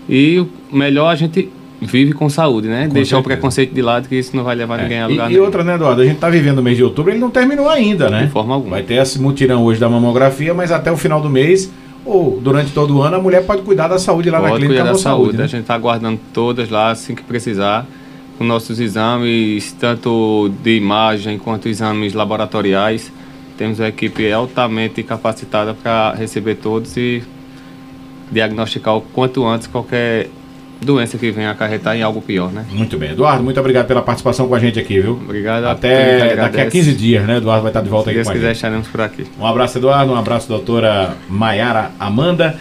E 0.08 0.38
o 0.38 0.76
melhor 0.76 1.08
a 1.08 1.14
gente 1.14 1.48
vive 1.80 2.12
com 2.12 2.28
saúde, 2.28 2.68
né? 2.68 2.88
Com 2.88 2.92
Deixar 2.94 3.16
certeza. 3.16 3.20
o 3.20 3.22
preconceito 3.22 3.72
de 3.74 3.80
lado, 3.80 4.06
que 4.08 4.14
isso 4.16 4.36
não 4.36 4.44
vai 4.44 4.54
levar 4.54 4.78
É. 4.80 4.82
ninguém 4.82 5.00
a 5.02 5.06
E, 5.08 5.10
lugar 5.12 5.30
e 5.30 5.32
nenhum. 5.34 5.44
outra, 5.46 5.64
né, 5.64 5.74
Eduardo? 5.76 6.02
A 6.02 6.04
gente 6.04 6.18
tá 6.18 6.28
vivendo 6.28 6.58
o 6.58 6.62
mês 6.62 6.76
de 6.76 6.84
outubro, 6.84 7.10
ele 7.12 7.18
não 7.20 7.30
terminou 7.30 7.68
ainda, 7.70 8.10
né? 8.10 8.24
De 8.24 8.30
forma 8.30 8.54
alguma. 8.54 8.72
Vai 8.76 8.82
ter 8.82 8.94
esse 8.94 9.18
mutirão 9.20 9.64
hoje 9.64 9.80
da 9.80 9.88
mamografia, 9.88 10.52
mas 10.52 10.70
até 10.72 10.90
o 10.92 10.96
final 10.96 11.20
do 11.22 11.30
mês, 11.30 11.70
ou 12.04 12.40
durante 12.40 12.72
todo 12.72 12.96
o 12.96 13.02
ano, 13.02 13.16
a 13.16 13.20
mulher 13.20 13.44
pode 13.44 13.62
cuidar 13.62 13.88
da 13.88 13.98
saúde 13.98 14.30
lá 14.30 14.40
na 14.40 14.48
Pode 14.48 14.60
clínica 14.60 14.80
cuidar 14.80 14.92
da 14.92 14.98
saúde. 14.98 15.22
Saúde. 15.22 15.36
A 15.36 15.42
né? 15.42 15.48
gente 15.48 15.60
está 15.62 15.74
aguardando 15.74 16.20
todas 16.32 16.70
lá 16.70 16.90
assim 16.90 17.14
que 17.14 17.22
precisar, 17.22 17.86
com 18.38 18.44
nossos 18.44 18.80
exames, 18.80 19.72
tanto 19.72 20.50
de 20.62 20.76
imagem 20.76 21.38
quanto 21.38 21.68
exames 21.68 22.14
laboratoriais. 22.14 23.12
Temos 23.56 23.78
uma 23.78 23.88
equipe 23.88 24.32
altamente 24.32 25.02
capacitada 25.02 25.74
para 25.74 26.14
receber 26.14 26.54
todos 26.56 26.96
e 26.96 27.22
diagnosticar 28.32 28.96
o 28.96 29.02
quanto 29.02 29.46
antes 29.46 29.66
qualquer 29.66 30.30
doença 30.80 31.18
que 31.18 31.30
venha 31.30 31.50
acarretar 31.50 31.96
em 31.96 32.02
algo 32.02 32.20
pior, 32.20 32.50
né? 32.50 32.64
Muito 32.70 32.96
bem. 32.98 33.10
Eduardo, 33.10 33.42
muito 33.42 33.60
obrigado 33.60 33.86
pela 33.86 34.02
participação 34.02 34.48
com 34.48 34.54
a 34.54 34.58
gente 34.58 34.78
aqui, 34.78 35.00
viu? 35.00 35.12
Obrigado. 35.12 35.64
a 35.64 35.72
Até 35.72 36.18
daqui 36.18 36.40
a 36.40 36.44
agradece. 36.44 36.70
15 36.70 36.92
dias, 36.94 37.26
né? 37.26 37.36
Eduardo 37.36 37.62
vai 37.62 37.70
estar 37.70 37.80
de 37.82 37.88
volta 37.88 38.04
Se 38.04 38.10
aqui 38.10 38.16
Deus 38.16 38.26
com 38.26 38.30
a 38.32 38.34
quiser, 38.34 38.46
gente. 38.48 38.56
estaremos 38.56 38.88
por 38.88 39.00
aqui. 39.00 39.26
Um 39.38 39.46
abraço, 39.46 39.78
Eduardo. 39.78 40.12
Um 40.12 40.16
abraço, 40.16 40.48
doutora 40.48 41.14
Maiara 41.28 41.90
Amanda. 41.98 42.56